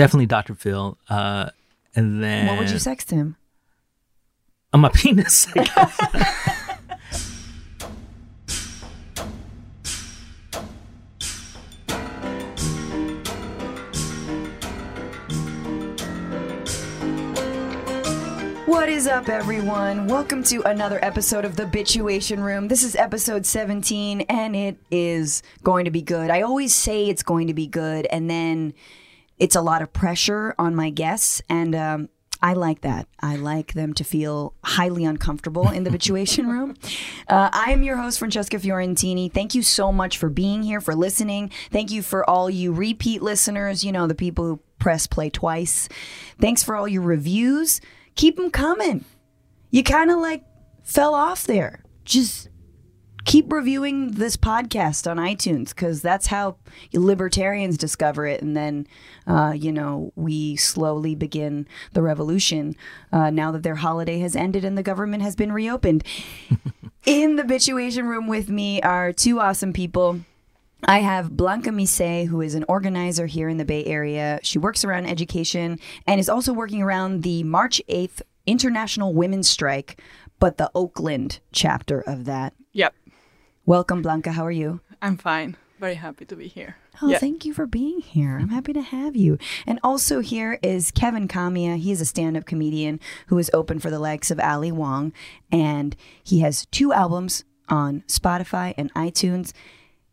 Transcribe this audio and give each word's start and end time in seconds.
Definitely 0.00 0.24
Dr. 0.24 0.54
Phil. 0.54 0.96
Uh, 1.10 1.50
and 1.94 2.22
then 2.22 2.46
What 2.46 2.58
would 2.58 2.70
you 2.70 2.76
sext 2.76 3.10
him? 3.10 3.36
on 4.72 4.80
my 4.80 4.88
penis. 4.94 5.46
I 5.54 5.64
guess. 5.64 5.98
What 18.66 18.88
is 18.88 19.08
up, 19.08 19.28
everyone? 19.28 20.06
Welcome 20.06 20.44
to 20.44 20.62
another 20.62 20.98
episode 21.04 21.44
of 21.44 21.56
The 21.56 21.64
Bituation 21.64 22.38
Room. 22.38 22.68
This 22.68 22.84
is 22.84 22.94
episode 22.94 23.44
17, 23.44 24.20
and 24.22 24.54
it 24.54 24.76
is 24.92 25.42
going 25.64 25.86
to 25.86 25.90
be 25.90 26.02
good. 26.02 26.30
I 26.30 26.42
always 26.42 26.72
say 26.72 27.06
it's 27.08 27.24
going 27.24 27.48
to 27.48 27.54
be 27.54 27.66
good, 27.66 28.06
and 28.06 28.30
then 28.30 28.72
it's 29.40 29.56
a 29.56 29.62
lot 29.62 29.82
of 29.82 29.92
pressure 29.92 30.54
on 30.58 30.76
my 30.76 30.90
guests, 30.90 31.42
and 31.48 31.74
um, 31.74 32.08
I 32.42 32.52
like 32.52 32.82
that. 32.82 33.08
I 33.20 33.36
like 33.36 33.72
them 33.72 33.94
to 33.94 34.04
feel 34.04 34.54
highly 34.62 35.04
uncomfortable 35.04 35.70
in 35.70 35.82
the 35.84 35.90
Bituation 35.98 36.46
Room. 36.46 36.76
Uh, 37.26 37.48
I 37.50 37.72
am 37.72 37.82
your 37.82 37.96
host, 37.96 38.18
Francesca 38.18 38.58
Fiorentini. 38.58 39.32
Thank 39.32 39.54
you 39.54 39.62
so 39.62 39.92
much 39.92 40.18
for 40.18 40.28
being 40.28 40.62
here, 40.62 40.80
for 40.80 40.94
listening. 40.94 41.50
Thank 41.70 41.90
you 41.90 42.02
for 42.02 42.28
all 42.28 42.50
you 42.50 42.72
repeat 42.72 43.22
listeners, 43.22 43.82
you 43.82 43.92
know, 43.92 44.06
the 44.06 44.14
people 44.14 44.44
who 44.44 44.60
press 44.78 45.06
play 45.06 45.30
twice. 45.30 45.88
Thanks 46.38 46.62
for 46.62 46.76
all 46.76 46.86
your 46.86 47.02
reviews. 47.02 47.80
Keep 48.16 48.36
them 48.36 48.50
coming. 48.50 49.06
You 49.70 49.82
kind 49.82 50.10
of 50.10 50.18
like 50.18 50.44
fell 50.84 51.14
off 51.14 51.44
there. 51.44 51.82
Just 52.04 52.48
keep 53.24 53.52
reviewing 53.52 54.12
this 54.12 54.36
podcast 54.36 55.10
on 55.10 55.18
iTunes 55.18 55.70
because 55.70 56.02
that's 56.02 56.28
how 56.28 56.56
libertarians 56.92 57.76
discover 57.76 58.26
it. 58.26 58.42
And 58.42 58.56
then, 58.56 58.86
uh, 59.26 59.52
you 59.56 59.72
know, 59.72 60.12
we 60.16 60.56
slowly 60.56 61.14
begin 61.14 61.66
the 61.92 62.02
revolution 62.02 62.76
uh, 63.12 63.30
now 63.30 63.50
that 63.52 63.62
their 63.62 63.76
holiday 63.76 64.18
has 64.20 64.36
ended 64.36 64.64
and 64.64 64.76
the 64.76 64.82
government 64.82 65.22
has 65.22 65.36
been 65.36 65.52
reopened. 65.52 66.04
In 67.06 67.36
the 67.36 67.44
Bituation 67.44 68.06
Room 68.06 68.26
with 68.26 68.50
me 68.50 68.82
are 68.82 69.12
two 69.12 69.40
awesome 69.40 69.72
people. 69.72 70.20
I 70.84 71.00
have 71.00 71.36
Blanca 71.36 71.70
Missé, 71.70 72.26
who 72.26 72.40
is 72.40 72.54
an 72.54 72.64
organizer 72.68 73.26
here 73.26 73.48
in 73.48 73.58
the 73.58 73.64
Bay 73.66 73.84
Area. 73.84 74.40
She 74.42 74.58
works 74.58 74.84
around 74.84 75.06
education 75.06 75.78
and 76.06 76.18
is 76.18 76.28
also 76.28 76.52
working 76.52 76.82
around 76.82 77.22
the 77.22 77.42
March 77.42 77.82
8th 77.88 78.22
International 78.46 79.12
Women's 79.12 79.48
Strike, 79.48 80.00
but 80.38 80.56
the 80.56 80.70
Oakland 80.74 81.40
chapter 81.52 82.00
of 82.00 82.24
that. 82.24 82.54
Yep, 83.62 83.66
Welcome, 83.66 84.02
Blanca. 84.02 84.32
How 84.32 84.44
are 84.46 84.50
you? 84.50 84.80
I'm 85.02 85.16
fine. 85.16 85.56
Very 85.78 85.94
happy 85.94 86.24
to 86.26 86.36
be 86.36 86.46
here. 86.48 86.76
Oh, 87.00 87.08
Yeah. 87.08 87.18
thank 87.18 87.44
you 87.46 87.54
for 87.54 87.66
being 87.66 88.00
here. 88.00 88.36
I'm 88.38 88.50
happy 88.50 88.72
to 88.74 88.82
have 88.82 89.16
you. 89.16 89.38
And 89.66 89.78
also 89.82 90.20
here 90.20 90.58
is 90.62 90.90
Kevin 90.90 91.26
Camia. 91.28 91.76
He 91.78 91.90
is 91.90 92.00
a 92.02 92.04
stand-up 92.04 92.44
comedian 92.44 93.00
who 93.28 93.38
is 93.38 93.50
open 93.54 93.78
for 93.78 93.88
the 93.90 93.98
likes 93.98 94.30
of 94.30 94.38
Ali 94.38 94.70
Wong, 94.72 95.12
and 95.50 95.96
he 96.22 96.40
has 96.40 96.66
two 96.66 96.92
albums 96.92 97.44
on 97.68 98.02
Spotify 98.08 98.74
and 98.76 98.92
iTunes. 98.94 99.52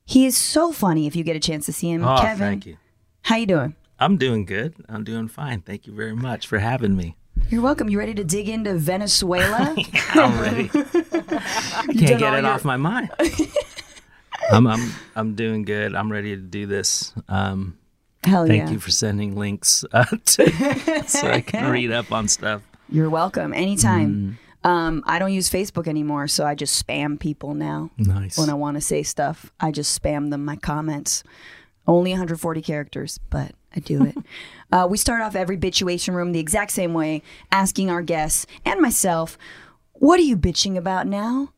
He 0.06 0.26
is 0.26 0.38
so 0.38 0.72
funny 0.72 1.06
if 1.06 1.16
you 1.18 1.24
get 1.26 1.36
a 1.36 1.40
chance 1.42 1.66
to 1.66 1.74
see 1.74 1.90
him. 1.92 2.06
Oh, 2.06 2.18
Kevin, 2.22 2.38
thank 2.38 2.66
you. 2.66 2.78
how 3.24 3.36
you 3.36 3.46
doing? 3.46 3.76
I'm 4.00 4.16
doing 4.16 4.46
good. 4.46 4.76
I'm 4.88 5.04
doing 5.04 5.28
fine. 5.28 5.62
Thank 5.62 5.86
you 5.86 5.94
very 5.94 6.16
much 6.16 6.48
for 6.48 6.60
having 6.60 6.96
me. 6.96 7.17
You're 7.50 7.62
welcome. 7.62 7.90
You 7.90 7.98
ready 8.00 8.14
to 8.16 8.24
dig 8.24 8.50
into 8.50 8.76
Venezuela? 8.76 9.76
I'm 10.10 10.40
ready. 10.40 10.68
Can't 10.70 11.96
get 11.96 12.12
it 12.12 12.20
your- 12.20 12.46
off 12.46 12.66
my 12.66 12.78
mind. 12.78 13.10
I'm 14.52 14.68
I'm 14.68 14.94
I'm 15.16 15.36
doing 15.36 15.64
good. 15.64 15.96
I'm 15.96 16.12
ready 16.12 16.36
to 16.36 16.42
do 16.42 16.66
this. 16.66 17.14
Um, 17.28 17.78
Hell 18.24 18.46
yeah. 18.46 18.54
thank 18.54 18.64
yeah. 18.68 18.74
you 18.74 18.80
for 18.80 18.92
sending 18.92 19.36
links 19.36 19.84
uh, 19.92 20.06
to, 20.06 21.04
so 21.08 21.28
I 21.28 21.42
can 21.42 21.72
read 21.72 21.92
up 21.92 22.12
on 22.12 22.28
stuff. 22.28 22.62
You're 22.90 23.10
welcome. 23.10 23.54
Anytime. 23.54 24.38
Mm. 24.64 24.70
Um, 24.70 25.04
I 25.06 25.20
don't 25.20 25.32
use 25.32 25.50
Facebook 25.50 25.88
anymore, 25.88 26.28
so 26.28 26.46
I 26.46 26.54
just 26.56 26.86
spam 26.86 27.18
people 27.20 27.54
now. 27.54 27.90
Nice. 27.98 28.38
when 28.38 28.50
I 28.50 28.54
want 28.54 28.76
to 28.76 28.82
say 28.82 29.02
stuff. 29.04 29.52
I 29.60 29.72
just 29.72 30.02
spam 30.02 30.30
them 30.30 30.44
my 30.44 30.58
comments. 30.58 31.24
Only 31.88 32.12
140 32.12 32.62
characters, 32.62 33.18
but 33.30 33.54
I 33.76 33.80
do 33.80 34.04
it. 34.06 34.16
uh, 34.72 34.88
we 34.90 34.98
start 34.98 35.22
off 35.22 35.36
every 35.36 35.58
bituation 35.58 36.14
room 36.14 36.32
the 36.32 36.40
exact 36.40 36.72
same 36.72 36.94
way, 36.94 37.22
asking 37.52 37.90
our 37.90 38.02
guests 38.02 38.46
and 38.66 38.80
myself, 38.82 39.38
"What 39.94 40.20
are 40.20 40.24
you 40.24 40.38
bitching 40.38 40.78
about 40.78 41.08
now?" 41.08 41.54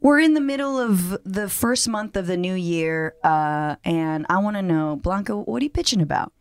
We're 0.00 0.20
in 0.20 0.34
the 0.34 0.40
middle 0.42 0.78
of 0.78 1.16
the 1.24 1.48
first 1.48 1.88
month 1.88 2.16
of 2.16 2.26
the 2.26 2.36
new 2.36 2.54
year, 2.54 3.14
uh, 3.24 3.76
and 3.82 4.26
I 4.28 4.38
want 4.38 4.56
to 4.56 4.62
know, 4.62 4.96
Blanca, 4.96 5.34
what 5.36 5.62
are 5.62 5.64
you 5.64 5.70
bitching 5.70 6.02
about? 6.02 6.32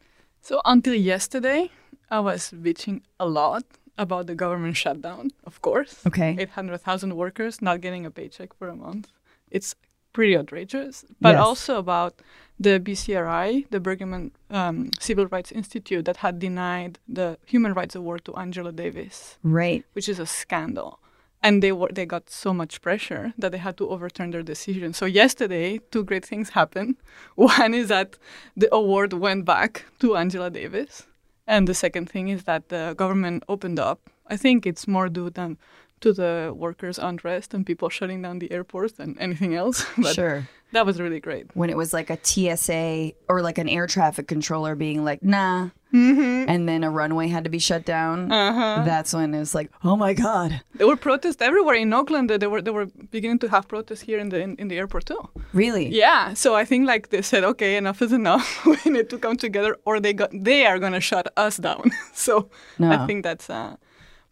So 0.41 0.61
until 0.65 0.94
yesterday, 0.94 1.71
I 2.11 2.19
was 2.19 2.51
bitching 2.51 3.01
a 3.19 3.25
lot 3.27 3.63
about 3.97 4.27
the 4.27 4.35
government 4.35 4.75
shutdown, 4.75 5.31
of 5.45 5.61
course. 5.61 6.05
Okay. 6.05 6.35
800,000 6.38 7.15
workers 7.15 7.61
not 7.61 7.79
getting 7.81 8.05
a 8.05 8.11
paycheck 8.11 8.53
for 8.53 8.67
a 8.67 8.75
month. 8.75 9.07
It's 9.49 9.73
pretty 10.13 10.38
outrageous. 10.38 11.05
But 11.21 11.35
Yes. 11.35 11.41
also 11.45 11.77
about 11.79 12.21
the 12.59 12.79
BCRI, 12.79 13.66
the 13.69 13.79
Birmingham 13.79 14.31
um, 14.49 14.89
Civil 14.99 15.27
Rights 15.27 15.51
Institute, 15.51 16.05
that 16.05 16.17
had 16.17 16.39
denied 16.39 16.99
the 17.07 17.38
Human 17.45 17.73
Rights 17.73 17.95
Award 17.95 18.23
to 18.25 18.35
Angela 18.35 18.71
Davis, 18.71 19.38
Right. 19.43 19.83
which 19.93 20.07
is 20.07 20.19
a 20.19 20.25
scandal. 20.25 20.99
And 21.44 21.61
they 21.61 21.71
were 21.71 21.89
they 21.94 22.05
got 22.07 22.29
so 22.29 22.53
much 22.53 22.81
pressure 22.81 23.33
that 23.38 23.51
they 23.51 23.59
had 23.59 23.77
to 23.77 23.88
overturn 23.89 24.31
their 24.31 24.41
decision. 24.41 24.94
So 24.94 25.05
yesterday, 25.05 25.79
two 25.91 26.03
great 26.03 26.25
things 26.25 26.49
happened. 26.49 26.95
One 27.35 27.73
is 27.75 27.89
that 27.89 28.17
the 28.57 28.73
award 28.73 29.13
went 29.13 29.45
back 29.45 29.85
to 29.99 30.15
Angela 30.15 30.49
Davis, 30.49 31.03
and 31.45 31.67
the 31.67 31.75
second 31.75 32.09
thing 32.09 32.29
is 32.29 32.45
that 32.45 32.69
the 32.69 32.95
government 32.97 33.44
opened 33.47 33.79
up. 33.79 33.99
I 34.27 34.38
think 34.38 34.65
it's 34.65 34.88
more 34.88 35.07
due 35.07 35.29
than 35.29 35.57
to 36.01 36.13
the 36.13 36.51
workers' 36.55 36.97
unrest 36.97 37.53
and 37.53 37.63
people 37.65 37.89
shutting 37.89 38.21
down 38.23 38.39
the 38.39 38.51
airports 38.51 38.94
than 38.94 39.15
anything 39.19 39.53
else. 39.55 39.85
But 39.97 40.15
Sure. 40.15 40.47
That 40.75 40.86
was 40.86 41.00
really 41.00 41.19
great. 41.19 41.47
When 41.56 41.69
it 41.69 41.78
was 41.78 41.94
like 41.94 42.09
a 42.09 42.19
TSA 42.22 43.13
or 43.30 43.41
like 43.41 43.58
an 43.58 43.69
air 43.69 43.88
traffic 43.88 44.28
controller 44.28 44.75
being 44.75 45.03
like, 45.03 45.24
nah. 45.24 45.69
Mm-hmm. 45.94 46.50
And 46.50 46.68
then 46.68 46.84
a 46.84 46.90
runway 46.91 47.30
had 47.30 47.46
to 47.46 47.50
be 47.50 47.59
shut 47.59 47.86
down. 47.86 48.30
Uh-huh. 48.30 48.84
That's 48.84 49.13
when 49.13 49.34
it 49.34 49.40
was 49.40 49.56
like, 49.56 49.72
oh 49.86 49.96
my 49.96 50.13
God. 50.13 50.62
There 50.74 50.86
were 50.86 50.97
protests 50.97 51.41
everywhere 51.41 51.75
in 51.75 51.94
Oakland. 51.94 52.30
They 52.30 52.47
were 52.47 52.62
they 52.62 52.72
were 52.72 52.88
beginning 53.09 53.40
to 53.40 53.47
have 53.47 53.69
protests 53.69 54.02
here 54.02 54.19
in 54.19 54.28
the 54.30 54.40
in, 54.41 54.58
in 54.58 54.68
the 54.68 54.78
airport 54.78 55.06
too. 55.06 55.30
Really? 55.53 55.88
Yeah, 55.88 56.34
so 56.34 56.53
I 56.56 56.66
think 56.66 56.86
like 56.86 57.09
they 57.09 57.22
said, 57.22 57.46
okay, 57.46 57.78
enough 57.78 58.02
is 58.02 58.12
enough. 58.12 58.66
we 58.86 58.92
need 58.92 59.09
to 59.12 59.18
come 59.18 59.38
together, 59.38 59.78
or 59.86 60.02
they 60.02 60.12
got 60.12 60.31
they 60.34 60.66
are 60.66 60.80
gonna 60.80 61.00
shut 61.00 61.31
us 61.38 61.56
down. 61.57 61.92
so 62.13 62.50
No. 62.78 62.92
I 62.92 63.07
think 63.07 63.24
that's, 63.24 63.50
uh, 63.50 63.78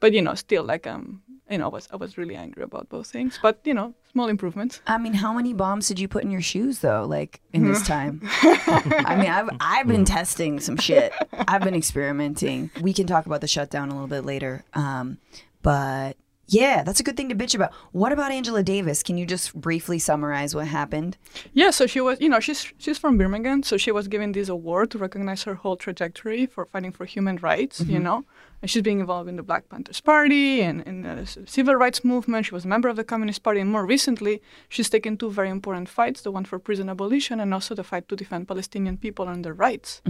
but 0.02 0.12
you 0.12 0.22
know, 0.22 0.36
still 0.36 0.66
like 0.66 0.86
um, 0.86 1.22
you 1.50 1.58
know, 1.58 1.66
I 1.66 1.70
was 1.70 1.88
I 1.92 1.96
was 1.98 2.18
really 2.18 2.36
angry 2.36 2.64
about 2.64 2.90
both 2.90 3.08
things, 3.08 3.40
but 3.42 3.60
you 3.64 3.74
know, 3.74 3.94
small 4.12 4.28
improvements. 4.28 4.82
I 4.88 4.98
mean, 4.98 5.14
how 5.14 5.34
many 5.34 5.54
bombs 5.54 5.88
did 5.88 6.00
you 6.00 6.08
put 6.08 6.24
in 6.24 6.32
your 6.32 6.42
shoes 6.42 6.80
though? 6.80 7.06
Like 7.06 7.42
in 7.52 7.66
this 7.66 7.86
time? 7.88 8.22
I 8.24 9.16
mean, 9.18 9.30
I've 9.30 9.50
I've 9.60 9.88
been 9.88 10.06
testing 10.06 10.60
some 10.60 10.78
shit. 10.78 11.14
I've 11.48 11.62
been 11.62 11.76
experimenting. 11.76 12.72
We 12.82 12.94
can 12.94 13.08
talk 13.08 13.26
about 13.26 13.42
the 13.42 13.48
shutdown 13.48 13.90
a 13.90 13.94
little 13.94 14.08
bit 14.08 14.26
later. 14.26 14.64
Um, 14.74 15.18
but 15.62 16.18
yeah, 16.48 16.84
that's 16.84 17.00
a 17.00 17.04
good 17.04 17.16
thing 17.16 17.30
to 17.30 17.36
bitch 17.36 17.56
about. 17.56 17.74
What 17.94 18.12
about 18.12 18.32
Angela 18.32 18.64
Davis? 18.64 19.02
Can 19.02 19.18
you 19.18 19.26
just 19.26 19.54
briefly 19.56 19.98
summarize 19.98 20.54
what 20.54 20.68
happened? 20.68 21.18
Yeah, 21.54 21.70
so 21.72 21.88
she 21.88 22.02
was, 22.02 22.20
you 22.20 22.28
know, 22.28 22.40
she's 22.42 22.72
she's 22.78 22.98
from 22.98 23.18
Birmingham, 23.18 23.64
so 23.64 23.78
she 23.78 23.92
was 23.92 24.08
given 24.10 24.34
this 24.34 24.50
award 24.50 24.92
to 24.92 24.98
recognize 24.98 25.44
her 25.44 25.56
whole 25.56 25.78
trajectory 25.78 26.46
for 26.46 26.66
fighting 26.66 26.92
for 26.92 27.06
human 27.06 27.38
rights, 27.38 27.80
you 27.82 28.00
know. 28.00 28.26
And 28.62 28.70
she's 28.70 28.82
being 28.82 29.02
involved 29.02 29.28
in 29.28 29.36
the 29.36 29.44
Black 29.44 29.68
Panthers 29.68 30.00
Party 30.00 30.62
and 30.62 30.82
in 30.84 31.02
the 31.02 31.26
civil 31.46 31.76
rights 31.76 32.06
movement. 32.06 32.46
She 32.46 32.54
was 32.54 32.64
a 32.64 32.68
member 32.70 32.88
of 32.88 32.96
the 32.96 33.04
Communist 33.04 33.44
Party, 33.44 33.60
and 33.60 33.70
more 33.70 33.86
recently, 33.86 34.42
she's 34.70 34.90
taken 34.90 35.18
two 35.18 35.32
very 35.32 35.50
important 35.50 35.88
fights: 35.88 36.22
the 36.22 36.32
one 36.32 36.46
for 36.46 36.60
prison 36.60 36.90
abolition 36.90 37.40
and 37.40 37.54
also 37.54 37.74
the 37.74 37.84
fight 37.84 38.08
to 38.10 38.16
defend 38.16 38.48
Palestinian 38.48 38.98
people 38.98 39.28
and 39.28 39.46
their 39.46 39.54
rights. 39.54 40.02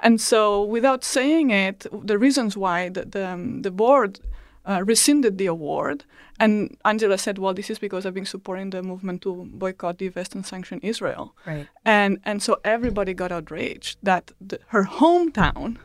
And 0.00 0.20
so, 0.20 0.62
without 0.64 1.04
saying 1.04 1.50
it, 1.50 1.86
the 1.92 2.18
reasons 2.18 2.56
why 2.56 2.88
the 2.88 3.04
the, 3.04 3.28
um, 3.28 3.62
the 3.62 3.70
board 3.70 4.18
uh, 4.66 4.82
rescinded 4.84 5.38
the 5.38 5.46
award. 5.46 6.04
And 6.38 6.76
Angela 6.84 7.16
said, 7.16 7.38
well, 7.38 7.54
this 7.54 7.70
is 7.70 7.78
because 7.78 8.04
I've 8.04 8.12
been 8.14 8.26
supporting 8.26 8.70
the 8.70 8.82
movement 8.82 9.22
to 9.22 9.48
boycott, 9.52 9.96
divest, 9.98 10.34
and 10.34 10.44
sanction 10.44 10.80
Israel. 10.82 11.34
Right. 11.46 11.66
And, 11.84 12.18
and 12.24 12.42
so 12.42 12.58
everybody 12.64 13.14
got 13.14 13.32
outraged 13.32 13.96
that 14.02 14.32
the, 14.40 14.58
her 14.68 14.84
hometown 14.84 15.78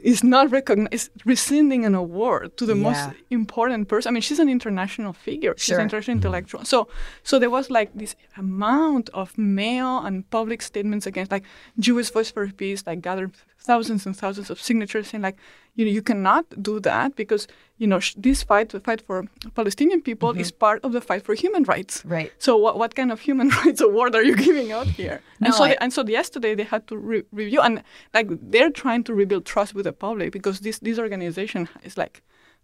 is 0.00 0.22
not 0.22 0.48
recognized, 0.52 1.10
rescinding 1.24 1.84
an 1.84 1.94
award 1.94 2.56
to 2.56 2.64
the 2.66 2.76
Yeah. 2.76 2.82
most 2.88 3.08
important 3.30 3.88
person. 3.88 4.10
I 4.10 4.12
mean, 4.12 4.22
she's 4.22 4.38
an 4.38 4.48
international 4.48 5.12
figure. 5.12 5.54
She's 5.56 5.68
Sure. 5.68 5.78
an 5.78 5.84
international 5.86 6.18
intellectual. 6.18 6.64
So, 6.64 6.86
so 7.24 7.40
there 7.40 7.50
was 7.50 7.68
like 7.68 7.90
this 7.94 8.14
amount 8.36 9.08
of 9.12 9.36
mail 9.36 9.98
and 10.06 10.28
public 10.30 10.62
statements 10.62 11.04
against, 11.06 11.32
like 11.32 11.42
Jewish 11.80 12.10
Voice 12.10 12.30
for 12.30 12.46
Peace, 12.48 12.84
like 12.86 13.00
gathered 13.00 13.32
thousands 13.70 14.02
and 14.06 14.14
thousands 14.22 14.48
of 14.52 14.58
signatures 14.68 15.04
saying 15.08 15.22
like, 15.28 15.38
you 15.76 15.84
know, 15.84 15.92
you 15.98 16.04
cannot 16.10 16.44
do 16.68 16.74
that 16.90 17.08
because 17.22 17.42
you 17.82 17.86
know 17.90 18.00
sh- 18.06 18.18
this 18.26 18.38
fight, 18.50 18.68
the 18.70 18.80
fight 18.88 19.00
for 19.08 19.18
Palestinian 19.58 20.00
people, 20.08 20.30
is 20.42 20.50
mm-hmm. 20.50 20.64
part 20.66 20.78
of 20.86 20.90
the 20.96 21.02
fight 21.08 21.22
for 21.26 21.34
human 21.44 21.62
rights. 21.72 21.94
Right. 22.16 22.30
So 22.46 22.50
what 22.64 22.74
what 22.82 22.92
kind 22.98 23.10
of 23.14 23.18
human 23.28 23.48
rights 23.60 23.80
award 23.88 24.12
are 24.18 24.24
you 24.30 24.36
giving 24.46 24.68
out 24.78 24.88
here? 25.00 25.16
and 25.40 25.50
No, 25.50 25.56
so 25.58 25.64
I- 25.64 25.68
they, 25.68 25.76
and 25.82 25.90
so 25.96 26.00
yesterday 26.20 26.52
they 26.58 26.68
had 26.74 26.82
to 26.90 26.94
re- 27.10 27.26
review 27.40 27.60
and 27.66 27.74
like 28.16 28.28
they're 28.52 28.74
trying 28.82 29.02
to 29.08 29.12
rebuild 29.20 29.44
trust 29.54 29.70
with 29.76 29.84
the 29.90 29.96
public 30.06 30.28
because 30.38 30.56
this 30.66 30.76
this 30.88 30.98
organization 31.06 31.60
is 31.88 31.94
like 32.02 32.14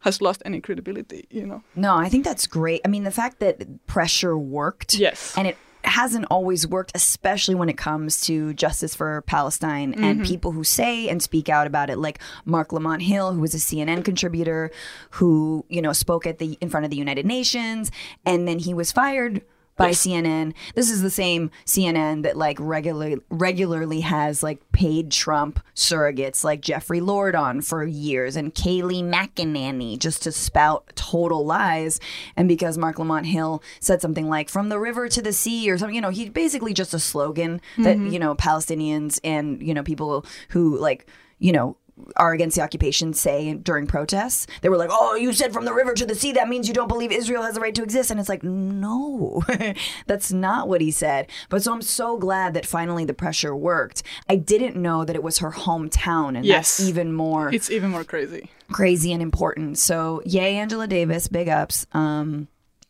has 0.06 0.20
lost 0.26 0.40
any 0.48 0.60
credibility. 0.66 1.22
You 1.38 1.46
know. 1.50 1.60
No, 1.86 1.92
I 2.06 2.08
think 2.12 2.22
that's 2.28 2.46
great. 2.60 2.80
I 2.86 2.88
mean, 2.94 3.04
the 3.10 3.16
fact 3.22 3.36
that 3.44 3.54
pressure 3.94 4.36
worked. 4.60 4.90
Yes. 5.06 5.20
And 5.38 5.46
it 5.50 5.56
hasn't 5.86 6.26
always 6.30 6.66
worked, 6.66 6.92
especially 6.94 7.54
when 7.54 7.68
it 7.68 7.76
comes 7.76 8.20
to 8.22 8.54
justice 8.54 8.94
for 8.94 9.22
Palestine 9.22 9.94
and 9.94 10.20
mm-hmm. 10.20 10.24
people 10.24 10.52
who 10.52 10.64
say 10.64 11.08
and 11.08 11.22
speak 11.22 11.48
out 11.48 11.66
about 11.66 11.90
it, 11.90 11.98
like 11.98 12.18
Marc 12.44 12.72
Lamont 12.72 13.02
Hill, 13.02 13.32
who 13.32 13.40
was 13.40 13.54
a 13.54 13.58
CNN 13.58 14.04
contributor, 14.04 14.70
who, 15.10 15.64
you 15.68 15.82
know, 15.82 15.92
spoke 15.92 16.26
at 16.26 16.38
the 16.38 16.56
in 16.60 16.68
front 16.68 16.84
of 16.84 16.90
the 16.90 16.96
United 16.96 17.26
Nations, 17.26 17.90
and 18.24 18.46
then 18.48 18.58
he 18.58 18.74
was 18.74 18.92
fired 18.92 19.42
by 19.76 19.90
CNN. 19.90 20.54
This 20.74 20.90
is 20.90 21.02
the 21.02 21.10
same 21.10 21.50
CNN 21.66 22.22
that 22.22 22.36
like 22.36 22.58
regularly 22.60 23.18
regularly 23.28 24.00
has 24.00 24.42
like 24.42 24.60
paid 24.72 25.10
Trump 25.10 25.60
surrogates 25.74 26.44
like 26.44 26.60
Jeffrey 26.60 27.00
Lord 27.00 27.34
on 27.34 27.60
for 27.60 27.84
years 27.84 28.36
and 28.36 28.54
Kayleigh 28.54 29.02
McEnany 29.02 29.98
just 29.98 30.22
to 30.22 30.32
spout 30.32 30.92
total 30.94 31.44
lies. 31.44 32.00
And 32.36 32.48
because 32.48 32.78
Marc 32.78 32.98
Lamont 32.98 33.26
Hill 33.26 33.62
said 33.80 34.00
something 34.00 34.28
like 34.28 34.48
"from 34.48 34.68
the 34.68 34.78
river 34.78 35.08
to 35.08 35.22
the 35.22 35.32
sea" 35.32 35.70
or 35.70 35.78
something, 35.78 35.94
you 35.94 36.00
know, 36.00 36.10
he 36.10 36.28
basically 36.28 36.72
just 36.72 36.94
a 36.94 36.98
slogan 36.98 37.60
that 37.78 37.96
mm-hmm. 37.96 38.08
you 38.08 38.18
know 38.18 38.34
Palestinians 38.34 39.18
and 39.24 39.62
you 39.62 39.74
know 39.74 39.82
people 39.82 40.24
who 40.50 40.78
like 40.78 41.06
you 41.38 41.52
know 41.52 41.76
are 42.16 42.32
against 42.32 42.56
the 42.56 42.62
occupation 42.62 43.12
say 43.14 43.54
during 43.54 43.86
protests. 43.86 44.46
They 44.62 44.68
were 44.68 44.76
like, 44.76 44.90
"Oh, 44.92 45.14
you 45.14 45.32
said 45.32 45.52
from 45.52 45.64
the 45.64 45.72
river 45.72 45.94
to 45.94 46.04
the 46.04 46.14
sea. 46.14 46.32
That 46.32 46.48
means 46.48 46.66
you 46.66 46.74
don't 46.74 46.88
believe 46.88 47.12
Israel 47.12 47.42
has 47.44 47.54
the 47.54 47.60
right 47.60 47.74
to 47.74 47.82
exist." 47.82 48.10
And 48.10 48.18
it's 48.18 48.28
like, 48.28 48.42
no, 48.42 49.42
that's 50.06 50.32
not 50.32 50.68
what 50.68 50.80
he 50.80 50.90
said. 50.90 51.28
But 51.48 51.62
so 51.62 51.72
I'm 51.72 51.82
so 51.82 52.16
glad 52.18 52.54
that 52.54 52.66
finally 52.66 53.04
the 53.04 53.14
pressure 53.14 53.54
worked. 53.54 54.02
I 54.28 54.36
didn't 54.36 54.76
know 54.76 55.04
that 55.04 55.14
it 55.16 55.22
was 55.22 55.38
her 55.38 55.52
hometown, 55.52 56.36
and 56.36 56.44
Yes. 56.44 56.78
that's 56.78 56.88
even 56.88 57.12
more 57.12 57.52
It's 57.54 57.70
even 57.70 57.90
more 57.90 58.04
crazy. 58.04 58.50
crazy 58.72 59.12
and 59.12 59.22
important. 59.22 59.78
So, 59.78 60.20
yay, 60.26 60.56
Angela 60.56 60.86
Davis, 60.88 61.28
big 61.28 61.48
ups. 61.48 61.86
Um, 61.92 62.48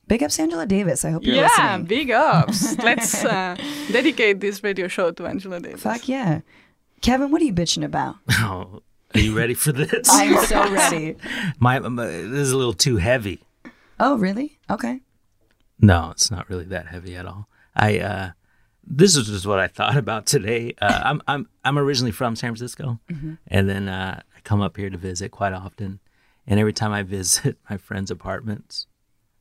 big 0.08 0.22
ups, 0.22 0.38
Angela 0.38 0.64
Davis. 0.66 1.04
I 1.04 1.10
hope 1.10 1.24
you're 1.24 1.36
yeah, 1.36 1.42
listening. 1.42 1.66
Yeah, 1.66 1.78
big 1.78 2.10
ups. 2.10 2.78
Let's 2.82 3.22
uh, 3.24 3.56
dedicate 3.92 4.40
this 4.40 4.62
radio 4.64 4.88
show 4.88 5.10
to 5.12 5.26
Angela 5.26 5.60
Davis. 5.60 5.82
Fuck 5.82 6.08
yeah, 6.08 6.40
Kevin. 7.02 7.30
What 7.30 7.42
are 7.42 7.44
you 7.44 7.52
bitching 7.52 7.84
about? 7.84 8.16
Oh, 8.30 8.80
are 9.14 9.20
you 9.20 9.36
ready 9.36 9.54
for 9.54 9.72
this? 9.72 10.08
I'm 10.10 10.44
so 10.44 10.72
ready. 10.72 11.16
my, 11.58 11.78
my 11.78 12.06
this 12.06 12.40
is 12.40 12.52
a 12.52 12.56
little 12.56 12.72
too 12.72 12.96
heavy. 12.96 13.42
Oh, 14.00 14.16
really? 14.16 14.58
Okay. 14.68 15.00
No, 15.80 16.10
it's 16.10 16.30
not 16.30 16.48
really 16.48 16.64
that 16.66 16.88
heavy 16.88 17.16
at 17.16 17.26
all. 17.26 17.48
I 17.74 17.98
uh 17.98 18.30
this 18.86 19.16
is 19.16 19.26
just 19.28 19.46
what 19.46 19.58
I 19.58 19.66
thought 19.66 19.96
about 19.96 20.26
today. 20.26 20.74
Uh, 20.80 21.00
I'm 21.04 21.22
I'm 21.26 21.48
I'm 21.64 21.78
originally 21.78 22.12
from 22.12 22.36
San 22.36 22.50
Francisco, 22.50 23.00
and 23.48 23.68
then 23.68 23.88
uh, 23.88 24.20
I 24.36 24.40
come 24.40 24.60
up 24.60 24.76
here 24.76 24.90
to 24.90 24.98
visit 24.98 25.30
quite 25.30 25.52
often. 25.52 26.00
And 26.46 26.60
every 26.60 26.74
time 26.74 26.92
I 26.92 27.02
visit 27.02 27.56
my 27.70 27.78
friends' 27.78 28.10
apartments 28.10 28.86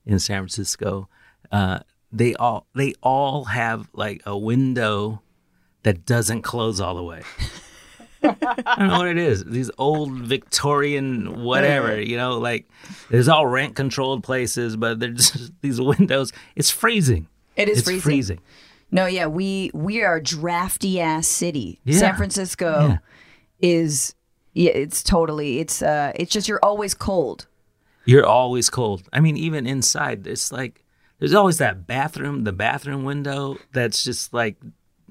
in 0.05 0.19
San 0.19 0.39
Francisco, 0.39 1.09
uh, 1.51 1.79
they 2.11 2.33
all 2.35 2.67
they 2.73 2.93
all 3.03 3.45
have 3.45 3.89
like 3.93 4.21
a 4.25 4.37
window 4.37 5.21
that 5.83 6.05
doesn't 6.05 6.43
close 6.43 6.79
all 6.79 6.95
the 6.95 7.03
way. 7.03 7.23
I 8.23 8.75
don't 8.79 8.87
know 8.87 8.97
what 8.99 9.07
it 9.07 9.17
is. 9.17 9.43
These 9.45 9.69
old 9.77 10.11
Victorian 10.13 11.43
whatever, 11.43 11.99
you 12.01 12.17
know, 12.17 12.37
like 12.39 12.67
there's 13.09 13.27
all 13.27 13.45
rent 13.47 13.75
controlled 13.75 14.23
places, 14.23 14.75
but 14.75 14.99
there's 14.99 15.31
just 15.31 15.51
these 15.61 15.79
windows. 15.81 16.31
It's 16.55 16.69
freezing. 16.69 17.27
It 17.55 17.69
is 17.69 17.79
it's 17.79 17.85
freezing. 17.87 18.01
freezing. 18.01 18.39
No, 18.91 19.05
yeah, 19.05 19.25
we 19.27 19.71
we 19.73 20.03
are 20.03 20.19
drafty 20.19 20.99
ass 21.01 21.27
city. 21.27 21.79
Yeah. 21.83 21.97
San 21.99 22.15
Francisco 22.15 22.87
Yeah. 22.89 22.97
is 23.59 24.15
yeah, 24.53 24.71
it's 24.71 25.01
totally 25.03 25.59
it's 25.59 25.81
uh 25.81 26.11
it's 26.15 26.31
just 26.31 26.47
you're 26.47 26.59
always 26.63 26.93
cold. 26.93 27.47
You're 28.05 28.25
always 28.25 28.69
cold. 28.69 29.03
I 29.13 29.19
mean, 29.19 29.37
even 29.37 29.65
inside, 29.65 30.27
it's 30.27 30.51
like 30.51 30.83
there's 31.19 31.33
always 31.33 31.57
that 31.59 31.87
bathroom, 31.87 32.43
the 32.43 32.51
bathroom 32.51 33.03
window 33.03 33.57
that's 33.71 34.03
just 34.03 34.33
like 34.33 34.57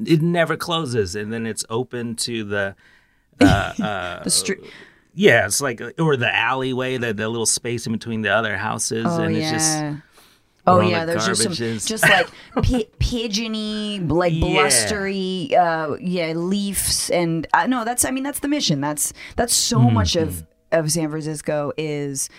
it 0.07 0.23
never 0.23 0.57
closes, 0.57 1.15
and 1.15 1.33
then 1.33 1.47
it's 1.47 1.65
open 1.71 2.17
to 2.17 2.45
the 2.45 2.75
The 3.41 4.31
street 4.31 4.61
yeah, 5.15 5.45
it's 5.45 5.61
like 5.61 5.83
or 5.99 6.17
the 6.17 6.35
alleyway, 6.35 6.97
the 6.97 7.13
the 7.13 7.29
little 7.29 7.45
space 7.47 7.87
in 7.87 7.93
between 7.93 8.23
the 8.23 8.31
other 8.31 8.57
houses, 8.57 9.07
Oh 9.07 9.23
and 9.23 9.35
yeah. 9.37 9.41
it's 9.43 9.51
just 9.51 10.03
Oh 10.67 10.81
yeah, 10.81 11.05
the 11.05 11.13
there's 11.13 11.27
just 11.27 11.43
some 11.43 11.53
is. 11.67 11.85
just 11.85 12.03
like 12.05 12.29
pi- 12.63 12.87
pigeony, 12.99 13.99
like 14.01 14.33
Yeah. 14.33 14.41
blustery, 14.41 15.55
uh, 15.57 15.95
yeah, 16.01 16.33
leaves 16.35 17.11
and 17.11 17.47
uh, 17.53 17.67
no, 17.67 17.85
that's 17.85 18.05
I 18.05 18.11
mean 18.11 18.23
that's 18.25 18.39
the 18.41 18.49
mission. 18.49 18.81
That's 18.81 19.13
that's 19.37 19.55
so 19.55 19.79
Mm-hmm. 19.81 19.95
much 19.95 20.17
of 20.17 20.47
of 20.71 20.91
San 20.91 21.11
Francisco 21.11 21.73
is 21.77 22.31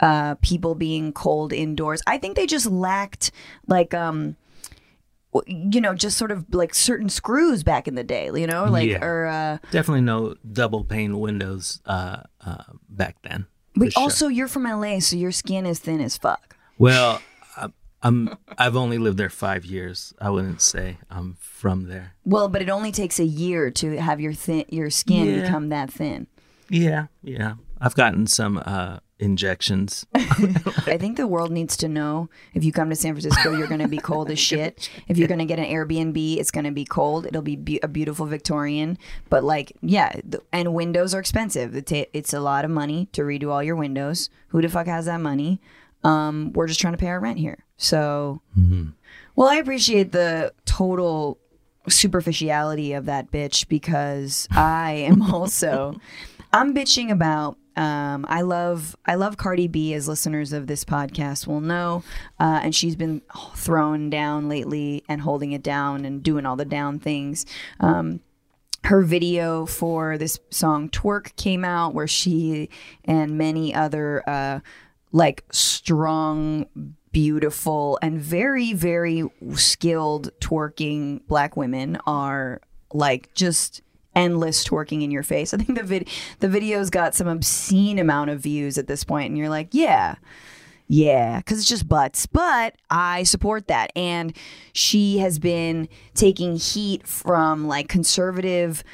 uh, 0.00 0.36
people 0.36 0.74
being 0.74 1.12
cold 1.12 1.52
indoors. 1.52 2.00
I 2.06 2.16
think 2.18 2.36
they 2.36 2.46
just 2.46 2.66
lacked 2.66 3.30
like 3.66 3.92
um, 3.94 4.36
you 5.46 5.80
know, 5.80 5.94
just 5.94 6.18
sort 6.18 6.30
of 6.30 6.44
like 6.54 6.74
certain 6.74 7.08
screws 7.08 7.62
back 7.62 7.88
in 7.88 7.94
the 7.94 8.04
day, 8.04 8.26
you 8.34 8.46
know, 8.46 8.64
like 8.66 8.88
Yeah. 8.88 9.04
or 9.04 9.26
uh, 9.26 9.58
definitely 9.70 10.02
no 10.02 10.34
double 10.52 10.84
pane 10.84 11.18
windows 11.20 11.80
uh, 11.86 12.22
uh, 12.44 12.64
back 12.88 13.16
then. 13.22 13.46
but 13.74 13.92
sure. 13.92 14.02
also 14.02 14.28
you're 14.28 14.48
from 14.48 14.64
LA, 14.64 14.98
so 15.00 15.16
your 15.16 15.32
skin 15.32 15.64
is 15.66 15.78
thin 15.78 16.00
as 16.00 16.16
fuck. 16.18 16.56
Well, 16.78 17.22
I'm, 17.56 17.72
I'm 18.02 18.36
I've 18.58 18.76
only 18.76 18.98
lived 18.98 19.16
there 19.18 19.30
five 19.30 19.64
years. 19.64 20.12
I 20.20 20.28
wouldn't 20.30 20.60
say 20.60 20.98
I'm 21.10 21.36
from 21.40 21.88
there. 21.88 22.14
Well, 22.24 22.48
but 22.48 22.60
it 22.60 22.68
only 22.68 22.92
takes 22.92 23.18
a 23.18 23.24
year 23.24 23.70
to 23.70 23.96
have 24.00 24.20
your 24.20 24.34
thin 24.34 24.64
your 24.68 24.90
skin 24.90 25.26
Yeah. 25.26 25.42
become 25.42 25.68
that 25.70 25.90
thin. 25.90 26.26
Yeah, 26.68 27.06
yeah. 27.22 27.54
I've 27.84 27.96
gotten 27.96 28.28
some 28.28 28.62
uh, 28.64 28.98
injections. 29.18 30.06
I 30.14 30.96
think 30.98 31.16
the 31.16 31.26
world 31.26 31.50
needs 31.50 31.76
to 31.78 31.88
know 31.88 32.30
if 32.54 32.62
you 32.62 32.70
come 32.70 32.88
to 32.90 32.96
San 32.96 33.12
Francisco, 33.12 33.56
you're 33.56 33.66
going 33.66 33.80
to 33.80 33.88
be 33.88 33.98
cold 33.98 34.30
as 34.30 34.38
shit. 34.38 34.88
If 35.08 35.18
you're 35.18 35.26
going 35.26 35.40
to 35.40 35.44
get 35.44 35.58
an 35.58 35.64
Airbnb, 35.64 36.36
it's 36.36 36.52
going 36.52 36.64
to 36.64 36.70
be 36.70 36.84
cold. 36.84 37.26
It'll 37.26 37.42
be, 37.42 37.56
be 37.56 37.80
a 37.82 37.88
beautiful 37.88 38.24
Victorian, 38.26 38.98
but 39.28 39.42
like, 39.42 39.72
yeah, 39.82 40.12
the, 40.24 40.40
and 40.52 40.74
windows 40.74 41.12
are 41.12 41.18
expensive. 41.18 41.74
It 41.74 41.86
ta- 41.88 42.10
it's 42.12 42.32
a 42.32 42.38
lot 42.38 42.64
of 42.64 42.70
money 42.70 43.08
to 43.12 43.22
redo 43.22 43.50
all 43.50 43.64
your 43.64 43.76
windows. 43.76 44.30
Who 44.48 44.62
the 44.62 44.68
fuck 44.68 44.86
has 44.86 45.06
that 45.06 45.20
money? 45.20 45.60
Um, 46.04 46.52
we're 46.52 46.68
just 46.68 46.80
trying 46.80 46.94
to 46.94 46.98
pay 46.98 47.08
our 47.08 47.18
rent 47.18 47.38
here. 47.38 47.64
So, 47.76 48.42
well, 49.34 49.48
I 49.48 49.56
appreciate 49.56 50.12
the 50.12 50.52
total 50.66 51.38
superficiality 51.88 52.92
of 52.92 53.06
that 53.06 53.32
bitch 53.32 53.66
because 53.66 54.46
I 54.52 54.92
am 54.92 55.20
also 55.34 55.96
I'm 56.52 56.74
bitching 56.74 57.10
about 57.10 57.56
um, 57.76 58.26
I 58.28 58.42
love 58.42 58.96
I 59.06 59.14
love 59.14 59.36
Cardi 59.36 59.68
B 59.68 59.94
as 59.94 60.08
listeners 60.08 60.52
of 60.52 60.66
this 60.66 60.84
podcast 60.84 61.46
will 61.46 61.60
know, 61.60 62.02
uh, 62.38 62.60
and 62.62 62.74
she's 62.74 62.96
been 62.96 63.22
thrown 63.54 64.10
down 64.10 64.48
lately 64.48 65.04
and 65.08 65.20
holding 65.20 65.52
it 65.52 65.62
down 65.62 66.04
and 66.04 66.22
doing 66.22 66.46
all 66.46 66.56
the 66.56 66.64
down 66.64 66.98
things. 66.98 67.46
Um, 67.80 68.20
her 68.84 69.02
video 69.02 69.64
for 69.64 70.18
this 70.18 70.40
song 70.50 70.88
twerk 70.88 71.36
came 71.36 71.64
out 71.64 71.94
where 71.94 72.08
she 72.08 72.68
and 73.04 73.38
many 73.38 73.74
other 73.74 74.28
uh 74.28 74.60
like 75.12 75.44
strong 75.52 76.66
beautiful 77.12 77.98
and 78.02 78.20
very 78.20 78.72
very 78.72 79.22
skilled 79.54 80.30
twerking 80.40 81.24
black 81.28 81.56
women 81.56 81.96
are 82.06 82.60
like 82.92 83.32
just 83.34 83.82
endless 84.14 84.64
twerking 84.64 85.02
in 85.02 85.10
your 85.10 85.22
face 85.22 85.54
i 85.54 85.56
think 85.56 85.78
the 85.78 85.84
vid- 85.84 86.08
the 86.40 86.48
video's 86.48 86.90
got 86.90 87.14
some 87.14 87.28
obscene 87.28 87.98
amount 87.98 88.30
of 88.30 88.40
views 88.40 88.78
at 88.78 88.86
this 88.86 89.04
point 89.04 89.28
and 89.28 89.38
you're 89.38 89.48
like 89.48 89.68
yeah 89.72 90.16
yeah, 90.88 91.38
because 91.38 91.58
it's 91.58 91.68
just 91.68 91.88
butts. 91.88 92.26
But 92.26 92.74
I 92.90 93.22
support 93.22 93.68
that. 93.68 93.92
And 93.96 94.36
she 94.74 95.18
has 95.18 95.38
been 95.38 95.88
taking 96.12 96.56
heat 96.56 97.06
from 97.06 97.66
like 97.66 97.88
conservative 97.88 98.84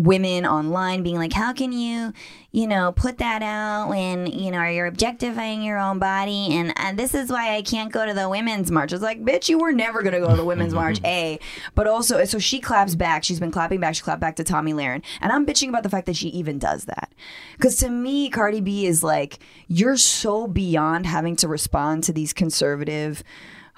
women 0.00 0.46
online 0.46 1.02
being 1.02 1.16
like, 1.16 1.32
how 1.32 1.52
can 1.52 1.72
you, 1.72 2.12
you 2.52 2.66
know, 2.66 2.92
put 2.92 3.18
that 3.18 3.42
out 3.42 3.88
when, 3.88 4.26
you 4.26 4.50
know, 4.50 4.58
are 4.58 4.70
you're 4.70 4.86
objectifying 4.86 5.62
your 5.62 5.78
own 5.78 5.98
body? 5.98 6.48
And 6.52 6.72
uh, 6.76 6.92
this 6.92 7.14
is 7.14 7.30
why 7.30 7.56
I 7.56 7.62
can't 7.62 7.92
go 7.92 8.06
to 8.06 8.14
the 8.14 8.28
women's 8.28 8.70
march. 8.70 8.92
It's 8.92 9.02
like, 9.02 9.22
bitch, 9.24 9.48
you 9.48 9.58
were 9.58 9.72
never 9.72 10.02
going 10.02 10.14
to 10.14 10.20
go 10.20 10.30
to 10.30 10.36
the 10.36 10.44
women's 10.44 10.74
march, 10.74 11.00
A. 11.04 11.38
But 11.74 11.86
also, 11.86 12.24
so 12.24 12.38
she 12.38 12.60
claps 12.60 12.94
back. 12.94 13.24
She's 13.24 13.40
been 13.40 13.50
clapping 13.50 13.80
back. 13.80 13.94
She 13.94 14.02
clapped 14.02 14.20
back 14.20 14.36
to 14.36 14.44
Tomi 14.44 14.72
Lahren. 14.72 15.02
And 15.20 15.32
I'm 15.32 15.46
bitching 15.46 15.68
about 15.68 15.82
the 15.82 15.90
fact 15.90 16.06
that 16.06 16.16
she 16.16 16.28
even 16.28 16.58
does 16.58 16.84
that. 16.84 17.12
Because 17.56 17.76
to 17.76 17.90
me, 17.90 18.30
Cardi 18.30 18.60
B 18.60 18.86
is 18.86 19.02
like, 19.02 19.38
you're 19.68 19.96
so 19.96 20.46
beyond 20.46 21.06
having 21.06 21.36
to 21.36 21.48
respond 21.48 22.04
to 22.04 22.12
these 22.12 22.32
conservative 22.32 23.22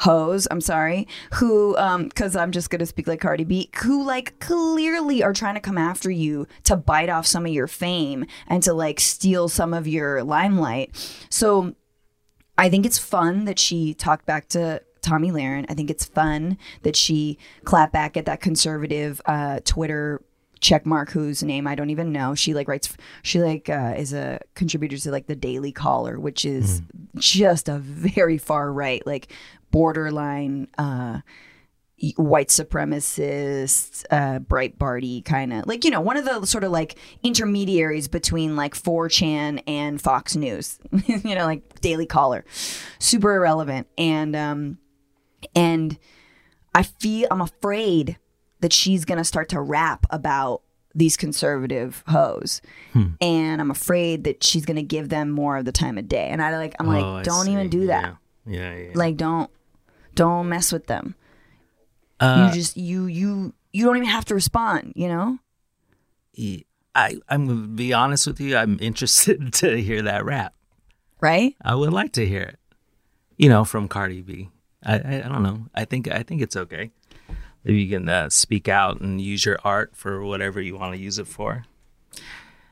hoes, 0.02 0.48
I'm 0.50 0.60
sorry, 0.60 1.06
who, 1.34 1.76
um, 1.76 2.10
cause 2.10 2.36
I'm 2.36 2.50
just 2.50 2.70
gonna 2.70 2.86
speak 2.86 3.06
like 3.06 3.20
Cardi 3.20 3.44
B, 3.44 3.70
who 3.82 4.04
like 4.04 4.38
clearly 4.40 5.22
are 5.22 5.32
trying 5.32 5.54
to 5.54 5.60
come 5.60 5.78
after 5.78 6.10
you 6.10 6.46
to 6.64 6.76
bite 6.76 7.08
off 7.08 7.26
some 7.26 7.46
of 7.46 7.52
your 7.52 7.68
fame 7.68 8.26
and 8.48 8.62
to 8.64 8.74
like 8.74 9.00
steal 9.00 9.48
some 9.48 9.72
of 9.72 9.86
your 9.86 10.24
limelight. 10.24 10.90
So 11.30 11.74
I 12.58 12.68
think 12.68 12.84
it's 12.84 12.98
fun 12.98 13.44
that 13.44 13.58
she 13.58 13.94
talked 13.94 14.26
back 14.26 14.48
to 14.48 14.82
Tomi 15.02 15.30
Lahren. 15.30 15.66
I 15.68 15.74
think 15.74 15.90
it's 15.90 16.04
fun 16.04 16.58
that 16.82 16.96
she 16.96 17.38
clapped 17.64 17.92
back 17.92 18.16
at 18.16 18.24
that 18.26 18.40
conservative 18.40 19.20
uh, 19.26 19.60
Twitter 19.64 20.20
checkmark 20.62 21.10
whose 21.10 21.42
name 21.42 21.66
I 21.66 21.74
don't 21.74 21.90
even 21.90 22.12
know. 22.12 22.34
She 22.34 22.54
like 22.54 22.68
writes 22.68 22.96
she 23.22 23.40
like 23.40 23.68
uh, 23.68 23.94
is 23.96 24.12
a 24.12 24.40
contributor 24.54 24.96
to 24.96 25.10
like 25.10 25.26
the 25.26 25.36
Daily 25.36 25.72
Caller, 25.72 26.18
which 26.18 26.44
is 26.44 26.80
just 27.16 27.68
a 27.68 27.78
very 27.78 28.38
far 28.38 28.72
right, 28.72 29.06
like 29.06 29.30
borderline 29.70 30.68
uh 30.78 31.20
white 32.16 32.48
supremacist, 32.48 34.04
uh, 34.10 34.40
Breitbarty 34.40 35.24
kind 35.24 35.52
of 35.52 35.66
like 35.66 35.84
you 35.84 35.90
know 35.90 36.00
one 36.00 36.16
of 36.16 36.24
the 36.24 36.46
sort 36.46 36.64
of 36.64 36.72
like 36.72 36.96
intermediaries 37.22 38.08
between 38.08 38.56
like 38.56 38.74
4chan 38.74 39.62
and 39.66 40.00
Fox 40.00 40.36
News, 40.36 40.78
you 41.06 41.34
know, 41.34 41.44
like 41.44 41.80
Daily 41.80 42.06
Caller, 42.06 42.44
super 42.98 43.34
irrelevant, 43.34 43.88
and 43.98 44.34
um, 44.36 44.78
and 45.54 45.98
I 46.74 46.84
feel 46.84 47.28
I'm 47.30 47.40
afraid 47.40 48.18
that 48.62 48.72
she's 48.72 49.04
gonna 49.04 49.24
start 49.24 49.48
to 49.50 49.60
rap 49.60 50.06
about 50.10 50.62
these 50.94 51.16
conservative 51.16 52.02
hoes, 52.08 52.60
and 53.20 53.60
I'm 53.60 53.70
afraid 53.70 54.24
that 54.24 54.42
she's 54.42 54.64
gonna 54.64 54.82
give 54.82 55.08
them 55.10 55.30
more 55.30 55.58
of 55.58 55.64
the 55.66 55.72
time 55.72 55.98
of 55.98 56.08
day, 56.08 56.28
and 56.28 56.40
I 56.42 56.56
like 56.56 56.74
I'm 56.80 56.86
like 56.86 57.04
Oh, 57.04 57.16
I 57.16 57.22
don't 57.22 57.48
even 57.48 57.68
do 57.68 57.86
that, 57.88 58.16
Yeah, 58.46 58.74
yeah. 58.74 58.76
yeah. 58.88 58.90
like 58.94 59.16
don't 59.16 59.50
don't 60.14 60.48
mess 60.48 60.72
with 60.72 60.86
them 60.86 61.14
Uh, 62.20 62.46
you 62.48 62.54
just 62.54 62.76
you 62.76 63.06
you 63.06 63.52
you 63.72 63.84
don't 63.84 63.96
even 63.96 64.08
have 64.08 64.24
to 64.26 64.34
respond 64.34 64.92
you 64.96 65.08
know 65.08 65.38
i 66.94 67.16
i'm 67.28 67.46
gonna 67.46 67.66
be 67.68 67.92
honest 67.92 68.26
with 68.26 68.40
you. 68.40 68.56
I'm 68.56 68.78
interested 68.80 69.52
to 69.64 69.80
hear 69.80 70.02
that 70.02 70.24
rap. 70.24 70.54
right 71.20 71.54
I 71.62 71.74
would 71.74 71.92
like 71.92 72.12
to 72.12 72.26
hear 72.26 72.42
it. 72.42 72.58
You 73.38 73.48
know, 73.48 73.64
from 73.64 73.88
Cardi 73.88 74.20
B. 74.22 74.50
I 74.84 74.94
I, 74.98 75.22
I 75.24 75.28
don't 75.28 75.42
know. 75.42 75.66
I 75.74 75.84
think 75.86 76.06
I 76.10 76.22
think 76.22 76.42
it's 76.42 76.56
okay. 76.56 76.90
Maybe 77.64 77.82
you 77.82 77.96
can 77.98 78.08
uh, 78.08 78.28
speak 78.30 78.68
out 78.68 79.00
and 79.00 79.20
use 79.20 79.44
your 79.44 79.58
art 79.64 79.92
for 79.94 80.22
whatever 80.24 80.60
you 80.60 80.76
want 80.76 80.94
to 80.94 81.00
use 81.00 81.18
it 81.18 81.26
for. 81.28 81.64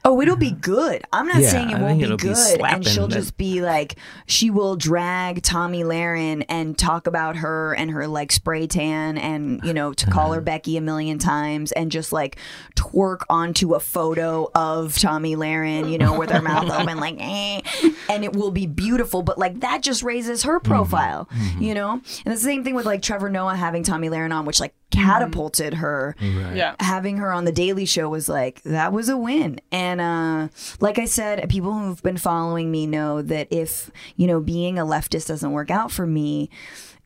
oh 0.03 0.19
it'll 0.23 0.35
be 0.35 0.51
good 0.51 1.03
i'm 1.13 1.27
not 1.29 1.43
Yeah, 1.43 1.51
saying 1.51 1.71
it 1.71 1.75
I 1.77 1.83
won't 1.83 1.99
be 1.99 2.05
it'll 2.05 2.17
be 2.17 2.23
good 2.33 2.61
and 2.63 2.87
she'll 2.87 3.07
but- 3.07 3.13
just 3.13 3.37
be 3.37 3.61
like 3.61 3.97
she 4.27 4.49
will 4.49 4.75
drag 4.75 5.43
tomi 5.43 5.83
Lahren 5.85 6.43
and 6.49 6.77
talk 6.79 7.07
about 7.07 7.37
her 7.37 7.75
and 7.75 7.91
her 7.91 8.07
like 8.07 8.33
spray 8.33 8.67
tan 8.67 9.19
and 9.19 9.61
you 9.63 9.75
know 9.75 9.93
to 9.93 10.07
call 10.11 10.29
Uh-huh. 10.29 10.37
her 10.37 10.41
becky 10.53 10.79
a 10.79 10.81
million 10.81 11.19
times 11.19 11.71
and 11.73 11.93
just 11.93 12.13
like 12.15 12.39
twerk 12.77 13.25
onto 13.29 13.75
a 13.75 13.81
photo 13.81 14.51
of 14.55 14.97
tomi 14.99 15.37
Lahren, 15.37 15.93
you 15.93 15.99
know 15.99 16.19
with 16.19 16.31
her 16.31 16.41
mouth 16.41 16.71
open 16.81 16.99
like 16.99 17.17
eh, 17.21 17.61
and 18.09 18.25
it 18.25 18.33
will 18.33 18.51
be 18.53 18.67
beautiful 18.67 19.21
but 19.23 19.37
like 19.37 19.61
that 19.61 19.83
just 19.83 20.03
raises 20.03 20.45
her 20.45 20.59
Mm-hmm. 20.61 20.73
profile 20.73 21.29
you 21.59 21.75
know 21.75 22.01
and 22.25 22.33
the 22.35 22.39
same 22.39 22.65
thing 22.65 22.75
with 22.75 22.87
like 22.87 23.03
trevor 23.03 23.29
noah 23.29 23.55
having 23.55 23.83
tomi 23.83 24.09
Lahren 24.09 24.33
on 24.35 24.47
which 24.47 24.61
like 24.61 24.73
catapulted 24.91 25.75
her 25.75 26.17
Yeah. 26.21 26.75
having 26.81 27.17
her 27.19 27.33
on 27.33 27.45
the 27.45 27.53
Daily 27.53 27.85
Show 27.85 28.09
was 28.09 28.29
like 28.29 28.63
that 28.63 28.93
was 28.93 29.09
a 29.09 29.17
win. 29.17 29.61
And 29.73 30.01
uh, 30.01 30.49
like 30.81 30.99
I 30.99 31.05
said, 31.05 31.49
people 31.49 31.73
who've 31.73 32.03
been 32.03 32.17
following 32.17 32.71
me 32.71 32.87
know 32.87 33.23
that 33.23 33.49
if 33.51 33.91
you 34.17 34.27
know 34.27 34.41
being 34.41 34.79
a 34.79 34.85
leftist 34.85 35.29
doesn't 35.29 35.53
work 35.53 35.71
out 35.71 35.91
for 35.93 36.07
me. 36.07 36.51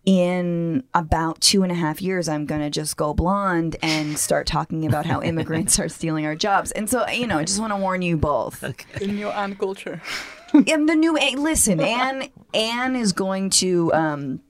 In 0.07 0.85
about 0.93 1.41
two 1.41 1.63
and 1.63 1.73
a 1.73 1.75
half 1.75 2.03
years, 2.03 2.29
I'm 2.29 2.45
gonna 2.45 2.69
just 2.69 2.95
go 2.99 3.15
blonde 3.15 3.77
and 3.81 4.19
start 4.19 4.47
talking 4.47 4.85
about 4.85 5.07
how 5.07 5.23
immigrants 5.23 5.81
are 5.81 5.89
stealing 5.89 6.27
our 6.27 6.35
jobs. 6.37 6.71
And 6.73 6.91
so, 6.91 7.09
you 7.09 7.27
know, 7.27 7.39
I 7.39 7.45
just 7.45 7.59
want 7.59 7.73
to 7.73 7.79
warn 7.79 8.03
you 8.03 8.19
both. 8.19 8.63
In 9.01 9.17
your 9.17 9.33
Ann 9.33 9.55
Coulter. 9.57 10.03
And 10.53 10.87
the 10.91 10.95
new 10.95 11.17
A 11.17 11.37
listen, 11.37 11.81
Anne 11.81 12.29
Anne 12.53 12.97
is 12.97 13.15
going 13.15 13.49
to 13.65 13.95
um 13.95 14.41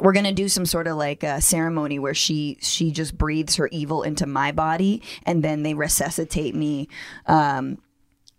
we're 0.00 0.12
gonna 0.12 0.32
do 0.32 0.48
some 0.48 0.66
sort 0.66 0.86
of 0.86 0.96
like 0.96 1.22
a 1.22 1.40
ceremony 1.40 1.98
where 1.98 2.14
she 2.14 2.58
she 2.60 2.90
just 2.90 3.16
breathes 3.16 3.56
her 3.56 3.68
evil 3.70 4.02
into 4.02 4.26
my 4.26 4.50
body 4.52 5.02
and 5.24 5.42
then 5.44 5.62
they 5.62 5.74
resuscitate 5.74 6.54
me 6.54 6.88
um 7.26 7.78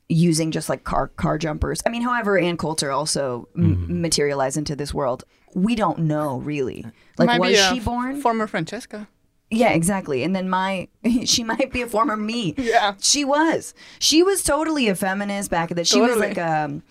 using 0.10 0.52
just 0.52 0.70
like 0.70 0.84
car 0.84 1.08
car 1.08 1.38
jumpers. 1.38 1.82
I 1.86 1.90
mean, 1.90 2.02
however, 2.04 2.38
Ann 2.38 2.58
Coulter 2.58 2.92
also 2.92 3.48
m- 3.58 4.02
materialized 4.02 4.58
into 4.58 4.76
this 4.76 4.94
world. 4.94 5.24
We 5.56 5.76
don't 5.76 6.00
know 6.00 6.40
really. 6.40 6.86
Like, 7.18 7.28
Might 7.28 7.42
be 7.42 7.50
was 7.52 7.68
she 7.70 7.80
born? 7.80 8.22
Former 8.22 8.46
Francesca. 8.48 9.08
Yeah, 9.50 9.70
exactly. 9.72 10.24
And 10.24 10.36
then 10.36 10.50
my 10.50 10.90
she 11.26 11.44
might 11.44 11.72
be 11.72 11.82
a 11.82 11.88
former 11.88 12.18
me. 12.18 12.54
Yeah. 12.58 12.96
She 13.00 13.24
was. 13.26 13.74
She 14.00 14.22
was 14.22 14.44
totally 14.44 14.88
a 14.90 14.96
feminist 14.96 15.50
back 15.50 15.72
in 15.72 15.78
the 15.78 15.86
She 15.86 16.02
was 16.02 16.18
like 16.18 16.38
um 16.38 16.84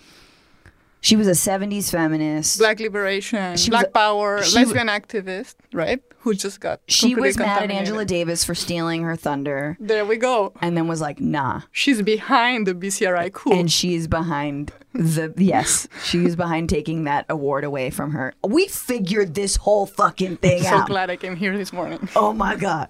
she 1.04 1.16
was 1.16 1.28
a 1.28 1.32
70s 1.32 1.90
feminist. 1.90 2.58
Black 2.58 2.80
liberation, 2.80 3.56
She 3.56 3.70
black 3.70 3.86
a- 3.88 3.90
power, 3.90 4.38
lesbian 4.38 4.88
activist, 4.88 5.54
right? 5.72 6.00
Who 6.20 6.32
just 6.32 6.58
got 6.58 6.80
she 6.88 7.14
was 7.14 7.36
mad 7.36 7.64
at. 7.64 7.70
Angela 7.70 8.06
Davis 8.06 8.44
for 8.44 8.54
stealing 8.54 9.02
her 9.02 9.14
thunder 9.14 9.76
There 9.78 10.06
we 10.06 10.16
go. 10.16 10.54
and 10.62 10.74
then 10.74 10.88
was 10.88 11.02
like, 11.02 11.20
"Nah." 11.20 11.60
She's 11.70 12.00
behind 12.00 12.66
the 12.66 12.72
BCRI 12.74 13.30
coup. 13.30 13.52
And 13.52 13.70
she's 13.70 14.06
behind 14.08 14.72
the 14.94 15.34
yes, 15.36 15.86
she's 16.02 16.34
behind 16.34 16.70
taking 16.70 17.04
that 17.04 17.26
award 17.28 17.62
away 17.64 17.90
from 17.90 18.12
her. 18.12 18.32
We 18.42 18.68
figured 18.68 19.34
this 19.34 19.56
whole 19.56 19.84
fucking 19.84 20.38
thing 20.38 20.62
so 20.62 20.68
out. 20.68 20.86
So 20.88 20.92
glad 20.94 21.10
I 21.10 21.16
came 21.16 21.36
here 21.36 21.58
this 21.58 21.72
morning. 21.74 22.08
Oh 22.16 22.32
my 22.32 22.56
God. 22.56 22.88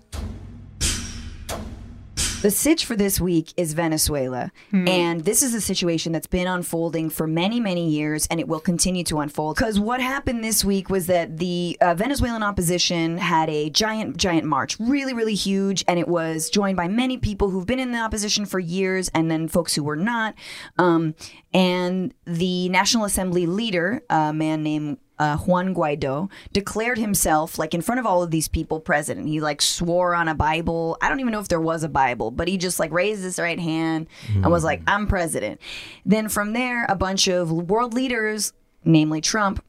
The 2.44 2.50
sitch 2.50 2.84
for 2.84 2.94
this 2.94 3.18
week 3.18 3.54
is 3.56 3.72
Venezuela. 3.72 4.52
And 4.86 5.24
this 5.24 5.42
is 5.42 5.54
a 5.54 5.62
situation 5.62 6.12
that's 6.12 6.26
been 6.26 6.46
unfolding 6.46 7.08
for 7.08 7.26
many, 7.26 7.58
many 7.58 7.88
years, 7.88 8.26
and 8.26 8.38
it 8.38 8.46
will 8.46 8.60
continue 8.60 9.02
to 9.04 9.20
unfold. 9.20 9.56
Because 9.56 9.80
what 9.80 9.98
happened 10.02 10.44
this 10.44 10.62
week 10.62 10.90
was 10.90 11.06
that 11.06 11.38
the 11.38 11.78
uh, 11.80 11.94
Venezuelan 11.94 12.42
opposition 12.42 13.16
had 13.16 13.48
a 13.48 13.70
giant, 13.70 14.18
giant 14.18 14.44
march, 14.44 14.78
really, 14.78 15.14
really 15.14 15.34
huge, 15.34 15.86
and 15.88 15.98
it 15.98 16.06
was 16.06 16.50
joined 16.50 16.76
by 16.76 16.86
many 16.86 17.16
people 17.16 17.48
who've 17.48 17.64
been 17.64 17.78
in 17.78 17.92
the 17.92 17.98
opposition 17.98 18.44
for 18.44 18.58
years, 18.58 19.08
and 19.14 19.30
then 19.30 19.48
folks 19.48 19.74
who 19.74 19.82
were 19.82 19.96
not. 19.96 20.34
Um, 20.76 21.14
and 21.54 22.12
the 22.26 22.68
National 22.68 23.06
Assembly 23.06 23.46
leader, 23.46 24.02
a 24.10 24.34
man 24.34 24.62
named 24.62 24.98
uh, 25.18 25.36
Juan 25.38 25.74
Guaido 25.74 26.30
declared 26.52 26.98
himself 26.98 27.58
like 27.58 27.74
in 27.74 27.82
front 27.82 28.00
of 28.00 28.06
all 28.06 28.22
of 28.22 28.30
these 28.30 28.48
people 28.48 28.80
president. 28.80 29.28
He 29.28 29.40
like 29.40 29.62
swore 29.62 30.14
on 30.14 30.28
a 30.28 30.34
Bible. 30.34 30.96
I 31.00 31.08
don't 31.08 31.20
even 31.20 31.32
know 31.32 31.40
if 31.40 31.48
there 31.48 31.60
was 31.60 31.82
a 31.84 31.88
Bible, 31.88 32.30
but 32.30 32.48
he 32.48 32.58
just 32.58 32.78
like 32.78 32.92
raised 32.92 33.22
his 33.22 33.38
right 33.38 33.60
hand 33.60 34.08
and 34.28 34.50
was 34.50 34.64
like, 34.64 34.82
"I'm 34.86 35.06
president." 35.06 35.60
Then 36.04 36.28
from 36.28 36.52
there, 36.52 36.84
a 36.88 36.96
bunch 36.96 37.28
of 37.28 37.50
world 37.50 37.94
leaders, 37.94 38.52
namely 38.84 39.20
Trump, 39.20 39.64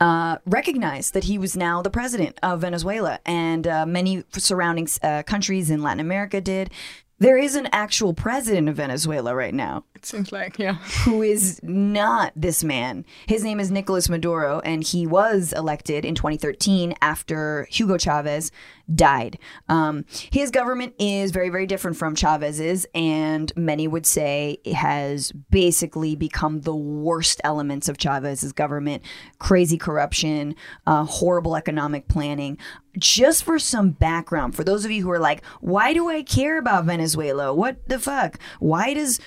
uh, 0.00 0.38
recognized 0.44 1.14
that 1.14 1.24
he 1.24 1.38
was 1.38 1.56
now 1.56 1.82
the 1.82 1.90
president 1.90 2.38
of 2.42 2.60
Venezuela, 2.60 3.20
and 3.24 3.66
uh, 3.66 3.86
many 3.86 4.24
surrounding 4.32 4.88
uh, 5.02 5.22
countries 5.22 5.70
in 5.70 5.82
Latin 5.82 6.00
America 6.00 6.40
did. 6.40 6.70
There 7.18 7.38
is 7.38 7.54
an 7.54 7.68
actual 7.72 8.12
president 8.12 8.68
of 8.68 8.76
Venezuela 8.76 9.34
right 9.34 9.54
now 9.54 9.84
It 9.94 10.04
seems 10.04 10.32
like, 10.32 10.58
yeah. 10.58 10.74
who 11.04 11.22
is 11.22 11.60
not 11.62 12.32
this 12.36 12.62
man. 12.62 13.06
His 13.26 13.42
name 13.42 13.58
is 13.58 13.70
Nicolas 13.70 14.10
Maduro, 14.10 14.60
and 14.60 14.84
he 14.84 15.06
was 15.06 15.54
elected 15.54 16.04
in 16.04 16.14
2013 16.14 16.94
after 17.00 17.66
Hugo 17.70 17.96
Chavez 17.96 18.50
died. 18.94 19.38
Um, 19.68 20.04
his 20.10 20.50
government 20.50 20.94
is 20.98 21.30
very, 21.30 21.48
very 21.48 21.66
different 21.66 21.96
from 21.96 22.14
Chavez's, 22.14 22.86
and 22.94 23.52
many 23.56 23.88
would 23.88 24.06
say 24.06 24.58
it 24.64 24.74
has 24.74 25.32
basically 25.50 26.14
become 26.14 26.60
the 26.60 26.74
worst 26.74 27.40
elements 27.44 27.88
of 27.88 27.98
Chavez's 27.98 28.52
government 28.52 29.02
crazy 29.38 29.78
corruption, 29.78 30.54
uh, 30.86 31.04
horrible 31.04 31.56
economic 31.56 32.08
planning. 32.08 32.58
Just 32.98 33.44
for 33.44 33.58
some 33.58 33.90
background, 33.90 34.54
for 34.54 34.64
those 34.64 34.84
of 34.84 34.90
you 34.90 35.02
who 35.02 35.10
are 35.10 35.18
like, 35.18 35.44
why 35.60 35.92
do 35.92 36.08
I 36.08 36.22
care 36.22 36.58
about 36.58 36.86
Venezuela? 36.86 37.52
What 37.52 37.88
the 37.88 37.98
fuck? 37.98 38.38
Why 38.58 38.94
does 38.94 39.20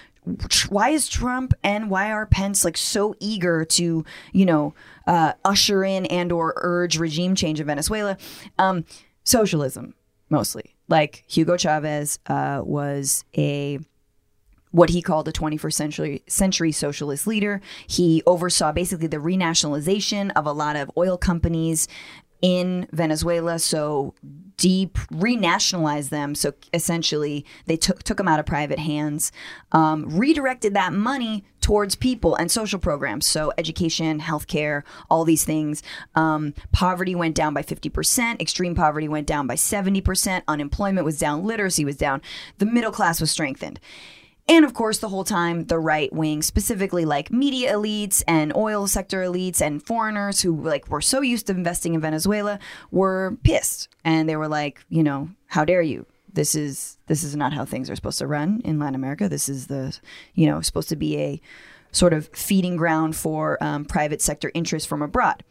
why 0.69 0.89
is 0.89 1.07
Trump 1.07 1.53
and 1.63 1.89
why 1.89 2.11
are 2.11 2.25
Pence 2.25 2.63
like 2.63 2.77
so 2.77 3.15
eager 3.19 3.65
to, 3.65 4.05
you 4.31 4.45
know, 4.45 4.73
uh, 5.07 5.33
usher 5.43 5.83
in 5.83 6.05
and 6.07 6.31
or 6.31 6.53
urge 6.57 6.99
regime 6.99 7.35
change 7.35 7.59
in 7.59 7.65
Venezuela? 7.65 8.17
Um, 8.57 8.85
socialism, 9.29 9.93
mostly. 10.29 10.75
Like 10.87 11.23
Hugo 11.27 11.55
Chavez 11.55 12.19
uh, 12.27 12.61
was 12.63 13.23
a 13.37 13.79
what 14.71 14.89
he 14.89 15.01
called 15.01 15.27
a 15.27 15.31
21st 15.31 15.73
century 15.73 16.23
century 16.27 16.71
socialist 16.71 17.25
leader. 17.25 17.61
He 17.87 18.21
oversaw 18.25 18.71
basically 18.71 19.07
the 19.07 19.17
renationalization 19.17 20.31
of 20.35 20.45
a 20.45 20.51
lot 20.51 20.75
of 20.75 20.91
oil 20.97 21.17
companies 21.17 21.87
in 22.41 22.87
Venezuela. 22.91 23.59
So 23.59 24.13
deep 24.57 24.97
renationalized 25.09 26.09
them. 26.09 26.35
So 26.35 26.53
essentially, 26.73 27.45
they 27.65 27.77
took 27.77 28.03
took 28.03 28.17
them 28.17 28.27
out 28.27 28.39
of 28.39 28.45
private 28.45 28.79
hands, 28.79 29.31
um, 29.71 30.05
redirected 30.09 30.73
that 30.73 30.93
money 30.93 31.45
towards 31.61 31.95
people 31.95 32.35
and 32.35 32.51
social 32.51 32.79
programs. 32.79 33.25
So, 33.25 33.53
education, 33.57 34.19
healthcare, 34.19 34.83
all 35.09 35.23
these 35.23 35.45
things. 35.45 35.83
Um, 36.15 36.53
poverty 36.71 37.15
went 37.15 37.35
down 37.35 37.53
by 37.53 37.61
50%, 37.61 38.41
extreme 38.41 38.75
poverty 38.75 39.07
went 39.07 39.27
down 39.27 39.47
by 39.47 39.55
70%, 39.55 40.41
unemployment 40.47 41.05
was 41.05 41.19
down, 41.19 41.43
literacy 41.43 41.85
was 41.85 41.95
down, 41.97 42.21
the 42.57 42.65
middle 42.65 42.91
class 42.91 43.21
was 43.21 43.31
strengthened. 43.31 43.79
And 44.49 44.65
of 44.65 44.73
course, 44.73 44.97
the 44.97 45.09
whole 45.09 45.23
time, 45.23 45.65
the 45.65 45.77
right 45.77 46.11
wing, 46.11 46.41
specifically 46.41 47.05
like 47.05 47.31
media 47.31 47.75
elites 47.75 48.23
and 48.27 48.51
oil 48.55 48.87
sector 48.87 49.21
elites 49.21 49.61
and 49.61 49.81
foreigners 49.81 50.41
who 50.41 50.59
like 50.59 50.89
were 50.89 51.01
so 51.01 51.21
used 51.21 51.47
to 51.47 51.53
investing 51.53 51.93
in 51.93 52.01
Venezuela 52.01 52.57
were 52.89 53.37
pissed. 53.43 53.89
And 54.03 54.27
they 54.27 54.35
were 54.35 54.47
like, 54.47 54.83
you 54.89 55.03
know, 55.03 55.29
how 55.45 55.65
dare 55.65 55.83
you? 55.83 56.07
This 56.33 56.55
is 56.55 56.97
this 57.05 57.23
is 57.23 57.35
not 57.35 57.53
how 57.53 57.63
things 57.63 57.91
are 57.91 57.95
supposed 57.95 58.19
to 58.19 58.27
run 58.27 58.61
in 58.65 58.79
Latin 58.79 58.95
America. 58.95 59.29
This 59.29 59.49
is 59.49 59.67
the, 59.67 59.95
you 60.33 60.47
know, 60.47 60.61
supposed 60.61 60.89
to 60.89 60.95
be 60.95 61.17
a 61.19 61.41
sort 61.91 62.13
of 62.13 62.27
feeding 62.33 62.75
ground 62.75 63.15
for 63.15 63.63
um, 63.63 63.85
private 63.85 64.21
sector 64.21 64.51
interests 64.55 64.87
from 64.87 65.03
abroad. 65.03 65.43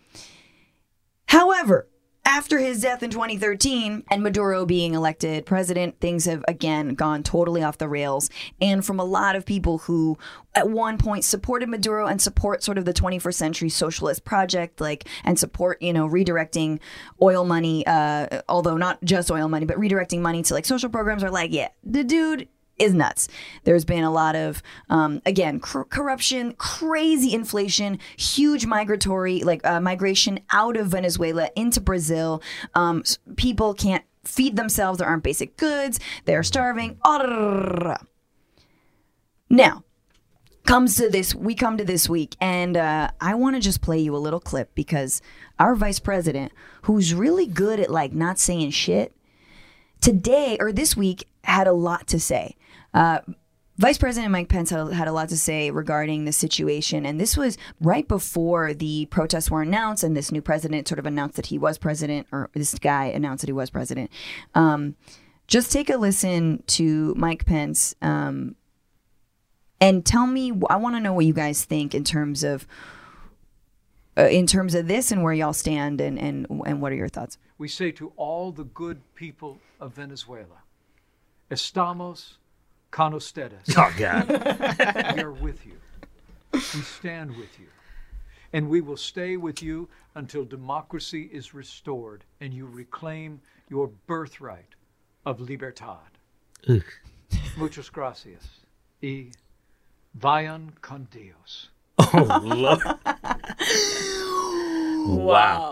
However, 1.26 1.86
after 2.28 2.58
his 2.58 2.82
death 2.82 3.02
in 3.02 3.08
2013 3.08 4.04
and 4.10 4.22
Maduro 4.22 4.66
being 4.66 4.92
elected 4.92 5.46
president, 5.46 5.98
things 5.98 6.26
have 6.26 6.44
again 6.46 6.90
gone 6.90 7.22
totally 7.22 7.62
off 7.62 7.78
the 7.78 7.88
rails. 7.88 8.28
And 8.60 8.84
from 8.84 9.00
a 9.00 9.04
lot 9.04 9.34
of 9.34 9.46
people 9.46 9.78
who 9.78 10.18
at 10.54 10.68
one 10.68 10.98
point 10.98 11.24
supported 11.24 11.70
Maduro 11.70 12.06
and 12.06 12.20
support 12.20 12.62
sort 12.62 12.76
of 12.76 12.84
the 12.84 12.92
21st 12.92 13.34
century 13.34 13.68
socialist 13.70 14.26
project, 14.26 14.78
like, 14.78 15.08
and 15.24 15.38
support, 15.38 15.80
you 15.80 15.94
know, 15.94 16.06
redirecting 16.06 16.80
oil 17.22 17.46
money, 17.46 17.86
uh, 17.86 18.42
although 18.46 18.76
not 18.76 19.02
just 19.02 19.30
oil 19.30 19.48
money, 19.48 19.64
but 19.64 19.78
redirecting 19.78 20.20
money 20.20 20.42
to 20.42 20.52
like 20.52 20.66
social 20.66 20.90
programs 20.90 21.24
are 21.24 21.30
like, 21.30 21.50
yeah, 21.50 21.68
the 21.82 22.04
dude 22.04 22.46
is 22.78 22.94
nuts. 22.94 23.28
There's 23.64 23.84
been 23.84 24.04
a 24.04 24.10
lot 24.10 24.36
of, 24.36 24.62
um, 24.90 25.20
again, 25.26 25.60
cor- 25.60 25.84
corruption, 25.84 26.52
crazy 26.54 27.34
inflation, 27.34 27.98
huge 28.16 28.66
migratory, 28.66 29.40
like 29.40 29.66
uh, 29.66 29.80
migration 29.80 30.40
out 30.50 30.76
of 30.76 30.88
Venezuela 30.88 31.50
into 31.56 31.80
Brazil. 31.80 32.42
Um, 32.74 33.02
people 33.36 33.74
can't 33.74 34.04
feed 34.24 34.56
themselves. 34.56 34.98
There 34.98 35.08
aren't 35.08 35.22
basic 35.22 35.56
goods. 35.56 35.98
They're 36.24 36.42
starving. 36.42 36.98
Now, 39.50 39.84
comes 40.68 40.96
to 40.96 41.08
this 41.08 41.34
we 41.34 41.54
come 41.54 41.78
to 41.78 41.84
this 41.84 42.10
week 42.10 42.36
and 42.42 42.76
uh, 42.76 43.08
i 43.22 43.34
want 43.34 43.56
to 43.56 43.60
just 43.60 43.80
play 43.80 43.98
you 43.98 44.14
a 44.14 44.18
little 44.18 44.38
clip 44.38 44.74
because 44.74 45.22
our 45.58 45.74
vice 45.74 45.98
president 45.98 46.52
who's 46.82 47.14
really 47.14 47.46
good 47.46 47.80
at 47.80 47.88
like 47.88 48.12
not 48.12 48.38
saying 48.38 48.70
shit 48.70 49.16
today 50.02 50.58
or 50.60 50.70
this 50.70 50.94
week 50.94 51.26
had 51.42 51.66
a 51.66 51.72
lot 51.72 52.06
to 52.06 52.20
say 52.20 52.54
uh, 52.94 53.20
Vice 53.76 53.98
President 53.98 54.32
Mike 54.32 54.48
Pence 54.48 54.70
had 54.70 55.06
a 55.06 55.12
lot 55.12 55.28
to 55.28 55.36
say 55.36 55.70
regarding 55.70 56.24
the 56.24 56.32
situation, 56.32 57.06
and 57.06 57.20
this 57.20 57.36
was 57.36 57.56
right 57.80 58.06
before 58.08 58.74
the 58.74 59.06
protests 59.06 59.50
were 59.50 59.62
announced, 59.62 60.02
and 60.02 60.16
this 60.16 60.32
new 60.32 60.42
president 60.42 60.88
sort 60.88 60.98
of 60.98 61.06
announced 61.06 61.36
that 61.36 61.46
he 61.46 61.58
was 61.58 61.78
president, 61.78 62.26
or 62.32 62.50
this 62.54 62.76
guy 62.78 63.06
announced 63.06 63.42
that 63.42 63.48
he 63.48 63.52
was 63.52 63.70
president. 63.70 64.10
Um, 64.54 64.96
just 65.46 65.70
take 65.70 65.88
a 65.88 65.96
listen 65.96 66.64
to 66.66 67.14
Mike 67.16 67.46
Pence 67.46 67.94
um, 68.02 68.56
and 69.80 70.04
tell 70.04 70.26
me. 70.26 70.52
I 70.68 70.76
want 70.76 70.96
to 70.96 71.00
know 71.00 71.12
what 71.12 71.24
you 71.24 71.32
guys 71.32 71.64
think 71.64 71.94
in 71.94 72.02
terms 72.02 72.42
of 72.42 72.66
uh, 74.16 74.22
in 74.22 74.48
terms 74.48 74.74
of 74.74 74.88
this 74.88 75.12
and 75.12 75.22
where 75.22 75.32
y'all 75.32 75.52
stand, 75.52 76.00
and 76.00 76.18
and 76.18 76.46
and 76.66 76.82
what 76.82 76.90
are 76.90 76.96
your 76.96 77.08
thoughts? 77.08 77.38
we 77.58 77.68
say 77.68 77.90
to 77.90 78.12
all 78.16 78.52
the 78.52 78.64
good 78.64 79.00
people 79.14 79.58
of 79.80 79.92
Venezuela, 79.92 80.62
estamos 81.50 82.37
con 82.90 83.14
ustedes. 83.14 83.76
Oh 83.76 83.92
God. 83.96 84.28
we 85.16 85.22
are 85.22 85.32
with 85.32 85.64
you. 85.66 85.78
We 86.52 86.60
stand 86.60 87.36
with 87.36 87.58
you. 87.58 87.66
And 88.52 88.68
we 88.68 88.80
will 88.80 88.96
stay 88.96 89.36
with 89.36 89.62
you 89.62 89.88
until 90.14 90.44
democracy 90.44 91.28
is 91.32 91.52
restored 91.52 92.24
and 92.40 92.54
you 92.54 92.66
reclaim 92.66 93.40
your 93.68 93.88
birthright 94.06 94.74
of 95.26 95.40
libertad. 95.40 96.18
Ugh. 96.68 96.82
Muchas 97.56 97.90
gracias. 97.90 98.64
Y 99.02 99.30
vayan 100.18 100.72
con 100.80 101.06
Dios. 101.10 101.68
Oh 101.98 102.40
Lord. 102.42 102.80
wow. 105.24 105.67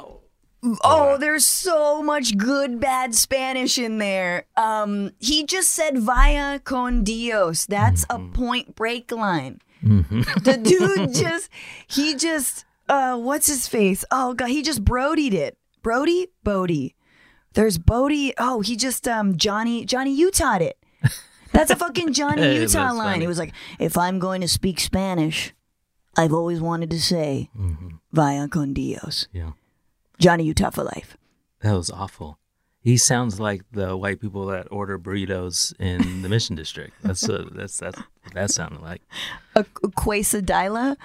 Oh, 0.82 1.16
there's 1.18 1.46
so 1.46 2.02
much 2.02 2.36
good 2.36 2.80
bad 2.80 3.14
Spanish 3.14 3.78
in 3.78 3.98
there. 3.98 4.46
Um, 4.56 5.12
he 5.18 5.44
just 5.44 5.72
said 5.72 5.98
"vaya 5.98 6.58
con 6.58 7.04
Dios." 7.04 7.66
That's 7.66 8.04
a 8.10 8.18
point 8.18 8.74
break 8.74 9.10
line. 9.12 9.60
The 9.82 10.58
dude 10.62 11.14
just 11.14 11.48
he 11.86 12.14
just 12.16 12.64
uh, 12.88 13.16
what's 13.16 13.46
his 13.46 13.68
face? 13.68 14.04
Oh 14.10 14.34
god, 14.34 14.48
he 14.48 14.62
just 14.62 14.84
brodied 14.84 15.32
it. 15.34 15.56
Brody, 15.82 16.28
Bodie. 16.42 16.94
There's 17.54 17.78
Bodie. 17.78 18.34
Oh, 18.38 18.60
he 18.60 18.76
just 18.76 19.06
um 19.06 19.36
Johnny 19.36 19.84
Johnny 19.84 20.14
Utah 20.14 20.56
it. 20.58 20.78
That's 21.52 21.70
a 21.70 21.76
fucking 21.76 22.12
Johnny 22.12 22.56
Utah 22.60 22.92
line. 22.92 23.12
funny. 23.12 23.20
He 23.20 23.26
was 23.28 23.38
like, 23.38 23.52
"If 23.78 23.96
I'm 23.96 24.18
going 24.18 24.40
to 24.40 24.48
speak 24.48 24.80
Spanish, 24.80 25.54
I've 26.16 26.32
always 26.32 26.60
wanted 26.60 26.90
to 26.90 27.00
say 27.00 27.48
"vaya 28.12 28.48
con 28.48 28.72
Dios." 28.74 29.28
Yeah. 29.32 29.52
Johnny 30.18 30.44
Utah 30.44 30.70
for 30.70 30.84
life. 30.84 31.16
That 31.60 31.74
was 31.74 31.90
awful. 31.90 32.38
He 32.80 32.96
sounds 32.96 33.40
like 33.40 33.62
the 33.72 33.96
white 33.96 34.20
people 34.20 34.46
that 34.46 34.68
order 34.70 34.96
burritos 34.96 35.74
in 35.80 36.22
the 36.22 36.28
Mission 36.28 36.54
District. 36.54 36.94
That's 37.02 37.28
uh, 37.28 37.48
that's 37.52 37.78
that's 37.78 37.98
what 37.98 38.34
that 38.34 38.50
sounded 38.52 38.80
like. 38.80 39.02
a, 39.56 39.60
a 39.82 39.88
quesadilla. 39.88 40.96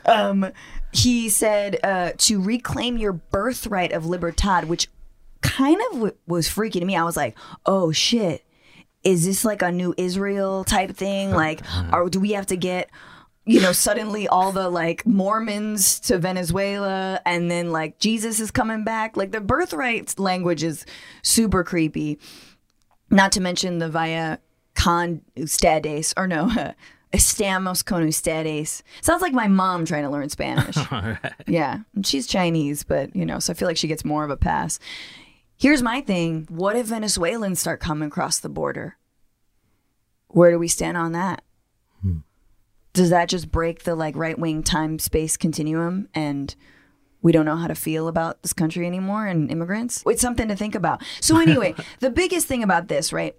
um, 0.06 0.50
he 0.92 1.28
said 1.28 1.78
uh, 1.84 2.12
to 2.16 2.40
reclaim 2.40 2.96
your 2.96 3.12
birthright 3.12 3.92
of 3.92 4.06
libertad, 4.06 4.70
which 4.70 4.88
kind 5.42 5.80
of 5.88 5.92
w- 5.92 6.16
was 6.26 6.48
freaky 6.48 6.80
to 6.80 6.86
me. 6.86 6.96
I 6.96 7.04
was 7.04 7.16
like, 7.16 7.36
oh 7.66 7.92
shit. 7.92 8.44
Is 9.02 9.24
this 9.24 9.44
like 9.46 9.62
a 9.62 9.72
new 9.72 9.94
Israel 9.96 10.64
type 10.64 10.94
thing? 10.96 11.30
Like, 11.30 11.60
or 11.92 12.10
do 12.10 12.20
we 12.20 12.32
have 12.32 12.46
to 12.46 12.56
get, 12.56 12.90
you 13.46 13.60
know, 13.60 13.72
suddenly 13.72 14.28
all 14.28 14.52
the 14.52 14.68
like 14.68 15.06
Mormons 15.06 15.98
to 16.00 16.18
Venezuela 16.18 17.20
and 17.24 17.50
then 17.50 17.72
like 17.72 17.98
Jesus 17.98 18.38
is 18.40 18.50
coming 18.50 18.84
back? 18.84 19.16
Like, 19.16 19.32
the 19.32 19.40
birthright 19.40 20.18
language 20.18 20.62
is 20.62 20.84
super 21.22 21.64
creepy. 21.64 22.18
Not 23.10 23.32
to 23.32 23.40
mention 23.40 23.78
the 23.78 23.88
via 23.88 24.38
con 24.74 25.22
ustedes, 25.36 26.14
or 26.16 26.26
no, 26.26 26.48
estamos 27.12 27.84
con 27.84 28.02
ustedes. 28.06 28.82
Sounds 29.00 29.22
like 29.22 29.32
my 29.32 29.48
mom 29.48 29.84
trying 29.84 30.04
to 30.04 30.10
learn 30.10 30.28
Spanish. 30.28 30.76
Yeah, 31.46 31.80
she's 32.04 32.26
Chinese, 32.26 32.84
but 32.84 33.14
you 33.16 33.26
know, 33.26 33.40
so 33.40 33.52
I 33.52 33.54
feel 33.54 33.66
like 33.66 33.76
she 33.76 33.88
gets 33.88 34.04
more 34.04 34.22
of 34.22 34.30
a 34.30 34.36
pass. 34.36 34.78
Here's 35.56 35.82
my 35.82 36.00
thing: 36.00 36.46
What 36.48 36.76
if 36.76 36.86
Venezuelans 36.86 37.58
start 37.58 37.80
coming 37.80 38.06
across 38.06 38.38
the 38.38 38.48
border? 38.48 38.96
Where 40.28 40.52
do 40.52 40.58
we 40.58 40.68
stand 40.68 40.96
on 40.96 41.10
that? 41.12 41.42
Does 42.92 43.10
that 43.10 43.28
just 43.28 43.50
break 43.50 43.84
the 43.84 43.94
like 43.94 44.16
right 44.16 44.38
wing 44.38 44.62
time 44.62 44.98
space 44.98 45.36
continuum 45.36 46.08
and 46.14 46.54
we 47.22 47.32
don't 47.32 47.44
know 47.44 47.56
how 47.56 47.66
to 47.66 47.74
feel 47.74 48.08
about 48.08 48.42
this 48.42 48.52
country 48.52 48.86
anymore 48.86 49.26
and 49.26 49.50
immigrants? 49.50 50.02
It's 50.06 50.22
something 50.22 50.48
to 50.48 50.56
think 50.56 50.74
about. 50.74 51.02
So 51.20 51.38
anyway, 51.38 51.74
the 52.00 52.10
biggest 52.10 52.46
thing 52.46 52.62
about 52.62 52.88
this, 52.88 53.12
right? 53.12 53.38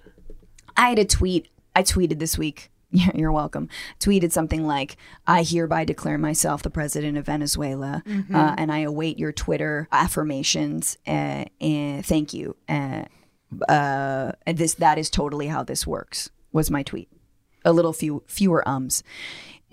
I 0.77 0.89
had 0.89 0.99
a 0.99 1.05
tweet. 1.05 1.49
I 1.75 1.83
tweeted 1.83 2.19
this 2.19 2.37
week. 2.37 2.69
Yeah, 2.93 3.11
you're 3.15 3.31
welcome. 3.31 3.69
Tweeted 4.01 4.33
something 4.33 4.67
like, 4.67 4.97
"I 5.25 5.43
hereby 5.43 5.85
declare 5.85 6.17
myself 6.17 6.61
the 6.61 6.69
president 6.69 7.17
of 7.17 7.25
Venezuela, 7.25 8.03
uh, 8.05 8.55
and 8.57 8.69
I 8.69 8.79
await 8.79 9.17
your 9.17 9.31
Twitter 9.31 9.87
affirmations. 9.93 10.97
Uh, 11.07 11.45
and 11.61 12.05
thank 12.05 12.33
you. 12.33 12.57
Uh, 12.67 13.03
uh, 13.69 14.33
and 14.45 14.57
this 14.57 14.73
that 14.73 14.97
is 14.97 15.09
totally 15.09 15.47
how 15.47 15.63
this 15.63 15.87
works." 15.87 16.31
Was 16.51 16.69
my 16.69 16.83
tweet. 16.83 17.07
A 17.63 17.71
little 17.73 17.93
few 17.93 18.23
fewer 18.27 18.67
ums. 18.67 19.03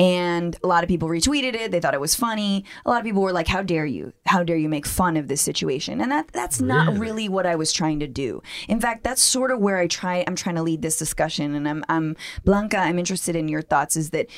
And 0.00 0.56
a 0.62 0.68
lot 0.68 0.84
of 0.84 0.88
people 0.88 1.08
retweeted 1.08 1.54
it. 1.54 1.72
They 1.72 1.80
thought 1.80 1.92
it 1.94 2.00
was 2.00 2.14
funny. 2.14 2.64
A 2.86 2.88
lot 2.88 3.00
of 3.00 3.04
people 3.04 3.20
were 3.20 3.32
like, 3.32 3.48
"How 3.48 3.62
dare 3.62 3.84
you? 3.84 4.12
How 4.26 4.44
dare 4.44 4.56
you 4.56 4.68
make 4.68 4.86
fun 4.86 5.16
of 5.16 5.26
this 5.26 5.40
situation?" 5.40 6.00
And 6.00 6.12
that 6.12 6.28
that's 6.32 6.60
not 6.60 6.86
Really? 6.86 6.98
really 7.00 7.28
what 7.28 7.46
I 7.46 7.56
was 7.56 7.72
trying 7.72 7.98
to 7.98 8.06
do. 8.06 8.40
In 8.68 8.80
fact, 8.80 9.02
that's 9.02 9.20
sort 9.20 9.50
of 9.50 9.58
where 9.58 9.76
I 9.78 9.88
try. 9.88 10.22
I'm 10.28 10.36
trying 10.36 10.54
to 10.54 10.62
lead 10.62 10.82
this 10.82 10.98
discussion, 10.98 11.52
and 11.54 11.68
I'm 11.68 11.84
I'm 11.88 12.14
Blanca. 12.44 12.78
I'm 12.78 12.96
interested 12.98 13.34
in 13.34 13.48
your 13.48 13.62
thoughts. 13.62 13.96
Is 13.96 14.10
that 14.10 14.28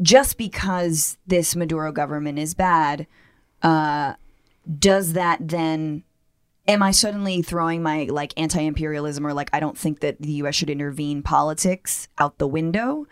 just 0.00 0.38
because 0.38 1.18
this 1.26 1.56
Maduro 1.56 1.90
government 1.90 2.38
is 2.38 2.54
bad, 2.54 3.08
uh, 3.62 4.14
does 4.78 5.14
that 5.14 5.38
then? 5.48 6.04
Am 6.68 6.82
I 6.82 6.92
suddenly 6.92 7.42
throwing 7.42 7.82
my 7.82 8.04
like 8.04 8.32
anti-imperialism 8.36 9.26
or 9.26 9.34
like 9.34 9.50
I 9.52 9.60
don't 9.60 9.76
think 9.76 10.00
that 10.00 10.20
the 10.20 10.32
U.S. 10.32 10.54
should 10.54 10.70
intervene 10.70 11.22
politics 11.22 12.08
out 12.18 12.38
the 12.38 12.46
window? 12.46 13.06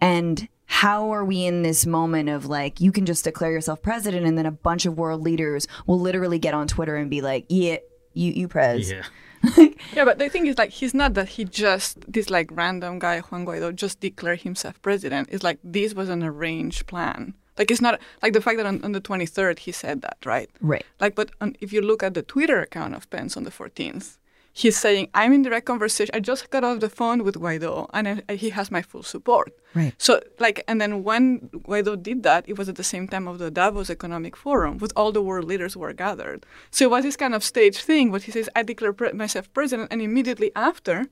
And 0.00 0.48
how 0.66 1.10
are 1.10 1.24
we 1.24 1.44
in 1.44 1.62
this 1.62 1.84
moment 1.84 2.28
of 2.30 2.46
like 2.46 2.80
you 2.80 2.90
can 2.90 3.04
just 3.04 3.24
declare 3.24 3.52
yourself 3.52 3.82
president 3.82 4.26
and 4.26 4.38
then 4.38 4.46
a 4.46 4.50
bunch 4.50 4.86
of 4.86 4.96
world 4.96 5.22
leaders 5.22 5.68
will 5.86 6.00
literally 6.00 6.38
get 6.38 6.54
on 6.54 6.66
Twitter 6.66 6.96
and 6.96 7.10
be 7.10 7.20
like, 7.20 7.44
"Yeah, 7.48 7.76
you 8.14 8.32
you 8.32 8.48
prez." 8.48 8.90
Yeah. 8.90 9.02
Yeah, 9.92 10.06
but 10.06 10.18
the 10.18 10.30
thing 10.30 10.46
is, 10.46 10.56
like, 10.56 10.70
he's 10.70 10.94
not 10.94 11.14
that 11.14 11.28
he 11.28 11.44
just 11.44 12.00
this 12.10 12.30
like 12.30 12.48
random 12.50 12.98
guy 12.98 13.20
Juan 13.20 13.44
Guaido 13.44 13.74
just 13.74 14.00
declared 14.00 14.40
himself 14.40 14.80
president. 14.80 15.28
It's 15.30 15.44
like 15.44 15.58
this 15.62 15.94
was 15.94 16.08
an 16.08 16.22
arranged 16.22 16.86
plan. 16.86 17.34
Like 17.58 17.70
it's 17.70 17.80
not 17.80 18.00
like 18.22 18.32
the 18.32 18.40
fact 18.40 18.56
that 18.58 18.66
on, 18.66 18.82
on 18.84 18.92
the 18.92 19.00
23rd 19.00 19.60
he 19.60 19.72
said 19.72 20.02
that, 20.02 20.18
right? 20.24 20.50
Right. 20.60 20.84
Like, 21.00 21.14
but 21.14 21.30
on, 21.40 21.56
if 21.60 21.72
you 21.72 21.80
look 21.80 22.02
at 22.02 22.14
the 22.14 22.22
Twitter 22.22 22.60
account 22.60 22.94
of 22.94 23.08
Pence 23.10 23.36
on 23.36 23.44
the 23.44 23.50
14th, 23.50 24.18
he's 24.52 24.76
saying, 24.76 25.08
"I'm 25.14 25.32
in 25.32 25.42
direct 25.42 25.66
conversation. 25.66 26.14
I 26.14 26.20
just 26.20 26.50
got 26.50 26.64
off 26.64 26.80
the 26.80 26.88
phone 26.88 27.22
with 27.24 27.34
Guaido, 27.36 27.88
and 27.92 28.22
I, 28.28 28.34
he 28.34 28.50
has 28.50 28.70
my 28.70 28.82
full 28.82 29.02
support." 29.02 29.52
Right. 29.74 29.92
So, 29.98 30.20
like, 30.38 30.64
and 30.68 30.80
then 30.80 31.04
when 31.04 31.50
Guaido 31.66 32.00
did 32.00 32.22
that, 32.22 32.48
it 32.48 32.56
was 32.56 32.68
at 32.68 32.76
the 32.76 32.84
same 32.84 33.06
time 33.08 33.28
of 33.28 33.38
the 33.38 33.50
Davos 33.50 33.90
Economic 33.90 34.36
Forum, 34.36 34.78
with 34.78 34.92
all 34.96 35.12
the 35.12 35.22
world 35.22 35.44
leaders 35.44 35.76
were 35.76 35.92
gathered. 35.92 36.46
So 36.70 36.84
it 36.86 36.90
was 36.90 37.04
this 37.04 37.16
kind 37.16 37.34
of 37.34 37.44
stage 37.44 37.78
thing, 37.82 38.10
but 38.10 38.22
he 38.22 38.32
says, 38.32 38.48
"I 38.56 38.62
declare 38.62 38.92
pre- 38.92 39.12
myself 39.12 39.52
president," 39.52 39.88
and 39.92 40.00
immediately 40.00 40.50
after. 40.56 41.06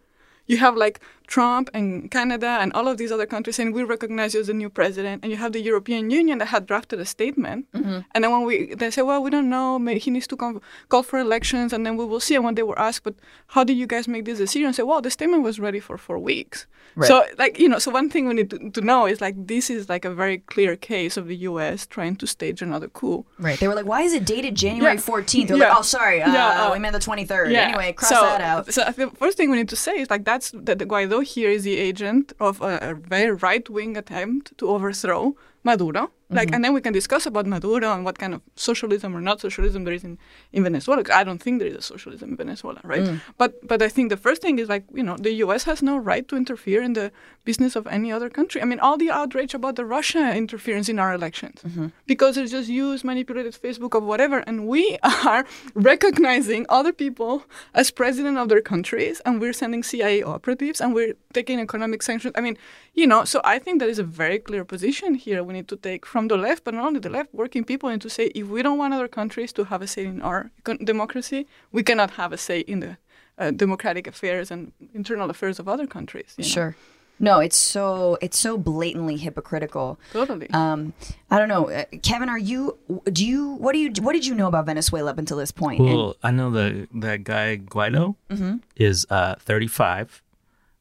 You 0.45 0.57
have 0.57 0.77
like 0.77 1.01
Trump 1.27 1.71
and 1.75 2.11
Canada 2.11 2.59
and 2.61 2.73
all 2.73 2.89
of 2.89 2.97
these 2.99 3.13
other 3.13 3.27
countries 3.27 3.57
saying 3.57 3.73
we 3.73 3.83
recognize 3.85 4.35
you 4.35 4.41
as 4.41 4.47
the 4.47 4.55
new 4.55 4.69
president, 4.71 5.23
and 5.23 5.31
you 5.33 5.39
have 5.39 5.53
the 5.53 5.61
European 5.61 6.11
Union 6.11 6.39
that 6.39 6.47
had 6.49 6.67
drafted 6.67 7.01
a 7.01 7.05
statement, 7.05 7.67
and 7.73 8.05
then 8.23 8.31
when 8.31 8.45
we 8.45 8.75
they 8.75 8.91
say, 8.91 9.03
well, 9.03 9.23
we 9.23 9.31
don't 9.31 9.49
know, 9.49 9.79
he 10.05 10.11
needs 10.11 10.27
to 10.29 10.37
come, 10.37 10.61
call 10.89 11.03
for 11.03 11.19
elections, 11.19 11.73
and 11.73 11.85
then 11.87 11.97
we 11.97 12.05
will 12.05 12.21
see. 12.21 12.35
And 12.35 12.45
when 12.45 12.55
they 12.55 12.63
were 12.63 12.79
asked, 12.79 13.03
but 13.05 13.15
how 13.49 13.65
did 13.65 13.77
you 13.77 13.87
guys 13.87 14.07
make 14.09 14.25
this 14.25 14.39
decision? 14.39 14.73
Say, 14.73 14.83
well, 14.83 15.01
the 15.01 15.11
statement 15.11 15.43
was 15.43 15.59
ready 15.61 15.81
for 15.81 15.97
four 15.99 16.19
weeks. 16.19 16.67
So 17.01 17.25
like 17.39 17.59
you 17.59 17.69
know, 17.71 17.79
so 17.79 17.91
one 17.91 18.11
thing 18.11 18.29
we 18.29 18.35
need 18.35 18.51
to, 18.51 18.71
to 18.71 18.81
know 18.83 19.07
is 19.07 19.21
like 19.21 19.35
this 19.47 19.71
is 19.71 19.89
like 19.89 20.05
a 20.05 20.13
very 20.15 20.39
clear 20.39 20.77
case 20.77 21.17
of 21.17 21.27
the 21.27 21.37
U.S. 21.51 21.87
trying 21.87 22.17
to 22.17 22.27
stage 22.27 22.61
another 22.61 22.89
coup. 22.89 23.25
Right. 23.39 23.59
They 23.59 23.67
were 23.69 23.75
like, 23.75 23.87
why 23.87 24.03
is 24.03 24.13
it 24.13 24.27
dated 24.27 24.55
January 24.55 24.97
Yeah. 24.97 25.01
14th? 25.01 25.49
They're 25.49 25.57
Yeah. 25.57 25.69
like, 25.71 25.79
oh, 25.79 25.83
sorry. 25.83 26.21
Uh, 26.23 26.33
Yeah, 26.33 26.67
uh, 26.69 26.73
we 26.75 26.79
meant 26.79 26.93
the 26.93 26.99
23rd. 27.01 27.51
Yeah. 27.51 27.61
Anyway, 27.69 27.93
cross 27.95 28.11
so, 28.11 28.21
that 28.21 28.41
out. 28.43 28.73
So 28.75 28.85
the 29.03 29.09
first 29.23 29.37
thing 29.39 29.51
we 29.51 29.57
need 29.57 29.71
to 29.71 29.77
say 29.77 29.93
is 30.03 30.11
like 30.11 30.25
that's 30.25 30.51
that 30.67 30.79
the 30.79 30.85
Guaido 31.13 31.23
here 31.23 31.51
is 31.51 31.65
the 31.65 31.77
agent 31.77 32.33
of 32.41 32.63
a, 32.63 32.79
a 32.81 32.95
very 32.95 33.33
right 33.33 33.69
wing 33.69 33.99
attempt 33.99 34.57
to 34.57 34.67
overthrow 34.67 35.37
Maduro. 35.63 36.11
Like, 36.33 36.49
Mm-hmm. 36.49 36.55
and 36.55 36.65
then 36.65 36.73
we 36.75 36.81
can 36.81 36.93
discuss 37.01 37.27
about 37.27 37.47
Maduro 37.47 37.89
and 37.95 38.05
what 38.07 38.17
kind 38.19 38.33
of 38.37 38.41
socialism 38.57 39.15
or 39.17 39.21
not 39.21 39.41
socialism 39.41 39.85
there 39.85 39.95
is 39.95 40.05
in, 40.05 40.19
in 40.53 40.63
Venezuela. 40.69 41.03
I 41.21 41.25
don't 41.25 41.43
think 41.45 41.55
there 41.61 41.69
is 41.69 41.77
a 41.77 41.83
socialism 41.93 42.31
in 42.31 42.37
Venezuela, 42.37 42.81
right? 42.93 43.03
Mm. 43.05 43.21
But 43.41 43.51
but 43.71 43.79
I 43.83 43.89
think 43.95 44.07
the 44.15 44.17
first 44.27 44.41
thing 44.43 44.59
is 44.63 44.69
like 44.75 44.85
you 44.99 45.05
know 45.09 45.17
the 45.17 45.33
U.S. 45.45 45.63
has 45.71 45.79
no 45.83 45.97
right 46.11 46.27
to 46.29 46.35
interfere 46.43 46.81
in 46.89 46.93
the 46.95 47.07
business 47.45 47.77
of 47.77 47.85
any 47.99 48.11
other 48.17 48.29
country. 48.39 48.59
I 48.63 48.67
mean, 48.71 48.81
all 48.87 48.97
the 49.05 49.11
outrage 49.21 49.53
about 49.61 49.75
the 49.77 49.85
Russia 49.97 50.23
interference 50.43 50.89
in 50.93 50.99
our 50.99 51.13
elections 51.21 51.59
Mm-hmm. 51.63 51.87
because 52.13 52.35
it's 52.41 52.53
just 52.59 52.69
used, 52.69 53.05
manipulated 53.05 53.55
Facebook 53.67 53.93
or 53.95 54.01
whatever, 54.13 54.39
and 54.49 54.57
we 54.75 54.85
are 55.33 55.45
recognizing 55.93 56.65
other 56.69 56.93
people 56.93 57.35
as 57.75 57.91
president 57.91 58.37
of 58.39 58.49
their 58.49 58.63
countries, 58.73 59.21
and 59.27 59.41
we're 59.41 59.53
sending 59.63 59.83
CIA 59.83 60.23
operatives, 60.23 60.81
and 60.81 60.95
we're 60.95 61.15
taking 61.33 61.59
economic 61.61 62.01
sanctions. 62.03 62.33
I 62.39 62.41
mean, 62.47 62.57
you 62.95 63.07
know, 63.07 63.25
so 63.33 63.41
I 63.45 63.59
think 63.59 63.75
there 63.81 63.89
is 63.95 63.99
a 63.99 64.09
very 64.23 64.39
clear 64.39 64.65
position 64.65 65.15
here 65.27 65.43
we 65.43 65.53
need 65.59 65.69
to 65.69 65.77
take 65.77 66.03
from 66.13 66.22
the 66.29 66.37
left, 66.37 66.65
but 66.65 66.75
not 66.75 66.85
only 66.87 67.01
the 67.01 67.11
left, 67.11 67.33
working 67.35 67.65
people, 67.65 67.89
and 67.89 68.01
to 68.03 68.09
say 68.11 68.27
if 68.35 68.47
we 68.49 68.63
don't 68.63 68.79
want 68.79 68.93
other 68.95 69.09
countries 69.09 69.53
to 69.55 69.65
have 69.65 69.83
a 69.83 69.87
say 69.87 70.05
in 70.07 70.21
our 70.23 70.51
democracy, 70.85 71.47
we 71.73 71.83
cannot 71.83 72.13
have 72.13 72.33
a 72.33 72.37
say 72.37 72.61
in 72.61 72.81
the 72.81 72.97
uh, 73.39 73.51
democratic 73.51 74.07
affairs 74.07 74.51
and 74.51 74.73
internal 74.95 75.31
affairs 75.31 75.59
of 75.59 75.69
other 75.69 75.87
countries. 75.87 76.35
you 76.37 76.45
know? 76.45 76.49
Sure. 76.49 76.77
No, 77.21 77.39
it's 77.39 77.57
so 77.57 78.19
it's 78.21 78.39
so 78.39 78.59
blatantly 78.59 79.17
hypocritical. 79.17 79.97
Totally. 80.13 80.49
Um, 80.51 80.93
I 81.31 81.39
don't 81.39 81.49
know, 81.49 81.71
uh, 81.71 81.85
Kevin. 82.03 82.29
Are 82.29 82.39
you? 82.39 82.77
Do 83.13 83.25
you? 83.25 83.53
What 83.53 83.73
do 83.75 83.79
you? 83.79 83.91
What 84.01 84.13
did 84.15 84.27
you 84.27 84.35
know 84.35 84.49
about 84.49 84.67
Venezuela 84.67 85.11
up 85.13 85.19
until 85.19 85.37
this 85.37 85.53
point? 85.53 85.79
And- 85.81 85.89
Well, 85.89 86.17
I 86.23 86.31
know 86.33 86.51
the 86.51 86.89
that 86.95 87.23
guy 87.23 87.59
Guaido 87.59 88.17
Mm-hmm. 88.29 88.57
is 88.75 89.07
uh, 89.09 89.37
35, 89.39 90.21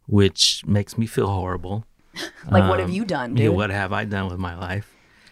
which 0.08 0.64
makes 0.66 0.98
me 0.98 1.06
feel 1.06 1.28
horrible. 1.28 1.86
like, 2.50 2.68
what 2.70 2.80
have 2.80 2.90
you 2.90 3.06
done, 3.06 3.36
dude? 3.36 3.44
Yeah, 3.44 3.50
what 3.50 3.70
have 3.70 3.94
I 3.94 4.06
done 4.06 4.28
with 4.30 4.40
my 4.40 4.56
life? 4.58 4.91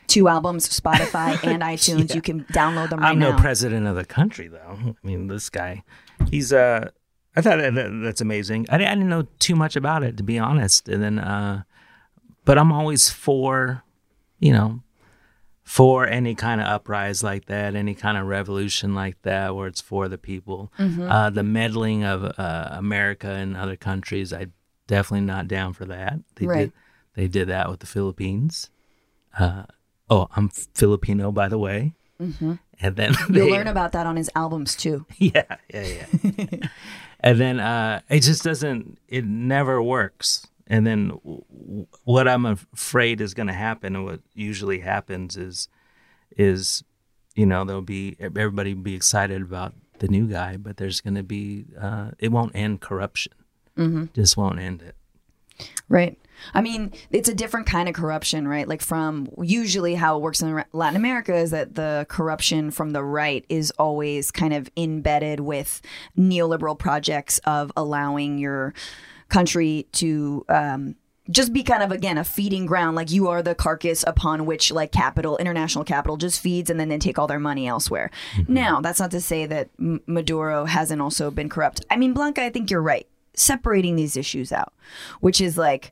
Two 0.09 0.27
albums, 0.27 0.67
Spotify 0.67 1.41
and 1.47 1.61
iTunes. 1.63 2.13
You 2.13 2.21
can 2.21 2.43
download 2.45 2.89
them 2.89 2.99
right 2.99 3.09
I'm 3.11 3.19
now. 3.19 3.31
no 3.31 3.37
president 3.37 3.87
of 3.87 3.95
the 3.95 4.03
country, 4.05 4.47
though. 4.49 4.77
I 4.83 5.07
mean, 5.07 5.27
this 5.27 5.49
guy, 5.49 5.83
he's 6.29 6.51
uh, 6.51 6.89
I 7.35 7.41
thought 7.41 7.57
that, 7.59 7.73
that- 7.75 8.01
that's 8.03 8.19
amazing. 8.21 8.65
I, 8.69 8.77
didn't- 8.77 8.89
I 8.91 8.95
didn't 8.95 9.09
know 9.09 9.27
too 9.39 9.55
much 9.55 9.75
about 9.77 10.03
it, 10.03 10.17
to 10.17 10.23
be 10.23 10.37
honest. 10.37 10.89
And 10.89 11.01
then, 11.01 11.19
uh, 11.19 11.63
but 12.43 12.57
I'm 12.57 12.71
always 12.71 13.09
for, 13.09 13.83
you 14.39 14.51
know, 14.51 14.81
for 15.63 16.07
any 16.07 16.33
kind 16.33 16.59
of 16.59 16.65
uprise 16.67 17.21
like 17.21 17.45
that, 17.45 17.75
any 17.75 17.93
kind 17.93 18.17
of 18.17 18.25
revolution 18.25 18.95
like 18.95 19.21
that, 19.21 19.55
where 19.55 19.67
it's 19.67 19.81
for 19.81 20.07
the 20.07 20.17
people. 20.17 20.73
Uh, 20.79 21.29
the 21.29 21.43
meddling 21.43 22.03
of 22.03 22.23
uh, 22.39 22.69
America 22.71 23.29
and 23.29 23.55
other 23.55 23.75
countries, 23.75 24.33
I 24.33 24.47
definitely 24.87 25.27
not 25.27 25.47
down 25.47 25.73
for 25.73 25.85
that. 25.85 26.15
They 26.37 26.47
Right. 26.47 26.57
did, 26.59 26.73
they 27.13 27.27
did 27.27 27.47
that 27.49 27.69
with 27.69 27.81
the 27.81 27.85
Philippines. 27.85 28.71
Uh, 29.37 29.65
oh, 30.09 30.27
I'm 30.35 30.49
Filipino, 30.49 31.31
by 31.31 31.47
the 31.49 31.57
way. 31.57 31.93
Mm-hmm. 32.21 32.53
And 32.81 32.95
then 32.95 33.13
You'll 33.29 33.45
they- 33.47 33.51
learn 33.51 33.67
about 33.67 33.91
that 33.93 34.05
on 34.07 34.15
his 34.15 34.29
albums 34.35 34.75
too. 34.75 35.05
yeah, 35.17 35.43
yeah, 35.73 36.05
yeah. 36.23 36.67
and 37.19 37.39
then 37.39 37.59
uh, 37.59 38.01
it 38.09 38.21
just 38.21 38.43
doesn't. 38.43 38.97
It 39.07 39.25
never 39.25 39.81
works. 39.81 40.47
And 40.67 40.85
then 40.85 41.07
w- 41.09 41.41
w- 41.51 41.87
what 42.03 42.27
I'm 42.27 42.45
afraid 42.45 43.21
is 43.21 43.33
going 43.33 43.47
to 43.47 43.53
happen, 43.53 43.95
and 43.95 44.05
what 44.05 44.19
usually 44.35 44.79
happens 44.79 45.35
is, 45.35 45.67
is, 46.37 46.83
you 47.35 47.45
know, 47.45 47.63
there'll 47.65 47.81
be 47.81 48.15
everybody 48.19 48.73
will 48.73 48.83
be 48.83 48.93
excited 48.95 49.41
about 49.41 49.73
the 49.99 50.07
new 50.07 50.27
guy, 50.27 50.57
but 50.57 50.77
there's 50.77 51.01
going 51.01 51.15
to 51.15 51.23
be 51.23 51.65
uh, 51.79 52.11
it 52.19 52.31
won't 52.31 52.55
end 52.55 52.81
corruption. 52.81 53.33
Mm-hmm. 53.77 54.05
Just 54.13 54.37
won't 54.37 54.59
end 54.59 54.81
it. 54.81 54.95
Right. 55.87 56.17
I 56.53 56.61
mean, 56.61 56.93
it's 57.11 57.29
a 57.29 57.33
different 57.33 57.67
kind 57.67 57.89
of 57.89 57.95
corruption, 57.95 58.47
right? 58.47 58.67
Like 58.67 58.81
from 58.81 59.29
usually 59.41 59.95
how 59.95 60.17
it 60.17 60.21
works 60.21 60.41
in 60.41 60.63
Latin 60.73 60.95
America 60.95 61.35
is 61.35 61.51
that 61.51 61.75
the 61.75 62.05
corruption 62.09 62.71
from 62.71 62.91
the 62.91 63.03
right 63.03 63.45
is 63.49 63.71
always 63.77 64.31
kind 64.31 64.53
of 64.53 64.69
embedded 64.77 65.39
with 65.39 65.81
neoliberal 66.17 66.77
projects 66.77 67.39
of 67.39 67.71
allowing 67.75 68.37
your 68.37 68.73
country 69.29 69.87
to 69.93 70.45
um, 70.49 70.95
just 71.29 71.53
be 71.53 71.63
kind 71.63 71.83
of 71.83 71.91
again 71.91 72.17
a 72.17 72.23
feeding 72.23 72.65
ground. 72.65 72.95
Like 72.95 73.11
you 73.11 73.27
are 73.27 73.41
the 73.41 73.55
carcass 73.55 74.03
upon 74.07 74.45
which 74.45 74.71
like 74.71 74.91
capital 74.91 75.37
international 75.37 75.83
capital 75.83 76.17
just 76.17 76.41
feeds 76.41 76.69
and 76.69 76.79
then 76.79 76.89
they 76.89 76.97
take 76.97 77.19
all 77.19 77.27
their 77.27 77.39
money 77.39 77.67
elsewhere. 77.67 78.09
Now 78.47 78.81
that's 78.81 78.99
not 78.99 79.11
to 79.11 79.21
say 79.21 79.45
that 79.45 79.69
M- 79.79 80.01
maduro 80.07 80.65
hasn't 80.65 81.01
also 81.01 81.31
been 81.31 81.49
corrupt. 81.49 81.85
I 81.89 81.97
mean 81.97 82.13
blanca 82.13 82.43
i 82.43 82.49
think 82.49 82.71
you're 82.71 82.81
right. 82.81 83.07
Separating 83.35 83.95
these 83.95 84.17
issues 84.17 84.51
out 84.51 84.73
which 85.19 85.39
is 85.39 85.57
like 85.57 85.91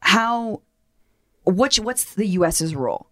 how 0.00 0.62
what's 1.44 1.78
what's 1.78 2.14
the 2.14 2.26
us's 2.38 2.74
role? 2.74 3.06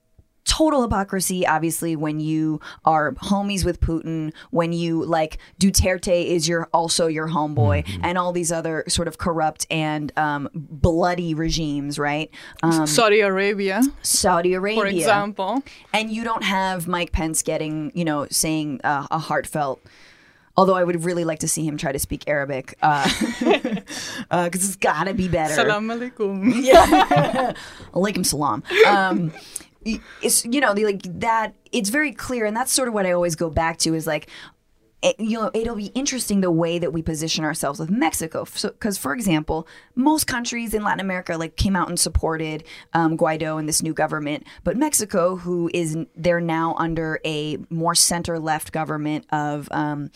Total 0.44 0.82
hypocrisy 0.82 1.46
obviously 1.46 1.96
when 1.96 2.20
you 2.20 2.60
are 2.84 3.12
homies 3.14 3.64
with 3.64 3.80
putin 3.80 4.30
when 4.50 4.74
you 4.74 5.02
like 5.02 5.38
duterte 5.58 6.26
is 6.26 6.46
your 6.46 6.68
also 6.72 7.06
your 7.06 7.28
homeboy 7.28 7.82
and 8.02 8.18
all 8.18 8.30
these 8.30 8.52
other 8.52 8.84
sort 8.86 9.08
of 9.08 9.16
corrupt 9.16 9.66
and 9.70 10.12
um, 10.18 10.50
bloody 10.52 11.32
regimes 11.32 11.98
right? 11.98 12.30
Um, 12.62 12.86
Saudi 12.86 13.20
Arabia, 13.20 13.80
saudi 14.02 14.52
arabia. 14.52 14.80
for 14.82 14.86
example. 14.86 15.62
and 15.94 16.10
you 16.10 16.24
don't 16.24 16.44
have 16.44 16.86
mike 16.86 17.10
pence 17.12 17.42
getting 17.42 17.90
you 17.94 18.04
know 18.04 18.26
saying 18.30 18.80
uh, 18.84 19.06
a 19.10 19.18
heartfelt 19.18 19.82
Although 20.56 20.76
I 20.76 20.84
would 20.84 21.04
really 21.04 21.24
like 21.24 21.40
to 21.40 21.48
see 21.48 21.66
him 21.66 21.76
try 21.76 21.90
to 21.90 21.98
speak 21.98 22.24
Arabic, 22.28 22.76
because 22.80 23.84
it's 24.30 24.76
got 24.76 25.04
to 25.04 25.14
be 25.14 25.28
better. 25.28 25.54
Salam 25.54 25.88
alaikum. 25.88 26.52
Yeah. 26.64 27.52
Alaikum 27.92 28.24
salam. 28.24 28.62
Um, 28.86 29.32
it's 30.22 30.44
you 30.44 30.60
know 30.60 30.72
the, 30.72 30.84
like 30.84 31.02
that. 31.20 31.54
It's 31.72 31.90
very 31.90 32.12
clear, 32.12 32.46
and 32.46 32.56
that's 32.56 32.72
sort 32.72 32.88
of 32.88 32.94
what 32.94 33.04
I 33.04 33.12
always 33.12 33.34
go 33.34 33.50
back 33.50 33.78
to 33.78 33.94
is 33.94 34.06
like. 34.06 34.28
It, 35.04 35.20
you 35.20 35.38
know, 35.38 35.50
it'll 35.52 35.76
be 35.76 35.92
interesting 35.94 36.40
the 36.40 36.50
way 36.50 36.78
that 36.78 36.92
we 36.92 37.02
position 37.02 37.44
ourselves 37.44 37.78
with 37.78 37.90
Mexico. 37.90 38.46
Because, 38.62 38.96
for 38.96 39.12
example, 39.12 39.68
most 39.94 40.26
countries 40.26 40.72
in 40.72 40.82
Latin 40.82 41.00
America 41.00 41.36
like 41.36 41.56
came 41.56 41.76
out 41.76 41.88
and 41.88 42.00
supported 42.00 42.64
um, 42.94 43.16
Guaido 43.16 43.58
and 43.58 43.68
this 43.68 43.82
new 43.82 43.92
government, 43.92 44.44
but 44.64 44.78
Mexico, 44.78 45.36
who 45.36 45.70
is 45.74 45.96
they're 46.16 46.40
now 46.40 46.74
under 46.78 47.20
a 47.24 47.58
more 47.68 47.94
center 47.94 48.38
left 48.38 48.72
government 48.72 49.26
of 49.30 49.68
um, 49.70 50.10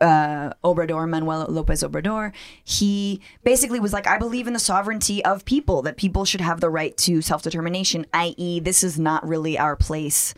uh, 0.00 0.52
Obrador, 0.64 1.08
Manuel 1.08 1.46
Lopez 1.48 1.82
Obrador, 1.82 2.32
he 2.64 3.20
basically 3.44 3.80
was 3.80 3.92
like, 3.92 4.06
I 4.06 4.18
believe 4.18 4.46
in 4.46 4.52
the 4.52 4.58
sovereignty 4.58 5.24
of 5.24 5.44
people, 5.44 5.82
that 5.82 5.96
people 5.96 6.24
should 6.24 6.40
have 6.40 6.60
the 6.60 6.70
right 6.70 6.96
to 6.98 7.22
self 7.22 7.42
determination, 7.42 8.06
i.e., 8.12 8.60
this 8.60 8.82
is 8.82 8.98
not 8.98 9.26
really 9.26 9.58
our 9.58 9.76
place 9.76 10.34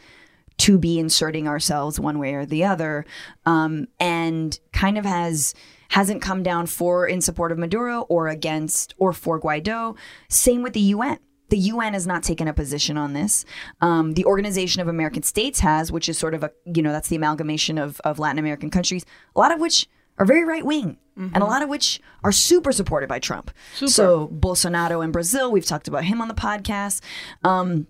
to 0.59 0.79
be 0.79 0.99
inserting 0.99 1.49
ourselves 1.49 1.99
one 1.99 2.19
way 2.19 2.35
or 2.35 2.47
the 2.47 2.65
other, 2.65 3.05
um, 3.45 3.89
and 3.99 4.59
kind 4.73 4.99
of 4.99 5.05
has 5.05 5.55
hasn't 5.91 6.23
come 6.23 6.43
down 6.43 6.67
for 6.67 7.07
in 7.07 7.21
support 7.21 7.53
of 7.53 7.59
Maduro 7.59 8.03
or 8.03 8.29
against 8.29 8.95
or 8.99 9.13
for 9.13 9.41
Guaido. 9.41 9.97
Same 10.29 10.63
with 10.63 10.73
the 10.73 10.81
UN. 10.81 11.19
The 11.51 11.59
UN 11.59 11.93
has 11.93 12.07
not 12.07 12.23
taken 12.23 12.49
a 12.49 12.53
position 12.53 12.97
on 12.97 13.13
this. 13.13 13.45
Um, 13.81 14.15
the 14.15 14.25
Organization 14.25 14.81
of 14.83 14.89
American 14.89 15.23
States 15.23 15.61
has, 15.61 15.93
which 15.93 16.09
is 16.09 16.19
sort 16.19 16.35
of 16.35 16.43
a, 16.43 16.51
you 16.65 16.83
know, 16.83 16.91
that's 16.91 17.09
the 17.09 17.17
amalgamation 17.17 17.79
of, 17.79 18.01
of 18.01 18.19
Latin 18.19 18.39
American 18.39 18.71
countries, 18.71 19.05
a 19.37 19.39
lot 19.39 19.53
of 19.53 19.61
which 19.61 19.87
are 20.19 20.25
very 20.27 20.45
right 20.45 20.65
wing. 20.65 20.97
And 21.35 21.45
a 21.45 21.47
lot 21.47 21.63
of 21.63 21.69
which 21.69 22.01
are 22.25 22.33
super 22.33 22.73
supported 22.73 23.09
by 23.09 23.21
Trump. 23.21 23.53
So 23.87 24.27
Bolsonaro 24.29 25.05
in 25.05 25.13
Brazil, 25.13 25.53
we've 25.53 25.65
talked 25.65 25.87
about 25.87 26.03
him 26.03 26.21
on 26.21 26.27
the 26.27 26.35
podcast. 26.35 27.03
Um, 27.45 27.87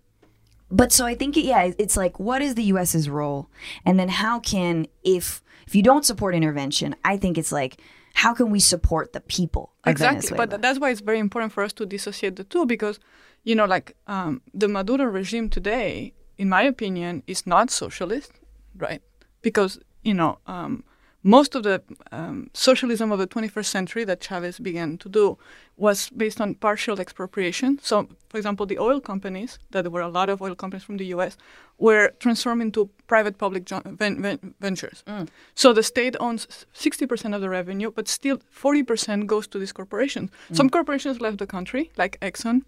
but 0.70 0.92
so 0.92 1.06
I 1.06 1.14
think 1.14 1.36
yeah, 1.36 1.72
it's 1.78 1.96
like 1.96 2.18
what 2.18 2.42
is 2.42 2.54
the 2.54 2.64
U.S.'s 2.64 3.08
role, 3.08 3.48
and 3.84 3.98
then 3.98 4.08
how 4.08 4.40
can 4.40 4.86
if 5.02 5.42
if 5.66 5.74
you 5.74 5.82
don't 5.82 6.04
support 6.04 6.34
intervention, 6.34 6.94
I 7.04 7.16
think 7.16 7.38
it's 7.38 7.52
like 7.52 7.80
how 8.14 8.32
can 8.32 8.50
we 8.50 8.60
support 8.60 9.12
the 9.12 9.20
people 9.20 9.72
exactly 9.84 10.36
but 10.36 10.62
that's 10.62 10.78
why 10.78 10.90
it's 10.90 11.00
very 11.00 11.18
important 11.18 11.52
for 11.52 11.62
us 11.62 11.72
to 11.72 11.84
dissociate 11.84 12.36
the 12.36 12.44
two 12.44 12.64
because 12.64 12.98
you 13.42 13.54
know 13.54 13.64
like 13.64 13.96
um, 14.06 14.40
the 14.54 14.68
maduro 14.68 15.04
regime 15.04 15.50
today 15.50 16.14
in 16.38 16.48
my 16.48 16.62
opinion 16.62 17.22
is 17.26 17.46
not 17.46 17.70
socialist 17.70 18.32
right 18.76 19.02
because 19.42 19.78
you 20.02 20.14
know 20.14 20.38
um, 20.46 20.84
most 21.24 21.54
of 21.54 21.62
the 21.62 21.82
um, 22.12 22.50
socialism 22.52 23.10
of 23.10 23.18
the 23.18 23.26
21st 23.26 23.64
century 23.64 24.04
that 24.04 24.20
chavez 24.20 24.58
began 24.58 24.96
to 24.98 25.08
do 25.08 25.36
was 25.76 26.10
based 26.10 26.40
on 26.40 26.54
partial 26.54 27.00
expropriation 27.00 27.78
so 27.82 28.06
for 28.28 28.36
example 28.36 28.66
the 28.66 28.78
oil 28.78 29.00
companies 29.00 29.58
that 29.70 29.82
there 29.82 29.90
were 29.90 30.02
a 30.02 30.08
lot 30.08 30.28
of 30.28 30.40
oil 30.42 30.54
companies 30.54 30.84
from 30.84 30.98
the 30.98 31.06
us 31.06 31.36
were 31.78 32.12
transformed 32.20 32.62
into 32.62 32.88
private 33.06 33.38
public 33.38 33.68
ven- 33.68 34.22
ven- 34.22 34.54
ventures 34.60 35.02
so 35.54 35.72
the 35.72 35.82
state 35.82 36.14
owns 36.20 36.46
60% 36.74 37.34
of 37.34 37.40
the 37.40 37.48
revenue, 37.48 37.90
but 37.90 38.08
still 38.08 38.38
40% 38.38 39.26
goes 39.26 39.46
to 39.48 39.58
these 39.58 39.72
corporations. 39.72 40.30
Some 40.52 40.68
corporations 40.70 41.20
left 41.20 41.38
the 41.38 41.46
country, 41.46 41.90
like 41.96 42.18
Exxon 42.20 42.62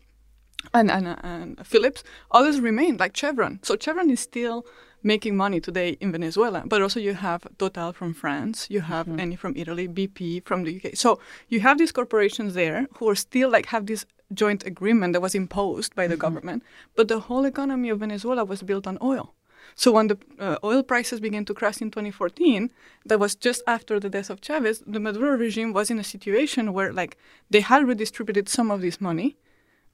and, 0.72 0.90
and, 0.90 1.16
and 1.22 1.66
Phillips. 1.66 2.02
Others 2.30 2.60
remain, 2.60 2.96
like 2.96 3.16
Chevron. 3.16 3.60
So 3.62 3.76
Chevron 3.78 4.10
is 4.10 4.20
still 4.20 4.64
making 5.06 5.36
money 5.36 5.60
today 5.60 5.96
in 6.00 6.10
Venezuela. 6.10 6.64
But 6.66 6.82
also 6.82 6.98
you 6.98 7.14
have 7.14 7.46
Total 7.58 7.92
from 7.92 8.12
France, 8.12 8.66
you 8.68 8.80
have 8.80 9.06
Eni 9.06 9.38
from 9.38 9.54
Italy, 9.56 9.86
BP 9.86 10.44
from 10.44 10.64
the 10.64 10.72
UK. 10.76 10.96
So 10.96 11.20
you 11.48 11.60
have 11.60 11.78
these 11.78 11.92
corporations 11.92 12.54
there 12.54 12.88
who 12.96 13.08
are 13.08 13.14
still 13.14 13.48
like 13.48 13.66
have 13.66 13.86
this 13.86 14.04
joint 14.34 14.66
agreement 14.66 15.12
that 15.12 15.20
was 15.20 15.36
imposed 15.36 15.94
by 15.94 16.08
the 16.08 16.16
government. 16.16 16.64
But 16.96 17.06
the 17.06 17.20
whole 17.20 17.44
economy 17.44 17.88
of 17.90 18.00
Venezuela 18.00 18.44
was 18.44 18.62
built 18.62 18.86
on 18.86 18.98
oil. 19.00 19.32
So 19.76 19.92
when 19.92 20.08
the 20.08 20.18
uh, 20.38 20.56
oil 20.64 20.82
prices 20.82 21.20
began 21.20 21.44
to 21.44 21.54
crash 21.54 21.80
in 21.80 21.90
2014, 21.90 22.70
that 23.04 23.20
was 23.20 23.34
just 23.34 23.62
after 23.66 24.00
the 24.00 24.08
death 24.08 24.30
of 24.30 24.40
Chavez, 24.40 24.82
the 24.86 25.00
Maduro 25.00 25.36
regime 25.36 25.72
was 25.72 25.90
in 25.90 25.98
a 25.98 26.04
situation 26.04 26.72
where 26.72 26.92
like 26.92 27.16
they 27.50 27.60
had 27.60 27.86
redistributed 27.86 28.48
some 28.48 28.70
of 28.70 28.80
this 28.80 29.00
money, 29.00 29.36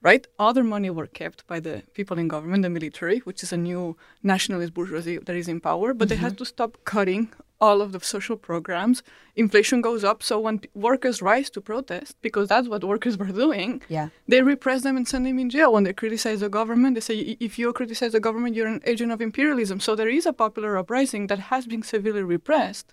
right? 0.02 0.26
Other 0.38 0.64
money 0.64 0.90
were 0.90 1.06
kept 1.06 1.46
by 1.46 1.60
the 1.60 1.82
people 1.94 2.18
in 2.18 2.28
government, 2.28 2.62
the 2.62 2.70
military, 2.70 3.18
which 3.20 3.42
is 3.42 3.52
a 3.52 3.56
new 3.56 3.96
nationalist 4.22 4.74
bourgeoisie 4.74 5.18
that 5.18 5.36
is 5.36 5.48
in 5.48 5.60
power, 5.60 5.94
but 5.94 6.08
they 6.08 6.16
had 6.16 6.32
mm-hmm. 6.32 6.38
to 6.38 6.44
stop 6.44 6.78
cutting 6.84 7.32
all 7.60 7.80
of 7.80 7.92
the 7.92 8.00
social 8.00 8.36
programs. 8.36 9.04
Inflation 9.36 9.80
goes 9.80 10.02
up, 10.02 10.20
so 10.20 10.40
when 10.40 10.60
workers 10.74 11.22
rise 11.22 11.48
to 11.50 11.60
protest, 11.60 12.16
because 12.20 12.48
that's 12.48 12.66
what 12.66 12.82
workers 12.82 13.16
were 13.22 13.26
doing, 13.44 13.80
Yeah. 13.88 14.08
they 14.26 14.42
repress 14.42 14.82
them 14.82 14.96
and 14.96 15.06
send 15.06 15.24
them 15.26 15.38
in 15.38 15.48
jail. 15.48 15.72
When 15.72 15.84
they 15.84 15.92
criticize 15.92 16.40
the 16.40 16.48
government, 16.48 16.96
they 16.96 17.00
say, 17.00 17.36
if 17.38 17.58
you 17.60 17.72
criticize 17.72 18.12
the 18.12 18.20
government, 18.20 18.56
you're 18.56 18.66
an 18.66 18.82
agent 18.84 19.12
of 19.12 19.20
imperialism. 19.20 19.78
So 19.78 19.94
there 19.94 20.08
is 20.08 20.26
a 20.26 20.32
popular 20.32 20.76
uprising 20.76 21.28
that 21.28 21.38
has 21.52 21.66
been 21.66 21.84
severely 21.84 22.24
repressed 22.24 22.92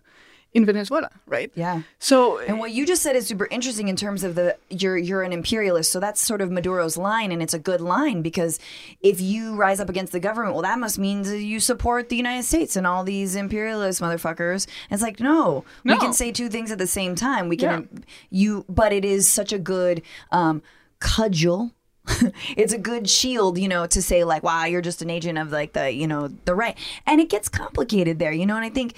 in 0.53 0.65
Venezuela, 0.65 1.11
right? 1.27 1.51
Yeah. 1.53 1.83
So 1.99 2.39
And 2.39 2.57
what 2.57 2.71
you 2.71 2.85
just 2.85 3.03
said 3.03 3.15
is 3.15 3.27
super 3.27 3.47
interesting 3.51 3.87
in 3.87 3.95
terms 3.95 4.23
of 4.23 4.33
the 4.35 4.57
you're 4.69 4.97
you're 4.97 5.21
an 5.21 5.31
imperialist, 5.31 5.91
so 5.91 5.99
that's 5.99 6.19
sort 6.19 6.41
of 6.41 6.49
Maduro's 6.49 6.97
line, 6.97 7.31
and 7.31 7.41
it's 7.41 7.53
a 7.53 7.59
good 7.59 7.81
line 7.81 8.21
because 8.21 8.59
if 9.01 9.21
you 9.21 9.55
rise 9.55 9.79
up 9.79 9.89
against 9.89 10.11
the 10.11 10.19
government, 10.19 10.55
well, 10.55 10.63
that 10.63 10.79
must 10.79 10.97
mean 10.97 11.23
you 11.23 11.59
support 11.59 12.09
the 12.09 12.15
United 12.15 12.43
States 12.43 12.75
and 12.75 12.87
all 12.87 13.03
these 13.03 13.35
imperialist 13.35 14.01
motherfuckers. 14.01 14.65
And 14.89 14.97
it's 14.97 15.03
like 15.03 15.19
no, 15.19 15.65
we 15.83 15.97
can 15.97 16.13
say 16.13 16.31
two 16.31 16.49
things 16.49 16.71
at 16.71 16.79
the 16.79 16.87
same 16.87 17.15
time. 17.15 17.47
We 17.47 17.57
can 17.57 18.03
you, 18.31 18.65
but 18.67 18.91
it 18.91 19.05
is 19.05 19.27
such 19.27 19.53
a 19.53 19.59
good 19.59 20.01
um, 20.31 20.63
cudgel. 20.99 21.71
it's 22.57 22.73
a 22.73 22.77
good 22.77 23.07
shield, 23.07 23.59
you 23.59 23.67
know, 23.67 23.85
to 23.85 24.01
say 24.01 24.23
like, 24.23 24.41
wow, 24.41 24.65
you're 24.65 24.81
just 24.81 25.03
an 25.03 25.11
agent 25.11 25.37
of 25.37 25.51
like 25.51 25.73
the, 25.73 25.91
you 25.91 26.07
know, 26.07 26.27
the 26.45 26.55
right. 26.55 26.75
And 27.05 27.21
it 27.21 27.29
gets 27.29 27.47
complicated 27.49 28.17
there, 28.17 28.31
you 28.31 28.47
know, 28.47 28.55
and 28.55 28.65
I 28.65 28.69
think 28.69 28.95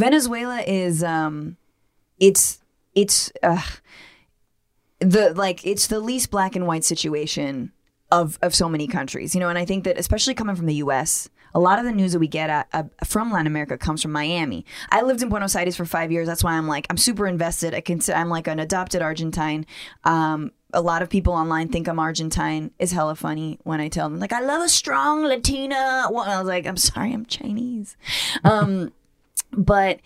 Venezuela 0.00 0.62
is 0.62 1.04
um 1.04 1.56
it's 2.18 2.58
it's 2.94 3.30
uh, 3.42 3.62
the 4.98 5.32
like 5.34 5.66
it's 5.66 5.86
the 5.86 6.00
least 6.00 6.30
black 6.30 6.56
and 6.56 6.66
white 6.66 6.84
situation 6.84 7.72
of 8.10 8.38
of 8.42 8.54
so 8.54 8.68
many 8.68 8.86
countries 8.86 9.34
you 9.34 9.40
know 9.40 9.48
and 9.48 9.58
i 9.58 9.64
think 9.64 9.84
that 9.84 9.96
especially 9.98 10.34
coming 10.34 10.56
from 10.56 10.66
the 10.66 10.74
us 10.74 11.28
a 11.54 11.60
lot 11.60 11.78
of 11.78 11.84
the 11.84 11.92
news 11.92 12.12
that 12.12 12.18
we 12.18 12.26
get 12.26 12.50
at, 12.50 12.68
uh, 12.72 12.82
from 13.04 13.30
latin 13.30 13.46
america 13.46 13.78
comes 13.78 14.02
from 14.02 14.10
miami 14.10 14.64
i 14.90 15.00
lived 15.00 15.22
in 15.22 15.28
buenos 15.28 15.54
aires 15.54 15.76
for 15.76 15.84
five 15.84 16.10
years 16.10 16.26
that's 16.26 16.42
why 16.42 16.54
i'm 16.54 16.66
like 16.66 16.86
i'm 16.90 16.96
super 16.96 17.26
invested 17.26 17.72
i 17.72 17.80
can 17.80 18.00
i'm 18.12 18.28
like 18.28 18.48
an 18.48 18.58
adopted 18.58 19.00
argentine 19.00 19.64
um 20.04 20.50
a 20.72 20.80
lot 20.80 21.02
of 21.02 21.10
people 21.10 21.32
online 21.32 21.68
think 21.68 21.88
I'm 21.88 21.98
Argentine. 21.98 22.70
It's 22.78 22.92
hella 22.92 23.16
funny 23.16 23.58
when 23.64 23.80
I 23.80 23.88
tell 23.88 24.08
them 24.08 24.20
like 24.20 24.32
I 24.32 24.40
love 24.40 24.62
a 24.62 24.68
strong 24.68 25.24
Latina. 25.24 26.06
Well, 26.08 26.20
I 26.20 26.38
was 26.38 26.46
like, 26.46 26.64
I'm 26.64 26.76
sorry, 26.76 27.12
I'm 27.12 27.26
Chinese. 27.26 27.96
Um, 28.44 28.92
but 29.52 30.00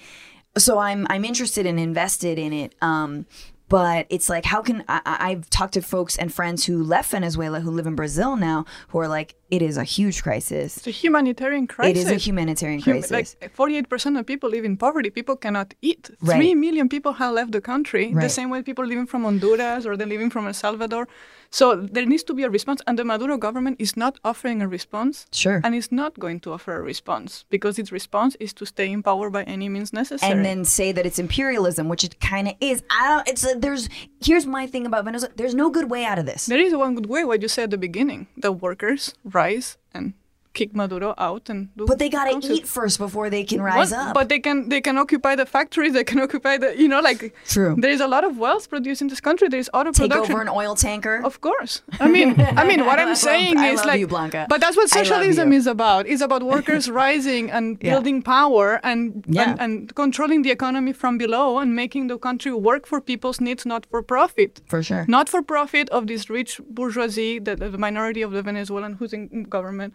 so 0.56 0.78
I'm 0.78 1.06
I'm 1.10 1.24
interested 1.24 1.66
and 1.66 1.78
invested 1.80 2.38
in 2.38 2.52
it. 2.52 2.74
Um, 2.80 3.26
but 3.68 4.06
it's 4.10 4.28
like, 4.28 4.44
how 4.44 4.60
can 4.60 4.84
I, 4.88 5.00
I've 5.04 5.48
talked 5.48 5.74
to 5.74 5.82
folks 5.82 6.16
and 6.18 6.32
friends 6.32 6.66
who 6.66 6.82
left 6.82 7.10
Venezuela 7.10 7.60
who 7.60 7.70
live 7.70 7.86
in 7.86 7.94
Brazil 7.94 8.36
now 8.36 8.66
who 8.88 8.98
are 8.98 9.08
like, 9.08 9.34
it 9.50 9.62
is 9.62 9.76
a 9.78 9.84
huge 9.84 10.22
crisis. 10.22 10.76
it's 10.76 10.86
a 10.86 10.90
humanitarian 10.90 11.66
crisis. 11.66 12.04
It 12.04 12.06
is 12.06 12.10
a 12.12 12.16
humanitarian 12.16 12.80
Hum- 12.80 13.00
crisis. 13.00 13.36
Like 13.40 13.56
48% 13.56 14.18
of 14.20 14.26
people 14.26 14.50
live 14.50 14.66
in 14.66 14.76
poverty. 14.76 15.08
People 15.08 15.36
cannot 15.36 15.72
eat. 15.80 16.10
Right. 16.20 16.36
Three 16.36 16.54
million 16.54 16.88
people 16.90 17.14
have 17.14 17.32
left 17.32 17.52
the 17.52 17.60
country. 17.62 18.12
Right. 18.12 18.22
The 18.22 18.28
same 18.28 18.50
way 18.50 18.62
people 18.62 18.84
living 18.84 19.06
from 19.06 19.24
Honduras 19.24 19.86
or 19.86 19.96
they're 19.96 20.06
living 20.06 20.28
from 20.30 20.46
El 20.46 20.52
Salvador. 20.52 21.08
So 21.54 21.76
there 21.76 22.04
needs 22.04 22.24
to 22.24 22.34
be 22.34 22.42
a 22.42 22.50
response, 22.50 22.82
and 22.84 22.98
the 22.98 23.04
Maduro 23.04 23.36
government 23.38 23.76
is 23.78 23.96
not 23.96 24.18
offering 24.24 24.60
a 24.60 24.66
response. 24.66 25.26
Sure. 25.30 25.60
And 25.62 25.72
is 25.72 25.92
not 25.92 26.18
going 26.18 26.40
to 26.40 26.52
offer 26.52 26.74
a 26.76 26.82
response 26.82 27.44
because 27.48 27.78
its 27.78 27.92
response 27.92 28.34
is 28.40 28.52
to 28.54 28.66
stay 28.66 28.90
in 28.90 29.04
power 29.04 29.30
by 29.30 29.44
any 29.44 29.68
means 29.68 29.92
necessary. 29.92 30.32
and 30.32 30.44
then 30.44 30.64
say 30.64 30.90
that 30.90 31.06
it's 31.06 31.20
imperialism, 31.20 31.88
which 31.88 32.02
it 32.02 32.18
kind 32.18 32.48
of 32.48 32.54
is. 32.60 32.82
I 32.90 33.02
don't. 33.08 33.28
It's 33.28 33.44
a, 33.46 33.54
there's. 33.54 33.88
Here's 34.20 34.46
my 34.46 34.66
thing 34.66 34.84
about 34.84 35.04
Venezuela. 35.04 35.32
There's 35.36 35.54
no 35.54 35.70
good 35.70 35.88
way 35.94 36.04
out 36.04 36.18
of 36.18 36.26
this. 36.26 36.46
there 36.46 36.58
is 36.58 36.74
one 36.74 36.96
good 36.96 37.06
way. 37.06 37.22
What 37.22 37.40
you 37.40 37.46
said 37.46 37.64
at 37.64 37.70
the 37.70 37.78
beginning: 37.78 38.26
the 38.36 38.50
workers 38.50 39.14
rise 39.22 39.78
and 39.94 40.14
kick 40.54 40.74
Maduro 40.74 41.14
out 41.18 41.48
and 41.50 41.68
do. 41.76 41.86
But 41.86 41.98
they 41.98 42.08
gotta 42.08 42.34
eat 42.54 42.66
first 42.66 42.98
before 42.98 43.26
they 43.34 43.44
can 43.44 43.60
rise 43.60 43.90
Well, 43.90 44.08
up. 44.08 44.14
But 44.14 44.28
they 44.28 44.40
can 44.46 44.68
they 44.68 44.80
can 44.80 44.96
occupy 45.04 45.34
the 45.36 45.46
factories. 45.56 45.92
They 45.92 46.04
can 46.04 46.20
occupy 46.26 46.54
the 46.58 46.68
you 46.82 46.88
know 46.88 47.00
like 47.00 47.20
True. 47.54 47.74
There 47.78 47.90
is 47.90 48.00
a 48.00 48.08
lot 48.14 48.24
of 48.28 48.38
wealth 48.38 48.64
produced 48.74 49.00
in 49.02 49.08
this 49.12 49.20
country. 49.28 49.48
There 49.48 49.60
is 49.60 49.70
auto 49.74 49.90
Take 49.92 50.10
production. 50.10 50.32
over 50.34 50.42
an 50.42 50.48
oil 50.60 50.74
tanker. 50.86 51.16
Of 51.30 51.40
course. 51.40 51.82
I 52.00 52.08
mean, 52.16 52.28
I 52.60 52.64
mean, 52.70 52.80
what 52.88 52.98
I 53.02 53.02
I'm 53.02 53.08
love- 53.08 53.18
saying 53.30 53.58
I 53.58 53.68
is 53.74 53.84
like, 53.84 54.00
you, 54.00 54.06
Blanca. 54.14 54.46
but 54.48 54.58
that's 54.62 54.76
what 54.80 54.88
socialism 55.00 55.52
is 55.52 55.66
about. 55.76 56.02
It's 56.12 56.22
about 56.28 56.42
workers 56.54 56.84
rising 57.04 57.44
and 57.56 57.66
Yeah. 57.80 57.90
building 57.92 58.18
power 58.36 58.66
and, 58.90 59.02
Yeah. 59.28 59.50
and 59.50 59.60
and 59.64 59.94
controlling 60.02 60.40
the 60.46 60.52
economy 60.58 60.92
from 61.02 61.12
below 61.24 61.48
and 61.62 61.68
making 61.82 62.04
the 62.12 62.18
country 62.28 62.52
work 62.70 62.82
for 62.90 62.98
people's 63.10 63.38
needs, 63.46 63.62
not 63.72 63.82
for 63.90 64.00
profit. 64.14 64.52
For 64.72 64.80
sure. 64.88 65.04
Not 65.16 65.26
for 65.32 65.40
profit 65.54 65.86
of 65.96 66.02
this 66.10 66.22
rich 66.38 66.52
bourgeoisie, 66.78 67.38
the, 67.46 67.54
the 67.74 67.80
minority 67.88 68.22
of 68.26 68.30
the 68.36 68.42
Venezuelan 68.50 68.92
who's 68.98 69.12
in 69.18 69.44
government. 69.56 69.90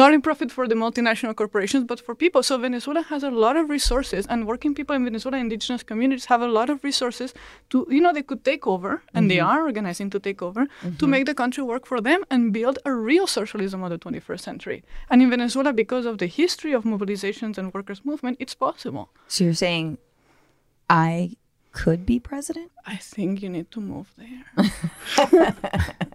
Not 0.00 0.01
in 0.10 0.22
profit 0.22 0.50
for 0.50 0.66
the 0.66 0.74
multinational 0.74 1.36
corporations, 1.36 1.84
but 1.84 2.00
for 2.00 2.14
people. 2.14 2.42
So 2.42 2.56
Venezuela 2.56 3.02
has 3.02 3.22
a 3.22 3.30
lot 3.30 3.58
of 3.58 3.68
resources, 3.68 4.26
and 4.26 4.46
working 4.46 4.74
people 4.74 4.96
in 4.96 5.04
Venezuela, 5.04 5.36
indigenous 5.36 5.82
communities 5.82 6.24
have 6.24 6.40
a 6.40 6.48
lot 6.48 6.70
of 6.70 6.82
resources 6.82 7.34
to, 7.70 7.86
you 7.90 8.00
know, 8.00 8.12
they 8.12 8.22
could 8.22 8.42
take 8.44 8.66
over, 8.66 9.02
and 9.12 9.30
they 9.30 9.36
mm-hmm. 9.36 9.46
are 9.46 9.62
organizing 9.62 10.08
to 10.10 10.18
take 10.18 10.40
over, 10.40 10.64
to 10.64 10.88
mm-hmm. 10.88 11.10
make 11.10 11.26
the 11.26 11.34
country 11.34 11.62
work 11.62 11.84
for 11.86 12.00
them 12.00 12.24
and 12.30 12.52
build 12.52 12.78
a 12.86 12.92
real 12.92 13.26
socialism 13.26 13.82
of 13.82 13.90
the 13.90 13.98
21st 13.98 14.40
century. 14.40 14.82
And 15.10 15.20
in 15.20 15.28
Venezuela, 15.28 15.72
because 15.72 16.06
of 16.06 16.18
the 16.18 16.26
history 16.26 16.72
of 16.72 16.84
mobilizations 16.84 17.58
and 17.58 17.72
workers' 17.74 18.04
movement, 18.04 18.38
it's 18.40 18.54
possible. 18.54 19.10
So 19.28 19.44
you're 19.44 19.54
saying 19.54 19.98
I 20.88 21.36
could 21.72 22.04
be 22.06 22.20
president? 22.20 22.70
I 22.86 22.96
think 22.96 23.42
you 23.42 23.48
need 23.48 23.70
to 23.72 23.80
move 23.80 24.14
there. 24.16 24.70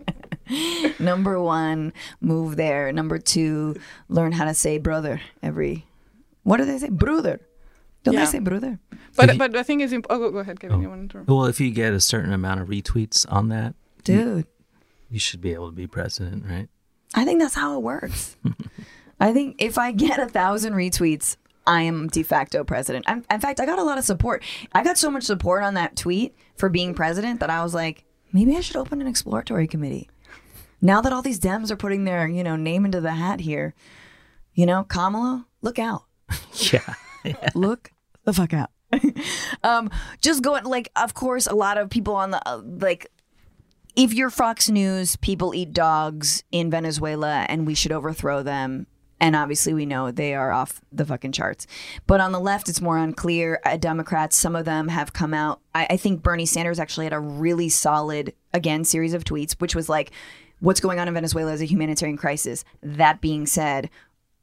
Number 0.99 1.41
one, 1.41 1.93
move 2.21 2.55
there. 2.55 2.91
Number 2.91 3.17
two, 3.17 3.75
learn 4.09 4.31
how 4.31 4.45
to 4.45 4.53
say 4.53 4.77
brother 4.77 5.21
every. 5.41 5.85
What 6.43 6.57
do 6.57 6.65
they 6.65 6.77
say? 6.77 6.89
Brother. 6.89 7.41
Don't 8.03 8.13
Yeah. 8.13 8.21
they 8.21 8.25
say 8.31 8.39
brother? 8.39 8.79
But, 9.15 9.33
you- 9.33 9.39
but 9.39 9.51
the 9.51 9.63
thing 9.63 9.81
is, 9.81 9.91
imp- 9.91 10.07
oh, 10.09 10.17
go, 10.19 10.31
go 10.31 10.37
ahead, 10.39 10.59
Kevin. 10.59 10.81
You 10.81 10.89
want 10.89 11.13
oh. 11.15 11.23
to? 11.23 11.33
Well, 11.33 11.45
if 11.45 11.59
you 11.59 11.71
get 11.71 11.93
a 11.93 11.99
certain 11.99 12.31
amount 12.31 12.61
of 12.61 12.67
retweets 12.69 13.25
on 13.31 13.49
that, 13.49 13.75
Dude, 14.03 14.47
you 15.09 15.19
should 15.19 15.41
be 15.41 15.53
able 15.53 15.69
to 15.69 15.75
be 15.75 15.87
president, 15.87 16.45
right? 16.45 16.69
I 17.13 17.25
think 17.25 17.41
that's 17.41 17.55
how 17.55 17.75
it 17.75 17.83
works. 17.83 18.37
I 19.19 19.33
think 19.33 19.55
if 19.59 19.77
I 19.77 19.91
get 19.91 20.19
a 20.19 20.27
thousand 20.27 20.73
retweets, 20.73 21.35
I 21.65 21.81
am 21.81 22.07
de 22.07 22.23
facto 22.23 22.63
president. 22.63 23.05
I'm, 23.07 23.25
in 23.29 23.41
fact, 23.41 23.59
I 23.59 23.65
got 23.65 23.79
a 23.79 23.83
lot 23.83 23.97
of 23.97 24.05
support. 24.05 24.43
I 24.71 24.83
got 24.83 24.97
so 24.97 25.11
much 25.11 25.23
support 25.23 25.63
on 25.63 25.73
that 25.73 25.95
tweet 25.97 26.35
for 26.55 26.69
being 26.69 26.93
president 26.93 27.41
that 27.41 27.49
I 27.49 27.61
was 27.63 27.73
like, 27.73 28.05
maybe 28.31 28.55
I 28.55 28.61
should 28.61 28.77
open 28.77 29.01
an 29.01 29.07
exploratory 29.07 29.67
committee. 29.67 30.09
Now 30.81 31.01
that 31.01 31.11
all 31.13 31.21
these 31.21 31.39
Dems 31.39 31.71
are 31.71 31.77
putting 31.77 32.03
their, 32.03 32.27
you 32.27 32.43
know, 32.43 32.55
name 32.55 32.85
into 32.85 33.01
the 33.01 33.11
hat 33.11 33.39
here, 33.39 33.73
you 34.53 34.65
know, 34.65 34.83
Kamala, 34.83 35.45
look 35.61 35.79
out. 35.79 36.03
Yeah. 36.71 36.93
Look 37.55 37.91
the 38.23 38.33
fuck 38.33 38.53
out. 38.53 38.71
um, 39.63 39.89
just 40.21 40.43
going 40.43 40.63
like, 40.63 40.89
of 40.95 41.13
course, 41.13 41.45
a 41.45 41.55
lot 41.55 41.77
of 41.77 41.89
people 41.89 42.15
on 42.15 42.31
the 42.31 42.47
uh, 42.47 42.61
like. 42.63 43.07
If 43.95 44.13
you're 44.13 44.29
Fox 44.29 44.69
News, 44.69 45.15
people 45.15 45.55
eat 45.55 45.73
dogs 45.73 46.43
in 46.51 46.69
Venezuela, 46.69 47.45
and 47.49 47.65
we 47.65 47.73
should 47.73 47.91
overthrow 47.91 48.43
them. 48.43 48.85
And 49.19 49.35
obviously, 49.35 49.73
we 49.73 49.87
know 49.87 50.11
they 50.11 50.35
are 50.35 50.51
off 50.51 50.81
the 50.91 51.03
fucking 51.03 51.31
charts. 51.31 51.65
But 52.05 52.21
on 52.21 52.31
the 52.31 52.39
left, 52.39 52.69
it's 52.69 52.79
more 52.79 52.97
unclear. 52.97 53.59
Uh, 53.65 53.75
Democrats, 53.77 54.37
some 54.37 54.55
of 54.55 54.65
them 54.65 54.89
have 54.89 55.13
come 55.13 55.33
out. 55.33 55.61
I, 55.73 55.87
I 55.91 55.97
think 55.97 56.21
Bernie 56.21 56.45
Sanders 56.45 56.79
actually 56.79 57.07
had 57.07 57.13
a 57.13 57.19
really 57.19 57.69
solid, 57.69 58.33
again, 58.53 58.83
series 58.83 59.15
of 59.15 59.23
tweets, 59.23 59.53
which 59.59 59.73
was 59.73 59.89
like, 59.89 60.11
what's 60.59 60.79
going 60.79 60.99
on 60.99 61.07
in 61.07 61.13
Venezuela 61.13 61.53
is 61.53 61.61
a 61.61 61.65
humanitarian 61.65 62.17
crisis. 62.17 62.63
That 62.81 63.21
being 63.21 63.45
said, 63.45 63.89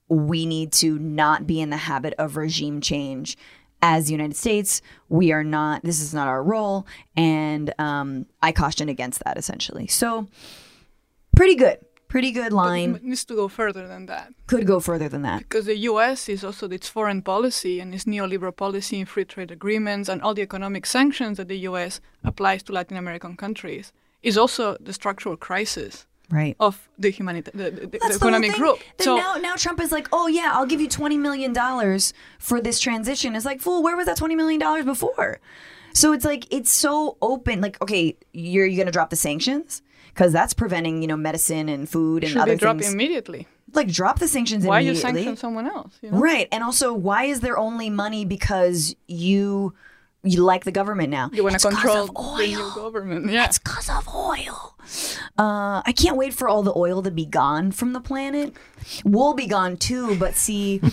we 0.08 0.46
need 0.46 0.72
to 0.72 0.98
not 0.98 1.46
be 1.46 1.60
in 1.60 1.70
the 1.70 1.76
habit 1.76 2.14
of 2.18 2.36
regime 2.36 2.80
change 2.80 3.36
as 3.82 4.06
the 4.06 4.12
United 4.12 4.36
States. 4.36 4.82
We 5.08 5.32
are 5.32 5.44
not, 5.44 5.82
this 5.82 6.00
is 6.00 6.14
not 6.14 6.28
our 6.28 6.42
role. 6.42 6.86
And 7.16 7.72
um, 7.78 8.26
I 8.42 8.52
caution 8.52 8.88
against 8.88 9.22
that 9.24 9.36
essentially. 9.36 9.86
So, 9.86 10.28
pretty 11.36 11.54
good. 11.54 11.78
Pretty 12.08 12.30
good 12.30 12.52
line. 12.52 12.94
It 12.94 13.02
needs 13.02 13.24
to 13.24 13.34
go 13.34 13.48
further 13.48 13.88
than 13.88 14.06
that. 14.06 14.32
Could 14.46 14.68
go 14.68 14.78
further 14.78 15.08
than 15.08 15.22
that. 15.22 15.40
Because 15.40 15.66
the 15.66 15.76
US 15.78 16.28
is 16.28 16.44
also 16.44 16.68
its 16.68 16.88
foreign 16.88 17.22
policy 17.22 17.80
and 17.80 17.92
its 17.92 18.04
neoliberal 18.04 18.54
policy 18.54 19.00
and 19.00 19.08
free 19.08 19.24
trade 19.24 19.50
agreements 19.50 20.08
and 20.08 20.22
all 20.22 20.32
the 20.32 20.42
economic 20.42 20.86
sanctions 20.86 21.38
that 21.38 21.48
the 21.48 21.58
US 21.70 22.00
applies 22.22 22.62
to 22.64 22.72
Latin 22.72 22.96
American 22.96 23.36
countries 23.36 23.92
is 24.24 24.36
also 24.36 24.76
the 24.80 24.92
structural 24.92 25.36
crisis 25.36 26.06
Right. 26.30 26.56
of 26.58 26.88
the 26.98 27.10
humanita- 27.10 27.52
the, 27.54 27.70
the, 27.70 27.86
the 27.86 27.98
That's 27.98 28.18
the 28.18 28.24
economic 28.26 28.54
group. 28.54 28.78
Then 28.96 29.04
So 29.04 29.16
now, 29.16 29.34
now 29.36 29.54
Trump 29.56 29.78
is 29.80 29.92
like, 29.92 30.08
oh 30.12 30.26
yeah, 30.26 30.50
I'll 30.54 30.66
give 30.66 30.80
you 30.80 30.88
twenty 30.88 31.18
million 31.18 31.52
dollars 31.52 32.12
for 32.38 32.60
this 32.60 32.80
transition. 32.80 33.36
It's 33.36 33.44
like, 33.44 33.60
fool, 33.60 33.82
where 33.82 33.96
was 33.96 34.06
that 34.06 34.16
twenty 34.16 34.34
million 34.34 34.58
dollars 34.58 34.84
before? 34.86 35.38
So 35.92 36.12
it's 36.12 36.24
like 36.24 36.46
it's 36.52 36.72
so 36.72 37.18
open. 37.22 37.60
Like, 37.60 37.80
okay, 37.82 38.16
you're 38.32 38.66
you 38.66 38.78
gonna 38.78 38.90
drop 38.90 39.10
the 39.10 39.16
sanctions 39.16 39.82
because 40.08 40.32
that's 40.32 40.54
preventing 40.54 41.02
you 41.02 41.08
know 41.08 41.16
medicine 41.16 41.68
and 41.68 41.88
food 41.88 42.24
and 42.24 42.32
should 42.32 42.40
other 42.42 42.54
be 42.54 42.58
dropped 42.58 42.80
things. 42.80 42.92
immediately. 42.94 43.46
like, 43.74 43.88
drop 43.88 44.18
the 44.18 44.26
sanctions 44.26 44.64
Why 44.64 44.80
you 44.80 44.90
immediately. 44.92 45.12
sanction 45.22 45.36
someone 45.36 45.66
else? 45.66 45.92
You 46.00 46.10
know? 46.10 46.18
Right, 46.18 46.48
and 46.50 46.64
also, 46.64 46.92
why 46.94 47.24
is 47.24 47.40
there 47.40 47.58
only 47.58 47.90
money 47.90 48.24
because 48.24 48.96
you 49.06 49.74
you 50.24 50.42
like 50.42 50.64
the 50.64 50.72
government 50.72 51.10
now? 51.10 51.30
You 51.32 51.44
want 51.44 51.58
to 51.58 51.68
control 51.68 52.06
the 52.06 52.46
new 52.46 52.72
government. 52.74 53.30
Yeah. 53.30 53.44
It's 53.44 53.58
because 53.58 53.88
of 53.88 54.08
oil. 54.08 54.76
Uh, 55.38 55.82
I 55.84 55.92
can't 55.96 56.16
wait 56.16 56.34
for 56.34 56.48
all 56.48 56.62
the 56.62 56.72
oil 56.76 57.02
to 57.02 57.10
be 57.10 57.26
gone 57.26 57.72
from 57.72 57.92
the 57.92 58.00
planet. 58.00 58.54
We'll 59.04 59.34
be 59.34 59.46
gone 59.46 59.76
too, 59.76 60.16
but 60.16 60.34
see. 60.34 60.80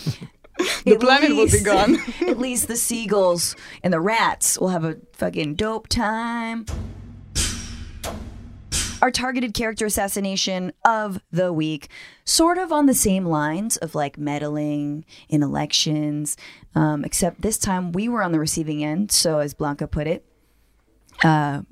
The 0.85 0.97
planet 0.97 1.31
will 1.31 1.49
be 1.49 1.61
gone. 1.61 1.97
at 2.27 2.37
least 2.37 2.67
the 2.67 2.75
seagulls 2.75 3.55
and 3.81 3.91
the 3.91 3.99
rats 3.99 4.59
will 4.59 4.67
have 4.67 4.83
a 4.83 4.97
fucking 5.13 5.55
dope 5.55 5.87
time. 5.87 6.67
Our 9.01 9.11
targeted 9.11 9.53
character 9.53 9.85
assassination 9.85 10.73
of 10.85 11.19
the 11.31 11.51
week, 11.51 11.89
sort 12.23 12.57
of 12.57 12.71
on 12.71 12.85
the 12.85 12.93
same 12.93 13.25
lines 13.25 13.77
of 13.77 13.95
like 13.95 14.17
meddling 14.17 15.05
in 15.27 15.41
elections, 15.41 16.37
um, 16.75 17.03
except 17.03 17.41
this 17.41 17.57
time 17.57 17.91
we 17.91 18.07
were 18.07 18.21
on 18.21 18.31
the 18.31 18.39
receiving 18.39 18.83
end. 18.83 19.11
So, 19.11 19.39
as 19.39 19.53
Blanca 19.53 19.87
put 19.87 20.05
it, 20.05 20.25
uh, 21.23 21.63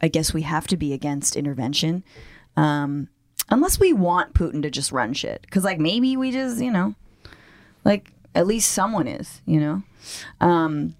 I 0.00 0.08
guess 0.08 0.32
we 0.32 0.42
have 0.42 0.66
to 0.68 0.76
be 0.76 0.92
against 0.92 1.34
intervention, 1.36 2.04
um, 2.56 3.08
unless 3.50 3.80
we 3.80 3.92
want 3.92 4.34
Putin 4.34 4.62
to 4.62 4.70
just 4.70 4.92
run 4.92 5.12
shit. 5.12 5.42
Because 5.42 5.64
like 5.64 5.80
maybe 5.80 6.16
we 6.16 6.30
just 6.30 6.60
you 6.62 6.70
know, 6.70 6.94
like 7.84 8.12
at 8.34 8.46
least 8.46 8.72
someone 8.72 9.08
is 9.08 9.42
you 9.44 9.58
know. 9.58 9.82
Um, 10.40 10.94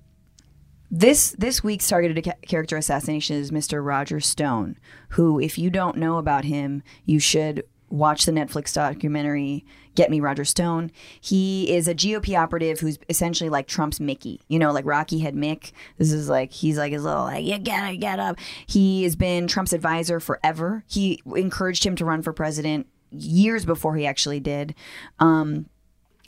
this 0.91 1.33
this 1.33 1.65
week's 1.65 1.89
targeted 1.89 2.33
character 2.47 2.77
assassination 2.77 3.37
is 3.37 3.51
Mr. 3.51 3.85
Roger 3.85 4.21
Stone, 4.21 4.79
who, 5.11 5.41
if 5.41 5.59
you 5.59 5.71
don't 5.71 5.97
know 5.97 6.19
about 6.19 6.45
him, 6.45 6.83
you 7.05 7.19
should 7.19 7.65
watch 7.89 8.25
the 8.25 8.33
Netflix 8.33 8.75
documentary 8.75 9.65
Get 9.95 10.11
Me 10.11 10.21
Roger 10.21 10.45
Stone. 10.45 10.91
He 11.21 11.73
is 11.73 11.89
a 11.89 11.95
GOP 11.95 12.39
operative 12.39 12.81
who's 12.81 12.99
essentially 13.09 13.49
like 13.49 13.67
Trump's 13.67 14.01
Mickey. 14.01 14.41
You 14.49 14.59
know, 14.59 14.73
like 14.73 14.85
Rocky 14.85 15.21
had 15.21 15.35
Mick. 15.35 15.73
This 15.99 16.13
is 16.13 16.29
like 16.29 16.53
he's 16.53 16.79
like 16.79 16.93
his 16.93 17.05
little 17.05 17.25
like 17.25 17.45
you 17.45 17.59
gotta 17.59 17.97
get 17.97 18.21
up. 18.21 18.39
He 18.67 19.05
has 19.05 19.17
been 19.17 19.47
Trump's 19.47 19.73
advisor 19.73 20.21
forever. 20.21 20.85
He 20.87 21.23
encouraged 21.35 21.85
him 21.85 21.97
to 21.97 22.05
run 22.05 22.23
for 22.23 22.33
president 22.33 22.87
years 23.11 23.65
before 23.65 23.97
he 23.97 24.07
actually 24.07 24.41
did. 24.41 24.75
Um, 25.19 25.67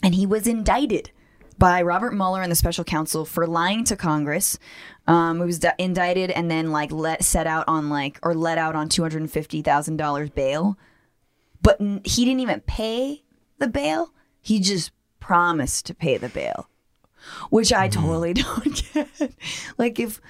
and 0.01 0.15
he 0.15 0.25
was 0.25 0.47
indicted 0.47 1.11
by 1.59 1.81
Robert 1.81 2.13
Mueller 2.13 2.41
and 2.41 2.51
the 2.51 2.55
special 2.55 2.83
counsel 2.83 3.25
for 3.25 3.45
lying 3.45 3.83
to 3.85 3.95
Congress. 3.95 4.57
Um, 5.07 5.39
he 5.39 5.45
was 5.45 5.59
di- 5.59 5.73
indicted 5.77 6.31
and 6.31 6.49
then 6.49 6.71
like 6.71 6.91
let 6.91 7.23
set 7.23 7.45
out 7.45 7.65
on 7.67 7.89
like 7.89 8.17
or 8.23 8.33
let 8.33 8.57
out 8.57 8.75
on 8.75 8.89
two 8.89 9.01
hundred 9.01 9.21
and 9.21 9.31
fifty 9.31 9.61
thousand 9.61 9.97
dollars 9.97 10.29
bail, 10.29 10.77
but 11.61 11.79
n- 11.81 12.01
he 12.03 12.25
didn't 12.25 12.39
even 12.39 12.61
pay 12.61 13.23
the 13.57 13.67
bail. 13.67 14.13
He 14.41 14.59
just 14.59 14.91
promised 15.19 15.85
to 15.87 15.93
pay 15.93 16.17
the 16.17 16.29
bail, 16.29 16.69
which 17.49 17.73
I 17.73 17.87
totally 17.89 18.33
don't 18.41 18.83
get. 18.93 19.33
like 19.77 19.99
if. 19.99 20.21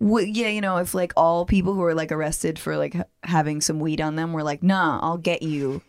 w- 0.00 0.26
Yeah, 0.26 0.48
you 0.48 0.60
know, 0.60 0.78
if 0.78 0.94
like 0.94 1.12
all 1.16 1.46
people 1.46 1.74
who 1.74 1.82
are 1.84 1.94
like 1.94 2.10
arrested 2.10 2.58
for 2.58 2.76
like 2.76 2.94
ha- 2.94 3.04
having 3.22 3.60
some 3.60 3.78
weed 3.80 4.00
on 4.00 4.16
them 4.16 4.32
were 4.32 4.42
like, 4.42 4.62
nah, 4.62 4.98
I'll 5.00 5.16
get 5.18 5.42
you 5.42 5.80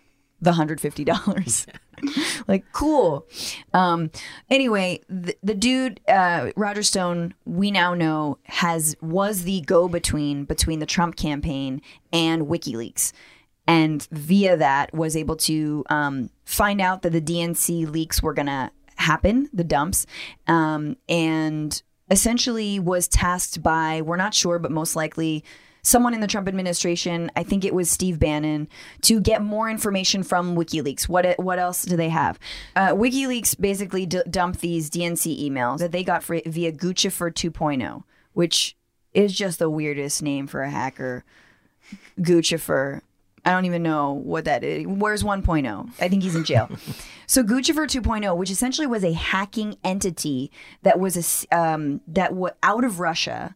the 0.43 0.53
hundred 0.53 0.81
fifty 0.81 1.03
dollars. 1.03 1.65
like 2.47 2.65
cool. 2.71 3.27
Um, 3.73 4.11
anyway, 4.49 5.01
the, 5.09 5.35
the 5.43 5.53
dude 5.53 5.99
uh, 6.07 6.51
Roger 6.55 6.83
Stone, 6.83 7.33
we 7.45 7.71
now 7.71 7.93
know 7.93 8.37
has 8.43 8.95
was 9.01 9.43
the 9.43 9.61
go 9.61 9.87
between 9.87 10.45
between 10.45 10.79
the 10.79 10.85
Trump 10.85 11.15
campaign 11.15 11.81
and 12.11 12.43
WikiLeaks, 12.43 13.13
and 13.67 14.07
via 14.11 14.57
that 14.57 14.93
was 14.93 15.15
able 15.15 15.35
to 15.37 15.83
um, 15.89 16.29
find 16.45 16.81
out 16.81 17.01
that 17.03 17.11
the 17.11 17.21
DNC 17.21 17.89
leaks 17.89 18.21
were 18.21 18.33
gonna 18.33 18.71
happen, 18.95 19.49
the 19.53 19.63
dumps, 19.63 20.05
um, 20.47 20.97
and 21.09 21.81
essentially 22.11 22.79
was 22.79 23.07
tasked 23.07 23.63
by 23.63 24.01
we're 24.01 24.17
not 24.17 24.33
sure, 24.33 24.59
but 24.59 24.71
most 24.71 24.95
likely 24.95 25.43
someone 25.83 26.13
in 26.13 26.21
the 26.21 26.27
Trump 26.27 26.47
administration, 26.47 27.29
I 27.35 27.43
think 27.43 27.63
it 27.63 27.75
was 27.75 27.91
Steve 27.91 28.19
Bannon, 28.19 28.67
to 29.01 29.19
get 29.19 29.43
more 29.43 29.69
information 29.69 30.23
from 30.23 30.55
WikiLeaks. 30.55 31.07
What 31.07 31.37
what 31.37 31.59
else 31.59 31.83
do 31.83 31.95
they 31.95 32.09
have? 32.09 32.39
Uh, 32.75 32.89
WikiLeaks 32.89 33.59
basically 33.59 34.05
d- 34.05 34.23
dumped 34.29 34.61
these 34.61 34.89
DNC 34.89 35.49
emails 35.49 35.79
that 35.79 35.91
they 35.91 36.03
got 36.03 36.23
for, 36.23 36.39
via 36.45 36.71
Guccifer 36.71 37.31
2.0, 37.31 38.03
which 38.33 38.75
is 39.13 39.33
just 39.33 39.59
the 39.59 39.69
weirdest 39.69 40.23
name 40.23 40.47
for 40.47 40.63
a 40.63 40.71
hacker. 40.71 41.23
Guccifer. 42.19 43.01
I 43.45 43.51
don't 43.51 43.65
even 43.65 43.83
know 43.83 44.13
what 44.13 44.45
that 44.45 44.63
is. 44.63 44.87
Where's 44.87 45.21
1.0? 45.21 45.89
I 45.99 46.07
think 46.07 46.23
he's 46.23 46.33
in 46.33 46.45
jail. 46.45 46.69
so 47.27 47.43
Guccifer 47.43 47.85
2.0, 47.85 48.37
which 48.37 48.49
essentially 48.49 48.87
was 48.87 49.03
a 49.03 49.11
hacking 49.11 49.75
entity 49.83 50.49
that 50.83 50.97
was 50.97 51.45
a 51.51 51.55
um, 51.55 51.99
that 52.07 52.33
was 52.33 52.53
out 52.63 52.85
of 52.85 53.01
Russia 53.01 53.53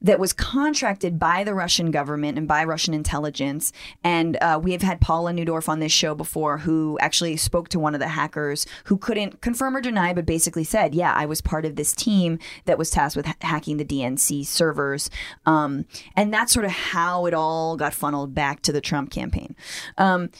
that 0.00 0.18
was 0.18 0.32
contracted 0.32 1.18
by 1.18 1.44
the 1.44 1.54
Russian 1.54 1.90
government 1.90 2.38
and 2.38 2.46
by 2.46 2.64
Russian 2.64 2.94
intelligence. 2.94 3.72
And 4.04 4.36
uh, 4.40 4.60
we 4.62 4.72
have 4.72 4.82
had 4.82 5.00
Paula 5.00 5.32
Newdorf 5.32 5.68
on 5.68 5.80
this 5.80 5.92
show 5.92 6.14
before, 6.14 6.58
who 6.58 6.98
actually 7.00 7.36
spoke 7.36 7.68
to 7.70 7.78
one 7.78 7.94
of 7.94 8.00
the 8.00 8.08
hackers 8.08 8.66
who 8.84 8.96
couldn't 8.96 9.40
confirm 9.40 9.76
or 9.76 9.80
deny, 9.80 10.12
but 10.12 10.26
basically 10.26 10.64
said, 10.64 10.94
"Yeah, 10.94 11.12
I 11.14 11.26
was 11.26 11.40
part 11.40 11.64
of 11.64 11.76
this 11.76 11.94
team 11.94 12.38
that 12.66 12.78
was 12.78 12.90
tasked 12.90 13.16
with 13.16 13.26
ha- 13.26 13.34
hacking 13.40 13.76
the 13.76 13.84
DNC 13.84 14.46
servers." 14.46 15.10
Um, 15.46 15.86
and 16.16 16.32
that's 16.32 16.52
sort 16.52 16.64
of 16.64 16.72
how 16.72 17.26
it 17.26 17.34
all 17.34 17.76
got 17.76 17.94
funneled 17.94 18.34
back 18.34 18.62
to 18.62 18.72
the 18.72 18.80
Trump 18.80 19.10
campaign. 19.10 19.56
Um, 19.96 20.30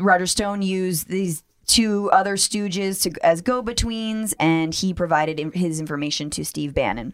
Roger 0.00 0.26
Stone 0.26 0.62
used 0.62 1.08
these 1.08 1.42
two 1.66 2.10
other 2.12 2.36
stooges 2.36 3.02
to, 3.02 3.26
as 3.26 3.42
go-betweens, 3.42 4.34
and 4.38 4.72
he 4.72 4.94
provided 4.94 5.38
his 5.54 5.80
information 5.80 6.30
to 6.30 6.44
Steve 6.44 6.72
Bannon. 6.74 7.12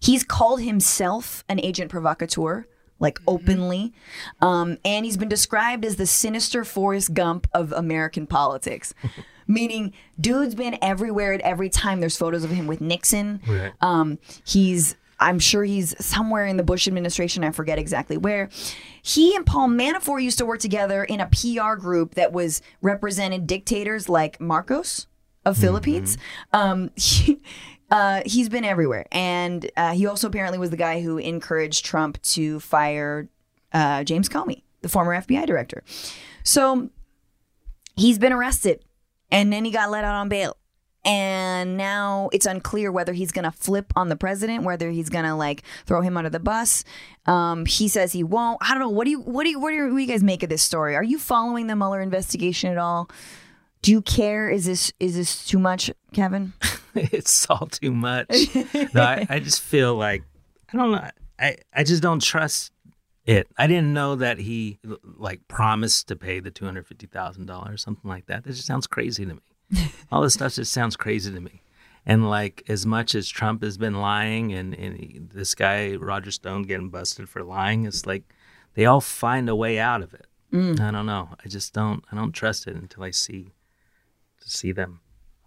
He's 0.00 0.24
called 0.24 0.62
himself 0.62 1.44
an 1.48 1.60
agent 1.60 1.90
provocateur, 1.90 2.66
like 2.98 3.18
openly, 3.26 3.92
um, 4.40 4.78
and 4.84 5.04
he's 5.04 5.16
been 5.16 5.28
described 5.28 5.84
as 5.84 5.96
the 5.96 6.06
sinister 6.06 6.64
Forrest 6.64 7.14
Gump 7.14 7.46
of 7.52 7.72
American 7.72 8.26
politics. 8.26 8.94
Meaning, 9.46 9.92
dude's 10.20 10.54
been 10.54 10.78
everywhere 10.80 11.32
at 11.32 11.40
every 11.40 11.68
time. 11.68 12.00
There's 12.00 12.16
photos 12.16 12.44
of 12.44 12.50
him 12.50 12.66
with 12.66 12.80
Nixon. 12.80 13.40
Right. 13.48 13.72
Um, 13.80 14.18
he's, 14.44 14.94
I'm 15.18 15.40
sure 15.40 15.64
he's 15.64 15.94
somewhere 16.04 16.46
in 16.46 16.56
the 16.56 16.62
Bush 16.62 16.86
administration. 16.86 17.42
I 17.42 17.50
forget 17.50 17.76
exactly 17.76 18.16
where. 18.16 18.48
He 19.02 19.34
and 19.34 19.44
Paul 19.44 19.68
Manafort 19.68 20.22
used 20.22 20.38
to 20.38 20.46
work 20.46 20.60
together 20.60 21.02
in 21.02 21.20
a 21.20 21.26
PR 21.26 21.74
group 21.74 22.14
that 22.14 22.32
was 22.32 22.62
represented 22.80 23.48
dictators 23.48 24.08
like 24.08 24.40
Marcos 24.40 25.08
of 25.44 25.56
Philippines. 25.56 26.16
Um, 26.52 26.90
he, 26.96 27.40
uh, 27.90 28.22
he's 28.26 28.48
been 28.48 28.64
everywhere, 28.64 29.06
and 29.12 29.70
uh, 29.76 29.92
he 29.92 30.06
also 30.06 30.28
apparently 30.28 30.58
was 30.58 30.70
the 30.70 30.76
guy 30.76 31.00
who 31.00 31.18
encouraged 31.18 31.84
Trump 31.84 32.20
to 32.22 32.60
fire 32.60 33.28
uh, 33.72 34.04
James 34.04 34.28
Comey, 34.28 34.62
the 34.82 34.88
former 34.88 35.14
FBI 35.20 35.46
director. 35.46 35.82
So 36.44 36.90
he's 37.96 38.18
been 38.18 38.32
arrested, 38.32 38.84
and 39.30 39.52
then 39.52 39.64
he 39.64 39.70
got 39.70 39.90
let 39.90 40.04
out 40.04 40.14
on 40.14 40.28
bail. 40.28 40.56
and 41.04 41.76
now 41.78 42.28
it's 42.32 42.44
unclear 42.46 42.92
whether 42.92 43.14
he's 43.14 43.32
going 43.32 43.44
to 43.44 43.50
flip 43.50 43.90
on 43.96 44.08
the 44.10 44.16
president, 44.16 44.64
whether 44.64 44.90
he's 44.90 45.08
going 45.08 45.24
to 45.24 45.34
like 45.34 45.62
throw 45.86 46.02
him 46.02 46.16
under 46.16 46.28
the 46.30 46.38
bus. 46.40 46.84
Um, 47.26 47.64
he 47.64 47.88
says 47.88 48.12
he 48.12 48.22
won't. 48.22 48.58
I 48.60 48.70
don't 48.70 48.80
know. 48.80 48.90
What 48.90 49.04
do 49.04 49.10
you 49.10 49.20
what 49.20 49.44
do 49.44 49.50
you 49.50 49.58
what 49.58 49.70
do 49.70 49.76
you, 49.76 49.84
what 49.84 49.96
do 49.96 49.98
you 49.98 50.06
guys 50.06 50.22
make 50.22 50.42
of 50.42 50.48
this 50.50 50.62
story? 50.62 50.94
Are 50.94 51.02
you 51.02 51.18
following 51.18 51.68
the 51.68 51.76
Mueller 51.76 52.00
investigation 52.02 52.70
at 52.70 52.78
all? 52.78 53.08
Do 53.82 53.92
you 53.92 54.02
care? 54.02 54.50
Is 54.50 54.66
this 54.66 54.92
is 55.00 55.14
this 55.14 55.46
too 55.46 55.58
much, 55.58 55.90
Kevin? 56.12 56.52
it's 56.94 57.48
all 57.48 57.66
too 57.66 57.92
much. 57.92 58.28
no, 58.94 59.02
I, 59.02 59.26
I 59.28 59.38
just 59.40 59.62
feel 59.62 59.94
like 59.94 60.22
I 60.72 60.76
don't 60.76 60.92
know. 60.92 61.08
I 61.38 61.56
I 61.72 61.84
just 61.84 62.02
don't 62.02 62.22
trust 62.22 62.72
it. 63.24 63.48
I 63.56 63.66
didn't 63.66 63.92
know 63.94 64.16
that 64.16 64.38
he 64.38 64.78
like 65.02 65.46
promised 65.48 66.08
to 66.08 66.16
pay 66.16 66.40
the 66.40 66.50
two 66.50 66.66
hundred 66.66 66.86
fifty 66.86 67.06
thousand 67.06 67.46
dollars, 67.46 67.82
something 67.82 68.08
like 68.08 68.26
that. 68.26 68.44
That 68.44 68.50
just 68.50 68.66
sounds 68.66 68.86
crazy 68.86 69.24
to 69.24 69.34
me. 69.34 69.92
All 70.12 70.22
this 70.22 70.34
stuff 70.34 70.54
just 70.54 70.72
sounds 70.72 70.96
crazy 70.96 71.32
to 71.32 71.40
me. 71.40 71.62
And 72.04 72.28
like 72.28 72.64
as 72.68 72.84
much 72.84 73.14
as 73.14 73.28
Trump 73.28 73.62
has 73.62 73.78
been 73.78 73.94
lying, 73.94 74.52
and, 74.52 74.74
and 74.74 74.96
he, 74.96 75.20
this 75.22 75.54
guy 75.54 75.94
Roger 75.94 76.30
Stone 76.30 76.62
getting 76.62 76.88
busted 76.88 77.28
for 77.28 77.42
lying, 77.42 77.84
it's 77.84 78.06
like 78.06 78.24
they 78.74 78.86
all 78.86 79.02
find 79.02 79.48
a 79.48 79.54
way 79.54 79.78
out 79.78 80.00
of 80.02 80.14
it. 80.14 80.26
Mm. 80.52 80.80
I 80.80 80.90
don't 80.90 81.06
know. 81.06 81.30
I 81.44 81.48
just 81.48 81.72
don't. 81.72 82.02
I 82.10 82.16
don't 82.16 82.32
trust 82.32 82.66
it 82.66 82.74
until 82.74 83.02
I 83.04 83.10
see 83.10 83.52
see 84.50 84.72
them 84.72 85.00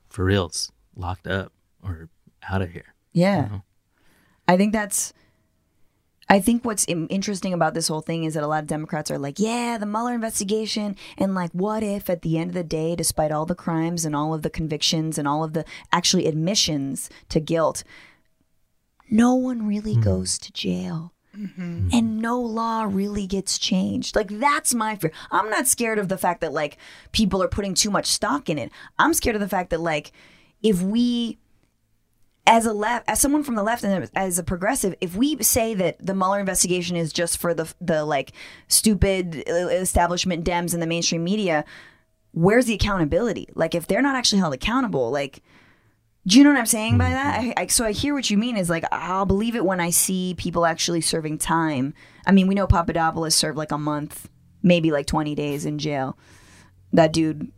for 0.10 0.26
reals 0.26 0.72
locked 0.96 1.28
up 1.28 1.52
or 1.84 2.10
out 2.50 2.62
of 2.62 2.72
here. 2.72 2.94
Yeah. 3.12 3.48
know? 3.48 3.64
I 4.48 4.58
think 4.58 4.74
that's. 4.74 5.14
I 6.30 6.40
think 6.40 6.64
what's 6.64 6.86
interesting 6.88 7.54
about 7.54 7.74
this 7.74 7.90
whole 7.90 8.02
thing 8.02 8.24
is 8.24 8.34
that 8.34 8.44
a 8.44 8.48
lot 8.48 8.64
of 8.64 8.68
Democrats 8.68 9.12
are 9.12 9.18
like, 9.18 9.40
yeah, 9.40 9.78
the 9.78 9.86
Mueller 9.86 10.14
investigation. 10.14 10.96
And 11.18 11.36
like, 11.36 11.52
what 11.52 11.84
if 11.84 12.10
at 12.10 12.22
the 12.22 12.38
end 12.38 12.52
of 12.52 12.54
the 12.56 12.64
day, 12.64 12.96
despite 12.96 13.32
all 13.32 13.46
the 13.46 13.54
crimes 13.54 14.06
and 14.06 14.16
all 14.16 14.34
of 14.34 14.42
the 14.42 14.50
convictions 14.50 15.18
and 15.18 15.28
all 15.28 15.44
of 15.44 15.52
the 15.52 15.66
actually 15.92 16.26
admissions 16.26 17.10
to 17.28 17.42
guilt, 17.42 17.84
no 19.10 19.36
one 19.36 19.68
really 19.68 19.96
hmm. 19.96 20.02
goes 20.02 20.40
to 20.40 20.52
jail? 20.54 21.14
Mm-hmm. 21.38 21.90
And 21.92 22.20
no 22.20 22.40
law 22.40 22.84
really 22.84 23.26
gets 23.26 23.58
changed. 23.58 24.16
Like, 24.16 24.30
that's 24.30 24.74
my 24.74 24.96
fear. 24.96 25.12
I'm 25.32 25.50
not 25.50 25.68
scared 25.68 25.98
of 25.98 26.08
the 26.08 26.18
fact 26.18 26.42
that, 26.42 26.54
like, 26.54 26.78
people 27.12 27.42
are 27.42 27.48
putting 27.48 27.74
too 27.74 27.90
much 27.90 28.06
stock 28.06 28.50
in 28.50 28.58
it. 28.60 28.72
I'm 29.00 29.14
scared 29.14 29.36
of 29.36 29.42
the 29.42 29.50
fact 29.50 29.72
that, 29.72 29.82
like, 29.82 30.12
if 30.62 30.82
we 30.82 31.40
as 32.46 32.66
a 32.66 32.74
left, 32.74 33.10
as 33.10 33.20
someone 33.22 33.44
from 33.44 33.56
the 33.56 33.64
left 33.64 33.84
and 33.84 34.10
as 34.16 34.38
a 34.38 34.44
progressive, 34.44 34.96
if 35.00 35.16
we 35.16 35.42
say 35.42 35.74
that 35.74 36.06
the 36.06 36.14
Mueller 36.14 36.40
investigation 36.40 36.98
is 36.98 37.14
just 37.14 37.38
for 37.38 37.54
the 37.54 37.74
the 37.80 38.04
like 38.04 38.34
stupid 38.68 39.44
uh, 39.50 39.70
establishment 39.70 40.46
Dems 40.46 40.74
and 40.74 40.82
the 40.82 40.88
mainstream 40.88 41.24
media, 41.24 41.64
where's 42.32 42.66
the 42.66 42.74
accountability? 42.74 43.48
Like, 43.56 43.74
if 43.74 43.88
they're 43.88 44.02
not 44.02 44.16
actually 44.16 44.40
held 44.40 44.54
accountable, 44.54 45.10
like, 45.10 45.42
do 46.26 46.38
you 46.38 46.44
know 46.44 46.52
what 46.52 46.60
I'm 46.60 46.66
saying 46.66 46.98
by 46.98 47.10
that? 47.10 47.42
Mm-hmm. 47.42 47.52
I, 47.58 47.64
I, 47.64 47.68
so 47.68 47.86
I 47.86 47.92
hear 47.92 48.14
what 48.14 48.30
you 48.30 48.38
mean. 48.38 48.56
Is 48.56 48.70
like 48.70 48.86
I'll 48.92 49.26
believe 49.26 49.56
it 49.56 49.66
when 49.66 49.80
I 49.80 49.90
see 49.90 50.36
people 50.38 50.66
actually 50.66 51.02
serving 51.02 51.38
time. 51.38 51.94
I 52.26 52.32
mean, 52.32 52.48
we 52.48 52.56
know 52.56 52.68
Papadopoulos 52.68 53.36
served 53.36 53.58
like 53.58 53.72
a 53.72 53.78
month, 53.78 54.30
maybe 54.62 54.92
like 54.92 55.06
20 55.06 55.36
days 55.36 55.66
in 55.66 55.80
jail. 55.80 56.18
That 56.94 57.12
dude 57.12 57.52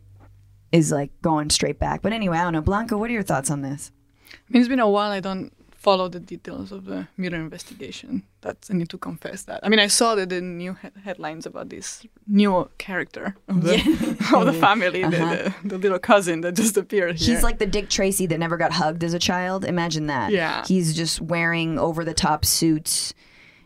is 0.72 0.90
like 0.90 1.10
going 1.22 1.50
straight 1.50 1.78
back. 1.78 2.02
But 2.02 2.12
anyway, 2.12 2.38
I 2.38 2.42
don't 2.42 2.52
know. 2.54 2.60
Blanca, 2.60 2.98
what 2.98 3.10
are 3.10 3.14
your 3.14 3.22
thoughts 3.22 3.50
on 3.50 3.62
this? 3.62 3.92
I 4.32 4.36
mean, 4.50 4.60
it's 4.60 4.68
been 4.68 4.80
a 4.80 4.88
while. 4.88 5.12
I 5.12 5.20
don't 5.20 5.52
follow 5.86 6.08
the 6.08 6.18
details 6.18 6.72
of 6.72 6.84
the 6.90 7.06
Mueller 7.16 7.38
investigation. 7.38 8.24
That's 8.40 8.70
I 8.72 8.74
need 8.74 8.90
to 8.90 8.98
confess 8.98 9.44
that. 9.44 9.60
I 9.64 9.68
mean, 9.68 9.78
I 9.78 9.86
saw 9.86 10.16
the, 10.16 10.26
the 10.26 10.40
new 10.40 10.72
he- 10.82 11.00
headlines 11.08 11.46
about 11.46 11.68
this 11.68 12.04
new 12.26 12.68
character 12.76 13.36
of 13.46 13.62
the, 13.62 13.74
of 14.34 14.46
the 14.50 14.52
family, 14.66 15.02
the, 15.02 15.22
uh-huh. 15.22 15.50
the, 15.62 15.68
the 15.68 15.78
little 15.78 16.00
cousin 16.00 16.40
that 16.40 16.54
just 16.62 16.76
appeared 16.76 17.14
here. 17.20 17.34
He's 17.34 17.44
like 17.44 17.58
the 17.58 17.70
Dick 17.76 17.88
Tracy 17.88 18.26
that 18.26 18.38
never 18.38 18.56
got 18.56 18.72
hugged 18.72 19.04
as 19.04 19.14
a 19.14 19.20
child. 19.20 19.64
Imagine 19.64 20.08
that. 20.08 20.32
Yeah. 20.32 20.64
He's 20.66 20.88
just 21.02 21.20
wearing 21.20 21.78
over 21.78 22.04
the 22.04 22.14
top 22.14 22.44
suits. 22.44 23.14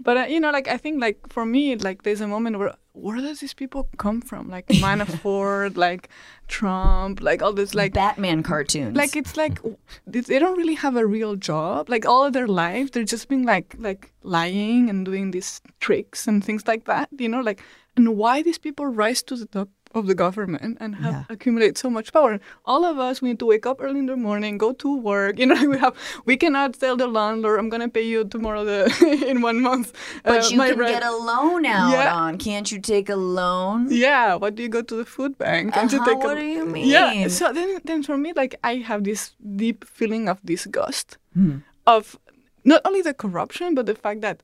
But 0.02 0.16
uh, 0.16 0.26
you 0.28 0.40
know, 0.40 0.50
like 0.50 0.68
I 0.68 0.76
think, 0.76 1.00
like 1.00 1.18
for 1.28 1.44
me, 1.44 1.76
like 1.76 2.02
there's 2.02 2.20
a 2.20 2.26
moment 2.26 2.58
where 2.58 2.74
where 2.92 3.16
does 3.18 3.40
these 3.40 3.54
people 3.54 3.88
come 3.98 4.20
from? 4.20 4.48
Like 4.48 4.66
Manafort, 4.84 5.76
like 5.76 6.08
Trump, 6.48 7.20
like 7.20 7.42
all 7.42 7.52
this, 7.52 7.74
like 7.74 7.92
Batman 7.92 8.42
cartoons. 8.42 8.96
like 8.96 9.14
it's 9.14 9.36
like 9.36 9.60
they 10.06 10.38
don't 10.38 10.56
really 10.56 10.74
have 10.74 10.96
a 10.96 11.06
real 11.06 11.36
job. 11.36 11.88
Like 11.90 12.06
all 12.06 12.24
of 12.24 12.32
their 12.32 12.48
life, 12.48 12.92
they're 12.92 13.04
just 13.04 13.28
being 13.28 13.44
like 13.44 13.74
like 13.78 14.12
lying 14.22 14.88
and 14.88 15.04
doing 15.04 15.30
these 15.32 15.60
tricks 15.80 16.26
and 16.26 16.42
things 16.42 16.66
like 16.66 16.86
that. 16.86 17.08
You 17.16 17.28
know, 17.28 17.40
like 17.40 17.62
and 17.96 18.16
why 18.16 18.42
these 18.42 18.58
people 18.58 18.86
rise 18.86 19.22
to 19.24 19.36
the 19.36 19.46
top 19.46 19.68
of 19.92 20.06
the 20.06 20.14
government 20.14 20.76
and 20.80 20.94
have 20.96 21.12
Yeah. 21.12 21.24
accumulate 21.34 21.76
so 21.76 21.90
much 21.90 22.12
power. 22.12 22.38
All 22.64 22.84
of 22.84 22.96
us, 22.98 23.20
we 23.20 23.28
need 23.30 23.38
to 23.40 23.46
wake 23.46 23.66
up 23.66 23.78
early 23.82 23.98
in 23.98 24.06
the 24.06 24.16
morning, 24.16 24.56
go 24.56 24.72
to 24.72 24.88
work. 24.96 25.38
You 25.38 25.46
know, 25.46 25.58
we 25.72 25.78
have 25.78 25.94
we 26.26 26.36
cannot 26.36 26.74
tell 26.78 26.96
the 26.96 27.08
landlord, 27.08 27.58
"I'm 27.58 27.68
gonna 27.68 27.88
pay 27.88 28.06
you 28.06 28.24
tomorrow 28.24 28.64
the 28.64 28.78
in 29.30 29.42
one 29.42 29.60
month." 29.60 29.92
but 30.22 30.44
uh, 30.44 30.48
you 30.48 30.58
can 30.60 30.78
rent." 30.78 30.92
get 30.94 31.02
a 31.02 31.10
loan 31.10 31.66
out 31.66 31.90
Yeah. 31.92 32.14
on. 32.14 32.38
Can't 32.38 32.70
you 32.70 32.78
take 32.80 33.08
a 33.08 33.16
loan? 33.16 33.88
Yeah, 33.90 34.36
what 34.36 34.54
do 34.54 34.62
you 34.62 34.68
go 34.68 34.82
to 34.82 34.94
the 34.94 35.04
food 35.04 35.36
bank? 35.38 35.74
Can't 35.74 35.92
Uh-huh, 35.92 36.04
take 36.06 36.22
a- 36.22 36.26
what 36.26 36.38
do 36.38 36.44
you 36.44 36.64
mean? 36.66 36.86
Yeah, 36.86 37.26
so 37.28 37.52
then, 37.52 37.80
then 37.84 38.02
for 38.02 38.16
me, 38.16 38.32
like 38.36 38.54
I 38.62 38.76
have 38.86 39.02
this 39.04 39.34
deep 39.56 39.84
feeling 39.84 40.28
of 40.28 40.38
disgust 40.44 41.18
Hmm. 41.34 41.66
of 41.86 42.18
not 42.64 42.80
only 42.84 43.02
the 43.02 43.14
corruption, 43.14 43.74
but 43.74 43.86
the 43.86 43.94
fact 43.94 44.20
that 44.20 44.36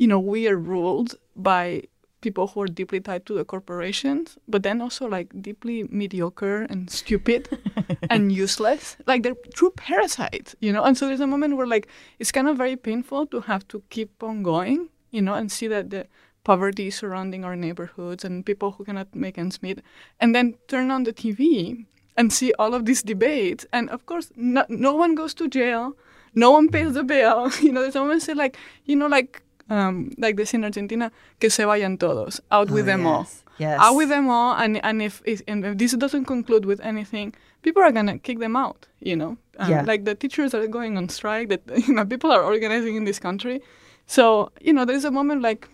you 0.00 0.06
know 0.08 0.18
we 0.32 0.48
are 0.48 0.56
ruled 0.56 1.10
by 1.36 1.82
people 2.24 2.46
who 2.48 2.62
are 2.62 2.66
deeply 2.80 3.00
tied 3.00 3.26
to 3.26 3.34
the 3.34 3.44
corporations, 3.44 4.38
but 4.48 4.62
then 4.62 4.80
also 4.80 5.06
like 5.06 5.28
deeply 5.42 5.84
mediocre 5.90 6.62
and 6.62 6.90
stupid 6.90 7.42
and 8.10 8.32
useless. 8.32 8.96
Like 9.06 9.22
they're 9.22 9.36
true 9.54 9.70
parasites, 9.76 10.56
you 10.60 10.72
know. 10.72 10.82
And 10.82 10.96
so 10.96 11.06
there's 11.06 11.20
a 11.20 11.26
moment 11.34 11.56
where 11.56 11.66
like 11.66 11.86
it's 12.18 12.32
kind 12.32 12.48
of 12.48 12.56
very 12.56 12.76
painful 12.76 13.26
to 13.26 13.40
have 13.42 13.68
to 13.68 13.82
keep 13.90 14.22
on 14.22 14.42
going, 14.42 14.88
you 15.10 15.20
know, 15.22 15.34
and 15.34 15.52
see 15.52 15.68
that 15.68 15.90
the 15.90 16.06
poverty 16.44 16.90
surrounding 16.90 17.44
our 17.44 17.56
neighborhoods 17.56 18.24
and 18.24 18.44
people 18.46 18.72
who 18.72 18.84
cannot 18.84 19.14
make 19.14 19.38
ends 19.38 19.62
meet, 19.62 19.80
and 20.18 20.34
then 20.34 20.54
turn 20.66 20.90
on 20.90 21.04
the 21.04 21.12
TV 21.12 21.84
and 22.16 22.32
see 22.32 22.52
all 22.58 22.74
of 22.74 22.86
these 22.86 23.02
debates. 23.02 23.66
And 23.72 23.90
of 23.90 24.06
course, 24.06 24.30
no, 24.34 24.64
no 24.68 24.94
one 24.94 25.14
goes 25.14 25.34
to 25.34 25.48
jail. 25.48 25.96
No 26.34 26.50
one 26.50 26.68
pays 26.68 26.94
the 26.94 27.04
bill. 27.04 27.50
You 27.62 27.72
know, 27.72 27.82
there's 27.82 27.96
always 27.96 28.24
say 28.24 28.34
like, 28.34 28.56
you 28.86 28.96
know, 28.96 29.06
like 29.06 29.42
um, 29.70 30.10
like 30.18 30.36
this 30.36 30.54
in 30.54 30.64
Argentina, 30.64 31.10
que 31.40 31.50
se 31.50 31.64
vayan 31.64 31.98
todos, 31.98 32.40
out 32.50 32.70
with 32.70 32.86
them 32.86 33.06
all. 33.06 33.26
Oh, 33.28 33.40
Yes. 33.56 33.78
Out 33.80 33.94
with 33.94 34.08
them 34.08 34.28
all, 34.28 34.56
and 34.56 34.84
and 34.84 35.00
if, 35.00 35.22
if 35.24 35.40
and 35.46 35.64
if 35.64 35.78
this 35.78 35.92
doesn't 35.92 36.24
conclude 36.24 36.64
with 36.66 36.80
anything, 36.80 37.32
people 37.62 37.82
are 37.82 37.92
gonna 37.92 38.18
kick 38.18 38.40
them 38.40 38.56
out. 38.56 38.88
You 38.98 39.14
know, 39.14 39.36
Um, 39.58 39.70
Yeah. 39.70 39.82
like 39.86 40.04
the 40.04 40.16
teachers 40.16 40.54
are 40.54 40.66
going 40.66 40.98
on 40.98 41.08
strike. 41.08 41.50
That 41.50 41.62
you 41.88 41.94
know, 41.94 42.04
people 42.04 42.32
are 42.32 42.42
organizing 42.42 42.96
in 42.96 43.04
this 43.04 43.20
country. 43.20 43.62
So 44.06 44.50
you 44.60 44.72
know, 44.72 44.84
there's 44.84 45.04
a 45.04 45.10
moment 45.12 45.40
like 45.42 45.68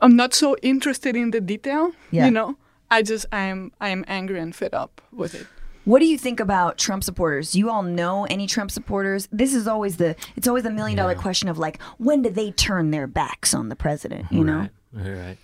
I'm 0.00 0.14
not 0.14 0.32
so 0.34 0.56
interested 0.62 1.16
in 1.16 1.32
the 1.32 1.40
detail. 1.40 1.90
Yeah. 2.12 2.26
You 2.26 2.30
know, 2.30 2.56
I 2.92 3.02
just 3.02 3.26
I'm 3.32 3.72
I 3.80 3.88
am 3.88 4.04
angry 4.06 4.38
and 4.38 4.54
fed 4.54 4.72
up 4.72 5.00
with 5.10 5.34
it. 5.34 5.46
What 5.84 6.00
do 6.00 6.06
you 6.06 6.18
think 6.18 6.40
about 6.40 6.78
Trump 6.78 7.02
supporters? 7.02 7.52
Do 7.52 7.58
you 7.58 7.70
all 7.70 7.82
know 7.82 8.24
any 8.26 8.46
Trump 8.46 8.70
supporters? 8.70 9.28
This 9.32 9.54
is 9.54 9.66
always 9.66 9.96
the 9.96 10.14
it's 10.36 10.46
always 10.46 10.64
the 10.64 10.70
million 10.70 10.96
dollar 10.96 11.14
question 11.14 11.48
of 11.48 11.58
like 11.58 11.80
when 11.98 12.22
do 12.22 12.30
they 12.30 12.50
turn 12.52 12.90
their 12.90 13.06
backs 13.06 13.54
on 13.54 13.68
the 13.68 13.76
president, 13.76 14.30
you 14.30 14.44
know? 14.44 14.68
Right. 14.92 15.38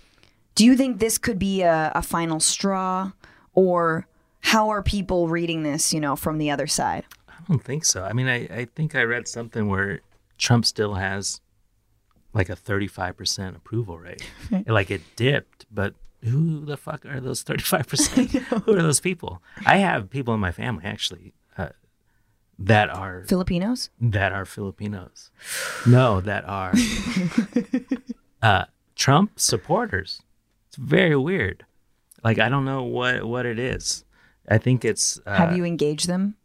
Do 0.55 0.65
you 0.65 0.75
think 0.75 0.99
this 0.99 1.17
could 1.17 1.39
be 1.39 1.61
a, 1.61 1.91
a 1.95 2.01
final 2.01 2.39
straw 2.39 3.11
or 3.53 4.07
how 4.41 4.69
are 4.69 4.81
people 4.81 5.27
reading 5.27 5.63
this, 5.63 5.93
you 5.93 5.99
know, 5.99 6.15
from 6.15 6.37
the 6.37 6.51
other 6.51 6.67
side? 6.67 7.03
I 7.27 7.33
don't 7.47 7.63
think 7.63 7.85
so. 7.85 8.03
I 8.03 8.13
mean, 8.13 8.27
I, 8.27 8.45
I 8.45 8.65
think 8.75 8.95
I 8.95 9.03
read 9.03 9.27
something 9.27 9.67
where 9.67 10.01
Trump 10.37 10.65
still 10.65 10.95
has 10.95 11.41
like 12.33 12.49
a 12.49 12.55
35% 12.55 13.55
approval 13.55 13.97
rate. 13.97 14.21
like 14.67 14.91
it 14.91 15.01
dipped, 15.15 15.65
but 15.71 15.95
who 16.23 16.65
the 16.65 16.77
fuck 16.77 17.05
are 17.05 17.19
those 17.19 17.43
35%? 17.43 18.27
who 18.65 18.73
are 18.73 18.81
those 18.81 18.99
people? 18.99 19.41
I 19.65 19.77
have 19.77 20.09
people 20.09 20.33
in 20.33 20.39
my 20.39 20.51
family 20.51 20.83
actually 20.85 21.33
uh, 21.57 21.69
that 22.59 22.89
are 22.89 23.23
Filipinos? 23.27 23.89
that 24.01 24.31
are 24.31 24.45
Filipinos. 24.45 25.31
No, 25.85 26.21
that 26.21 26.43
are 26.45 26.73
uh, 28.41 28.65
Trump 28.95 29.39
supporters. 29.39 30.21
It's 30.67 30.77
very 30.77 31.15
weird. 31.15 31.65
Like 32.23 32.39
I 32.39 32.49
don't 32.49 32.65
know 32.65 32.83
what 32.83 33.23
what 33.25 33.45
it 33.45 33.59
is. 33.59 34.03
I 34.49 34.57
think 34.57 34.83
it's 34.85 35.19
uh, 35.25 35.35
Have 35.35 35.55
you 35.55 35.65
engaged 35.65 36.07
them? 36.07 36.35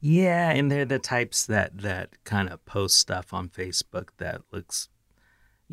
yeah, 0.00 0.50
and 0.50 0.70
they're 0.70 0.84
the 0.84 0.98
types 0.98 1.46
that 1.46 1.78
that 1.78 2.10
kind 2.24 2.48
of 2.48 2.64
post 2.66 2.98
stuff 2.98 3.32
on 3.32 3.48
Facebook 3.48 4.08
that 4.18 4.42
looks, 4.50 4.88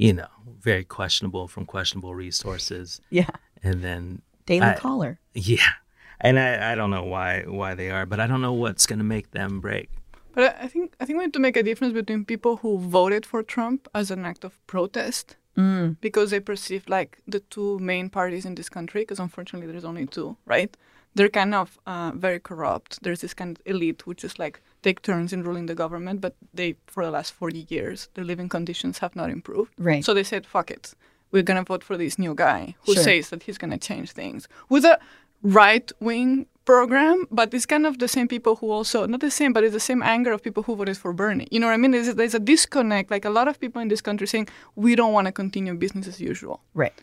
you 0.06 0.14
know, 0.14 0.32
very 0.70 0.86
questionable 0.98 1.46
from 1.54 1.66
questionable 1.66 2.14
resources, 2.16 3.02
Yeah. 3.20 3.32
and 3.68 3.78
then 3.84 4.22
Daily 4.46 4.68
I- 4.74 4.76
caller. 4.86 5.20
yeah, 5.34 5.72
and 6.22 6.40
I 6.40 6.72
I 6.72 6.76
don't 6.78 6.90
know 6.96 7.04
why 7.16 7.30
why 7.60 7.72
they 7.80 7.90
are, 7.96 8.06
but 8.12 8.20
I 8.24 8.26
don't 8.30 8.42
know 8.48 8.58
what's 8.64 8.86
gonna 8.90 9.10
make 9.16 9.28
them 9.32 9.60
break. 9.68 9.88
But 10.34 10.44
I 10.44 10.66
I 10.66 10.68
think 10.74 10.86
I 11.02 11.06
think 11.06 11.16
we 11.20 11.26
need 11.26 11.34
to 11.40 11.46
make 11.48 11.58
a 11.60 11.64
difference 11.70 11.94
between 12.02 12.24
people 12.34 12.54
who 12.62 12.72
voted 13.00 13.24
for 13.32 13.44
Trump 13.56 13.80
as 13.94 14.12
an 14.16 14.22
act 14.32 14.42
of 14.46 14.54
protest 14.74 15.26
mm. 15.58 15.86
because 16.08 16.28
they 16.32 16.40
perceive 16.52 16.84
like 16.98 17.12
the 17.34 17.42
two 17.54 17.72
main 17.92 18.10
parties 18.10 18.46
in 18.46 18.56
this 18.56 18.70
country, 18.78 19.02
because 19.02 19.20
unfortunately 19.28 19.68
there's 19.72 19.90
only 19.92 20.06
two, 20.16 20.30
right? 20.56 20.72
They're 21.16 21.30
kind 21.30 21.56
of 21.56 21.78
uh, 21.86 22.12
very 22.16 22.40
corrupt. 22.40 23.02
There's 23.04 23.22
this 23.22 23.34
kind 23.34 23.58
of 23.58 23.62
elite 23.66 24.06
which 24.08 24.24
is 24.24 24.38
like 24.40 24.62
take 24.84 25.02
turns 25.02 25.34
in 25.34 25.44
ruling 25.44 25.66
the 25.66 25.76
government, 25.76 26.22
but 26.22 26.36
they, 26.54 26.76
for 26.88 27.04
the 27.04 27.12
last 27.12 27.34
40 27.34 27.66
years, 27.70 28.10
their 28.14 28.24
living 28.24 28.48
conditions 28.50 29.00
have 29.00 29.16
not 29.16 29.30
improved. 29.30 29.74
Right. 29.78 30.06
So 30.06 30.14
they 30.14 30.24
said, 30.24 30.46
fuck 30.46 30.72
it. 30.72 30.94
We're 31.32 31.44
going 31.44 31.64
to 31.64 31.68
vote 31.68 31.84
for 31.84 31.98
this 31.98 32.18
new 32.18 32.34
guy 32.36 32.76
who 32.86 32.94
Sure. 32.94 33.04
says 33.04 33.30
that 33.30 33.44
he's 33.44 33.58
going 33.58 33.72
to 33.72 33.78
change 33.78 34.12
things 34.12 34.48
with 34.70 34.86
a 34.86 35.00
right 35.42 35.92
wing 36.00 36.46
program, 36.66 37.26
but 37.32 37.54
it's 37.54 37.66
kind 37.66 37.86
of 37.88 37.98
the 38.00 38.08
same 38.08 38.28
people 38.28 38.56
who 38.58 38.70
also, 38.72 39.06
not 39.08 39.20
the 39.22 39.32
same, 39.32 39.52
but 39.54 39.64
it's 39.64 39.74
the 39.74 39.80
same 39.80 40.04
anger 40.04 40.32
of 40.32 40.44
people 40.44 40.64
who 40.64 40.76
voted 40.76 40.98
for 40.98 41.12
Bernie. 41.14 41.48
You 41.52 41.60
know 41.60 41.68
what 41.68 41.74
I 41.74 41.78
mean? 41.78 41.92
There's, 41.92 42.14
there's 42.16 42.36
a 42.36 42.40
disconnect. 42.40 43.10
Like 43.12 43.26
a 43.26 43.30
lot 43.30 43.48
of 43.48 43.60
people 43.60 43.82
in 43.82 43.88
this 43.88 44.02
country 44.02 44.28
saying, 44.28 44.48
we 44.76 44.96
don't 44.96 45.14
want 45.14 45.26
to 45.26 45.32
continue 45.32 45.74
business 45.74 46.08
as 46.08 46.22
usual. 46.22 46.62
Right. 46.74 46.94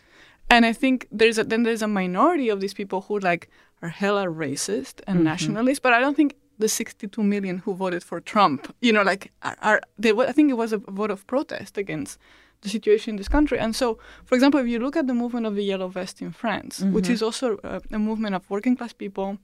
And 0.49 0.65
I 0.65 0.71
think 0.71 1.07
there's 1.11 1.37
a, 1.37 1.43
then 1.43 1.63
there's 1.63 1.81
a 1.81 1.87
minority 1.89 2.47
of 2.49 2.61
these 2.61 2.73
people 2.73 3.01
who 3.01 3.19
like 3.19 3.49
are 3.81 3.89
hella 3.89 4.25
racist 4.25 5.01
and 5.07 5.17
mm-hmm. 5.17 5.25
nationalist, 5.25 5.81
but 5.81 5.93
I 5.93 5.99
don't 5.99 6.15
think 6.15 6.35
the 6.59 6.67
62 6.67 7.21
million 7.23 7.59
who 7.59 7.75
voted 7.75 8.03
for 8.03 8.19
Trump, 8.19 8.73
you 8.81 8.91
know, 8.91 9.03
like 9.03 9.31
are, 9.43 9.57
are 9.61 9.81
they, 9.97 10.11
I 10.11 10.31
think 10.31 10.49
it 10.49 10.55
was 10.55 10.73
a 10.73 10.77
vote 10.77 11.11
of 11.11 11.25
protest 11.27 11.77
against 11.77 12.17
the 12.61 12.69
situation 12.69 13.11
in 13.11 13.15
this 13.17 13.27
country. 13.27 13.59
And 13.59 13.75
so, 13.75 13.99
for 14.25 14.35
example, 14.35 14.59
if 14.59 14.67
you 14.67 14.79
look 14.79 14.95
at 14.95 15.05
the 15.05 15.13
movement 15.13 15.45
of 15.45 15.55
the 15.55 15.63
Yellow 15.63 15.87
Vest 15.87 16.21
in 16.21 16.31
France, 16.31 16.81
which 16.81 17.05
mm-hmm. 17.05 17.13
is 17.13 17.21
also 17.21 17.57
a, 17.63 17.81
a 17.91 17.99
movement 17.99 18.33
of 18.33 18.49
working 18.49 18.75
class 18.75 18.93
people, 18.93 19.37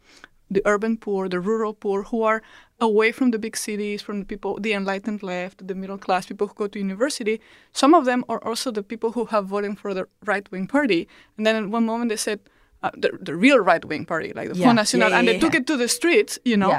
the 0.50 0.62
urban 0.66 0.98
poor, 0.98 1.30
the 1.30 1.40
rural 1.40 1.74
poor, 1.74 2.04
who 2.04 2.24
are 2.24 2.42
away 2.80 3.12
from 3.12 3.32
the 3.32 3.40
big 3.40 3.56
cities, 3.56 4.02
from 4.02 4.20
the 4.20 4.26
people, 4.26 4.60
the 4.60 4.74
enlightened 4.74 5.24
left, 5.24 5.68
the 5.68 5.76
middle 5.76 5.98
class, 5.98 6.26
people 6.26 6.48
who 6.48 6.54
go 6.54 6.68
to 6.68 6.80
university. 6.80 7.40
Some 7.72 7.94
of 7.94 8.06
them 8.06 8.26
are 8.30 8.44
also 8.44 8.72
the 8.72 8.84
people 8.84 9.12
who 9.12 9.26
have 9.26 9.46
voted 9.46 9.80
for 9.80 9.94
the 9.94 10.08
right 10.26 10.50
wing 10.52 10.68
party. 10.68 11.08
And 11.38 11.46
then 11.46 11.56
at 11.56 11.70
one 11.70 11.86
moment 11.86 12.10
they 12.10 12.18
said, 12.18 12.40
uh, 12.84 12.92
the, 12.98 13.10
the 13.22 13.36
real 13.36 13.60
right 13.60 13.84
wing 13.86 14.06
party, 14.06 14.32
like 14.36 14.50
the 14.50 14.56
Yeah. 14.58 14.66
Front 14.66 14.76
National, 14.78 15.10
Yeah, 15.10 15.18
and 15.18 15.28
yeah, 15.28 15.34
they 15.34 15.40
took 15.40 15.56
it 15.56 15.66
to 15.68 15.78
the 15.78 15.88
streets, 15.88 16.38
you 16.46 16.58
know, 16.58 16.70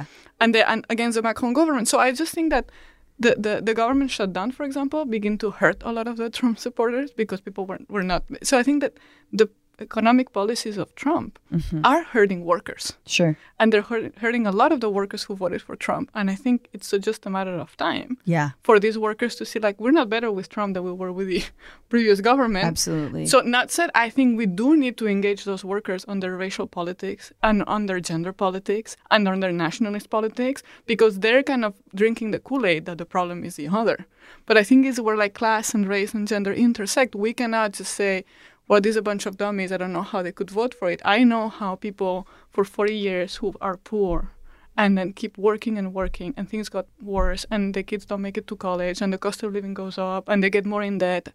and 0.40 0.54
they 0.54 0.62
and 0.62 0.84
against 0.90 1.14
the 1.16 1.22
Macron 1.22 1.52
government. 1.54 1.88
So 1.88 1.98
I 1.98 2.12
just 2.12 2.32
think 2.34 2.50
that 2.50 2.70
the, 3.18 3.36
the, 3.38 3.60
the 3.62 3.74
government 3.74 4.10
shutdown, 4.10 4.50
for 4.52 4.64
example, 4.64 5.04
begin 5.04 5.38
to 5.38 5.50
hurt 5.50 5.80
a 5.84 5.92
lot 5.92 6.06
of 6.08 6.16
the 6.16 6.28
Trump 6.30 6.58
supporters 6.58 7.12
because 7.12 7.40
people 7.40 7.64
were, 7.66 7.78
were 7.88 8.02
not. 8.02 8.24
So 8.42 8.58
I 8.58 8.62
think 8.62 8.80
that 8.82 8.94
the 9.32 9.48
economic 9.80 10.32
policies 10.32 10.76
of 10.76 10.94
Trump 10.94 11.38
Mm-hmm. 11.54 11.82
are 11.84 12.02
hurting 12.02 12.44
workers 12.44 12.94
Sure. 13.06 13.36
and 13.60 13.72
they're 13.72 13.82
hurting 14.22 14.44
a 14.46 14.50
lot 14.50 14.72
of 14.72 14.80
the 14.80 14.90
workers 14.90 15.22
who 15.24 15.36
voted 15.36 15.62
for 15.62 15.76
Trump. 15.76 16.10
And 16.14 16.28
I 16.28 16.34
think 16.34 16.68
it's 16.72 16.90
just 17.08 17.26
a 17.26 17.30
matter 17.30 17.54
of 17.54 17.76
time 17.76 18.18
Yeah. 18.24 18.50
for 18.64 18.80
these 18.80 18.98
workers 18.98 19.36
to 19.36 19.44
see 19.44 19.60
like 19.60 19.80
we're 19.80 19.92
not 19.92 20.08
better 20.10 20.32
with 20.32 20.48
Trump 20.48 20.74
than 20.74 20.82
we 20.82 20.90
were 20.92 21.12
with 21.12 21.28
the 21.28 21.44
previous 21.88 22.20
government. 22.20 22.64
Absolutely. 22.64 23.26
So 23.26 23.40
not 23.40 23.70
said, 23.70 23.90
I 23.94 24.10
think 24.10 24.36
we 24.36 24.46
do 24.46 24.76
need 24.76 24.96
to 24.98 25.06
engage 25.06 25.44
those 25.44 25.64
workers 25.64 26.04
on 26.06 26.18
their 26.20 26.36
racial 26.36 26.66
politics 26.66 27.32
and 27.42 27.62
on 27.64 27.86
their 27.86 28.00
gender 28.00 28.32
politics 28.32 28.96
and 29.12 29.28
on 29.28 29.38
their 29.40 29.52
nationalist 29.52 30.10
politics 30.10 30.62
because 30.86 31.20
they're 31.20 31.44
kind 31.44 31.64
of 31.64 31.74
drinking 31.94 32.32
the 32.32 32.40
Kool-Aid 32.40 32.86
that 32.86 32.98
the 32.98 33.06
problem 33.06 33.44
is 33.44 33.54
the 33.56 33.68
other. 33.68 34.06
But 34.46 34.56
I 34.56 34.64
think 34.64 34.86
it's 34.86 34.98
where 34.98 35.16
like 35.16 35.34
class 35.34 35.72
and 35.74 35.86
race 35.86 36.14
and 36.14 36.26
gender 36.26 36.52
intersect. 36.52 37.14
We 37.14 37.32
cannot 37.32 37.72
just 37.74 37.92
say, 37.94 38.24
well, 38.66 38.80
these 38.80 38.96
a 38.96 39.02
bunch 39.02 39.26
of 39.26 39.36
dummies. 39.36 39.72
I 39.72 39.76
don't 39.76 39.92
know 39.92 40.02
how 40.02 40.22
they 40.22 40.32
could 40.32 40.50
vote 40.50 40.74
for 40.74 40.90
it. 40.90 41.02
I 41.04 41.22
know 41.24 41.48
how 41.48 41.76
people 41.76 42.26
for 42.50 42.64
40 42.64 42.94
years 42.94 43.36
who 43.36 43.54
are 43.60 43.76
poor 43.76 44.30
and 44.76 44.98
then 44.98 45.12
keep 45.12 45.38
working 45.38 45.78
and 45.78 45.94
working 45.94 46.34
and 46.36 46.48
things 46.48 46.68
got 46.68 46.86
worse 47.00 47.46
and 47.50 47.74
the 47.74 47.82
kids 47.82 48.04
don't 48.04 48.22
make 48.22 48.36
it 48.36 48.46
to 48.48 48.56
college 48.56 49.00
and 49.00 49.12
the 49.12 49.18
cost 49.18 49.42
of 49.42 49.52
living 49.52 49.74
goes 49.74 49.98
up 49.98 50.28
and 50.28 50.42
they 50.42 50.50
get 50.50 50.66
more 50.66 50.82
in 50.82 50.98
debt 50.98 51.28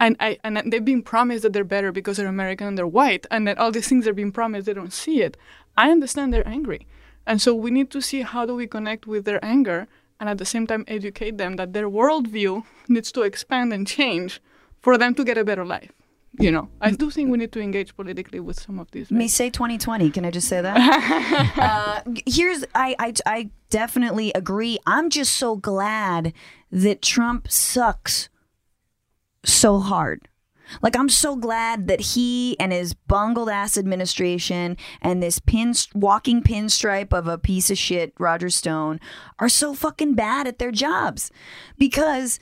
and 0.00 0.16
I 0.18 0.38
and 0.42 0.72
they've 0.72 0.84
been 0.84 1.02
promised 1.02 1.42
that 1.42 1.52
they're 1.52 1.62
better 1.62 1.92
because 1.92 2.16
they're 2.16 2.26
American 2.26 2.66
and 2.66 2.78
they're 2.78 2.86
white 2.86 3.26
and 3.30 3.46
that 3.46 3.58
all 3.58 3.70
these 3.70 3.86
things 3.86 4.08
are 4.08 4.14
being 4.14 4.32
promised 4.32 4.66
they 4.66 4.72
don't 4.72 4.92
see 4.92 5.22
it. 5.22 5.36
I 5.76 5.90
understand 5.90 6.32
they're 6.32 6.48
angry. 6.48 6.86
And 7.26 7.40
so 7.40 7.54
we 7.54 7.70
need 7.70 7.90
to 7.90 8.00
see 8.00 8.22
how 8.22 8.46
do 8.46 8.54
we 8.54 8.66
connect 8.66 9.06
with 9.06 9.24
their 9.24 9.44
anger 9.44 9.86
and 10.18 10.28
at 10.28 10.38
the 10.38 10.46
same 10.46 10.66
time 10.66 10.84
educate 10.88 11.36
them 11.38 11.56
that 11.56 11.74
their 11.74 11.88
worldview 11.88 12.64
needs 12.88 13.12
to 13.12 13.22
expand 13.22 13.72
and 13.72 13.86
change 13.86 14.40
for 14.80 14.96
them 14.96 15.14
to 15.14 15.24
get 15.24 15.38
a 15.38 15.44
better 15.44 15.66
life. 15.66 15.92
You 16.38 16.52
know, 16.52 16.68
I 16.80 16.92
do 16.92 17.10
think 17.10 17.30
we 17.30 17.38
need 17.38 17.52
to 17.52 17.60
engage 17.60 17.96
politically 17.96 18.38
with 18.38 18.58
some 18.60 18.78
of 18.78 18.90
these. 18.92 19.10
May 19.10 19.26
say 19.26 19.50
2020. 19.50 20.10
Can 20.10 20.24
I 20.24 20.30
just 20.30 20.48
say 20.48 20.60
that? 20.62 21.52
uh, 21.58 22.12
here's 22.24 22.64
I, 22.74 22.94
I 22.98 23.14
I 23.26 23.50
definitely 23.68 24.32
agree. 24.34 24.78
I'm 24.86 25.10
just 25.10 25.36
so 25.36 25.56
glad 25.56 26.32
that 26.70 27.02
Trump 27.02 27.50
sucks 27.50 28.28
so 29.44 29.80
hard. 29.80 30.28
Like 30.82 30.96
I'm 30.96 31.08
so 31.08 31.36
glad 31.36 31.88
that 31.88 32.00
he 32.00 32.56
and 32.60 32.72
his 32.72 32.94
bungled 32.94 33.48
ass 33.48 33.76
administration 33.76 34.76
and 35.02 35.22
this 35.22 35.38
pin 35.38 35.74
walking 35.94 36.42
pinstripe 36.42 37.12
of 37.12 37.26
a 37.26 37.38
piece 37.38 37.70
of 37.70 37.78
shit 37.78 38.14
Roger 38.18 38.50
Stone 38.50 39.00
are 39.38 39.48
so 39.48 39.74
fucking 39.74 40.14
bad 40.14 40.46
at 40.46 40.58
their 40.58 40.70
jobs 40.70 41.30
because 41.76 42.38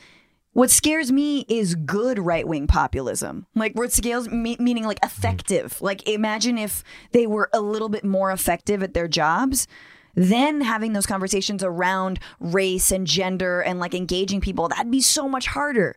what 0.58 0.72
scares 0.72 1.12
me 1.12 1.44
is 1.48 1.76
good 1.76 2.18
right 2.18 2.48
wing 2.48 2.66
populism. 2.66 3.46
Like 3.54 3.76
what 3.76 3.92
scares 3.92 4.28
me, 4.28 4.56
meaning 4.58 4.82
like 4.82 4.98
effective. 5.04 5.80
Like 5.80 6.08
imagine 6.08 6.58
if 6.58 6.82
they 7.12 7.28
were 7.28 7.48
a 7.52 7.60
little 7.60 7.88
bit 7.88 8.04
more 8.04 8.32
effective 8.32 8.82
at 8.82 8.92
their 8.92 9.06
jobs. 9.06 9.68
Then 10.16 10.62
having 10.62 10.94
those 10.94 11.06
conversations 11.06 11.62
around 11.62 12.18
race 12.40 12.90
and 12.90 13.06
gender 13.06 13.60
and 13.60 13.78
like 13.78 13.94
engaging 13.94 14.40
people, 14.40 14.66
that'd 14.66 14.90
be 14.90 15.00
so 15.00 15.28
much 15.28 15.46
harder. 15.46 15.94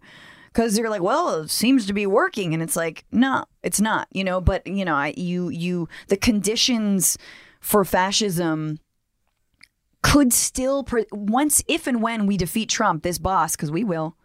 Cause 0.54 0.76
they're 0.76 0.92
like, 0.92 1.02
well, 1.02 1.42
it 1.42 1.50
seems 1.50 1.88
to 1.88 1.94
be 1.94 2.06
working, 2.06 2.54
and 2.54 2.62
it's 2.62 2.76
like, 2.76 3.04
no, 3.12 3.46
it's 3.64 3.82
not, 3.82 4.10
you 4.12 4.24
know. 4.24 4.40
But 4.42 4.68
you 4.68 4.86
know, 4.86 4.94
I, 4.94 5.16
you, 5.18 5.50
you, 5.50 5.90
the 6.10 6.18
conditions 6.18 7.18
for 7.62 7.84
fascism 7.84 8.78
could 10.04 10.34
still 10.34 10.84
pre- 10.84 11.06
once 11.12 11.64
if 11.68 11.88
and 11.88 12.00
when 12.00 12.28
we 12.28 12.38
defeat 12.38 12.70
Trump, 12.70 13.02
this 13.02 13.18
boss, 13.18 13.56
because 13.56 13.72
we 13.72 13.84
will. 13.84 14.18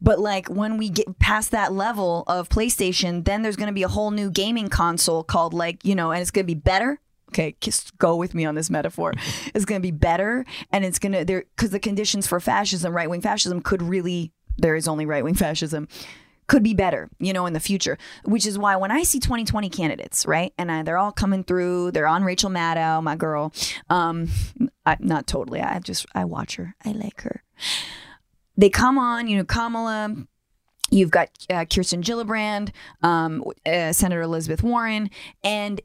But 0.00 0.18
like 0.18 0.48
when 0.48 0.76
we 0.76 0.90
get 0.90 1.18
past 1.18 1.50
that 1.52 1.72
level 1.72 2.24
of 2.26 2.48
PlayStation, 2.48 3.24
then 3.24 3.42
there's 3.42 3.56
going 3.56 3.68
to 3.68 3.74
be 3.74 3.82
a 3.82 3.88
whole 3.88 4.10
new 4.10 4.30
gaming 4.30 4.68
console 4.68 5.24
called 5.24 5.54
like 5.54 5.84
you 5.84 5.94
know, 5.94 6.10
and 6.10 6.20
it's 6.20 6.30
going 6.30 6.44
to 6.44 6.54
be 6.54 6.58
better. 6.58 7.00
Okay, 7.30 7.56
just 7.60 7.96
go 7.98 8.14
with 8.14 8.34
me 8.34 8.44
on 8.44 8.54
this 8.54 8.70
metaphor. 8.70 9.12
It's 9.54 9.64
going 9.64 9.80
to 9.80 9.86
be 9.86 9.92
better, 9.92 10.44
and 10.70 10.84
it's 10.84 10.98
going 10.98 11.12
to 11.12 11.24
there 11.24 11.44
because 11.56 11.70
the 11.70 11.80
conditions 11.80 12.26
for 12.26 12.40
fascism, 12.40 12.94
right 12.94 13.08
wing 13.08 13.20
fascism, 13.20 13.60
could 13.60 13.82
really 13.82 14.32
there 14.56 14.76
is 14.76 14.86
only 14.86 15.06
right 15.06 15.24
wing 15.24 15.34
fascism 15.34 15.88
could 16.46 16.62
be 16.62 16.74
better, 16.74 17.08
you 17.18 17.32
know, 17.32 17.46
in 17.46 17.52
the 17.52 17.60
future. 17.60 17.98
Which 18.24 18.46
is 18.46 18.58
why 18.58 18.76
when 18.76 18.90
I 18.90 19.02
see 19.02 19.18
2020 19.18 19.70
candidates, 19.70 20.26
right, 20.26 20.52
and 20.58 20.70
I, 20.70 20.82
they're 20.82 20.98
all 20.98 21.12
coming 21.12 21.44
through, 21.44 21.92
they're 21.92 22.06
on 22.06 22.24
Rachel 22.24 22.50
Maddow, 22.50 23.02
my 23.02 23.16
girl. 23.16 23.52
Um, 23.88 24.28
I, 24.84 24.96
not 25.00 25.26
totally. 25.26 25.60
I 25.60 25.78
just 25.78 26.06
I 26.14 26.24
watch 26.24 26.56
her. 26.56 26.74
I 26.84 26.92
like 26.92 27.22
her. 27.22 27.42
They 28.56 28.70
come 28.70 28.98
on, 28.98 29.28
you 29.28 29.36
know, 29.38 29.44
Kamala. 29.44 30.14
You've 30.90 31.10
got 31.10 31.30
uh, 31.50 31.64
Kirsten 31.64 32.02
Gillibrand, 32.02 32.70
um, 33.02 33.42
uh, 33.66 33.92
Senator 33.92 34.22
Elizabeth 34.22 34.62
Warren, 34.62 35.10
and 35.42 35.80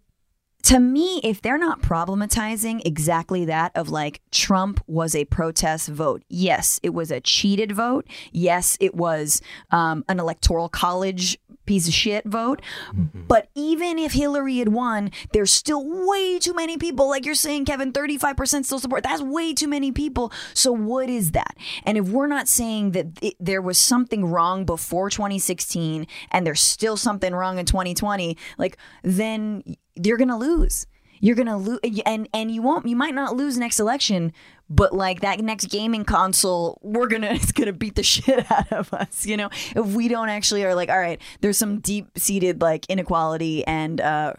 to 0.64 0.80
me, 0.80 1.22
if 1.24 1.42
they're 1.42 1.58
not 1.58 1.82
problematizing 1.82 2.86
exactly 2.86 3.46
that 3.46 3.72
of 3.76 3.90
like 3.90 4.22
Trump 4.32 4.82
was 4.88 5.16
a 5.16 5.26
protest 5.26 5.88
vote, 5.88 6.24
yes, 6.28 6.80
it 6.84 6.90
was 6.90 7.12
a 7.12 7.22
cheated 7.22 7.72
vote. 7.72 8.06
Yes, 8.32 8.78
it 8.82 8.94
was 8.94 9.42
um, 9.72 10.04
an 10.10 10.20
electoral 10.20 10.70
college 10.70 11.38
piece 11.70 11.88
of 11.88 11.94
shit 11.94 12.26
vote. 12.26 12.62
Mm-hmm. 12.94 13.28
But 13.28 13.48
even 13.54 14.00
if 14.00 14.12
Hillary 14.14 14.58
had 14.58 14.70
won, 14.70 15.12
there's 15.34 15.54
still 15.54 15.84
way 15.86 16.40
too 16.40 16.56
many 16.56 16.78
people. 16.78 17.08
Like 17.08 17.26
you're 17.26 17.36
saying, 17.36 17.66
Kevin, 17.66 17.94
35% 17.94 18.66
still 18.66 18.80
support. 18.80 19.04
That's 19.04 19.22
way 19.22 19.54
too 19.54 19.68
many 19.68 19.92
people. 19.92 20.34
So 20.56 20.72
what 20.72 21.10
is 21.10 21.32
that? 21.32 21.56
And 21.86 21.96
if 21.96 22.10
we're 22.10 22.28
not 22.28 22.48
saying 22.48 22.92
that 22.92 23.06
it, 23.22 23.36
there 23.40 23.62
was 23.62 23.78
something 23.78 24.26
wrong 24.26 24.66
before 24.66 25.12
2016 25.12 26.08
and 26.32 26.46
there's 26.46 26.60
still 26.60 26.98
something 26.98 27.36
wrong 27.36 27.60
in 27.60 27.68
2020, 27.68 28.36
like 28.58 28.76
then 29.04 29.64
you're 29.96 30.18
gonna 30.18 30.40
lose. 30.40 30.88
You're 31.22 31.36
gonna 31.36 31.58
lose, 31.58 31.80
and 32.06 32.30
and 32.34 32.50
you 32.50 32.62
won't. 32.62 32.88
You 32.88 32.96
might 32.96 33.14
not 33.14 33.36
lose 33.36 33.58
next 33.58 33.80
election, 33.80 34.32
but 34.70 34.94
like 34.94 35.22
that 35.22 35.40
next 35.40 35.66
gaming 35.66 36.06
console, 36.06 36.80
we're 36.82 37.08
gonna 37.08 37.28
it's 37.32 37.52
gonna 37.52 37.74
beat 37.74 37.96
the 37.96 38.04
shit 38.04 38.50
out 38.52 38.72
of 38.72 38.94
us. 38.94 39.26
You 39.26 39.38
know, 39.38 39.50
if 39.76 39.86
we 39.86 40.08
don't 40.08 40.30
actually 40.30 40.64
are 40.66 40.76
like, 40.76 40.90
all 40.90 41.00
right, 41.00 41.22
there's 41.42 41.58
some 41.58 41.80
deep 41.80 42.18
seated 42.18 42.62
like 42.62 42.86
inequality 42.90 43.66
and 43.66 44.00
uh, 44.00 44.34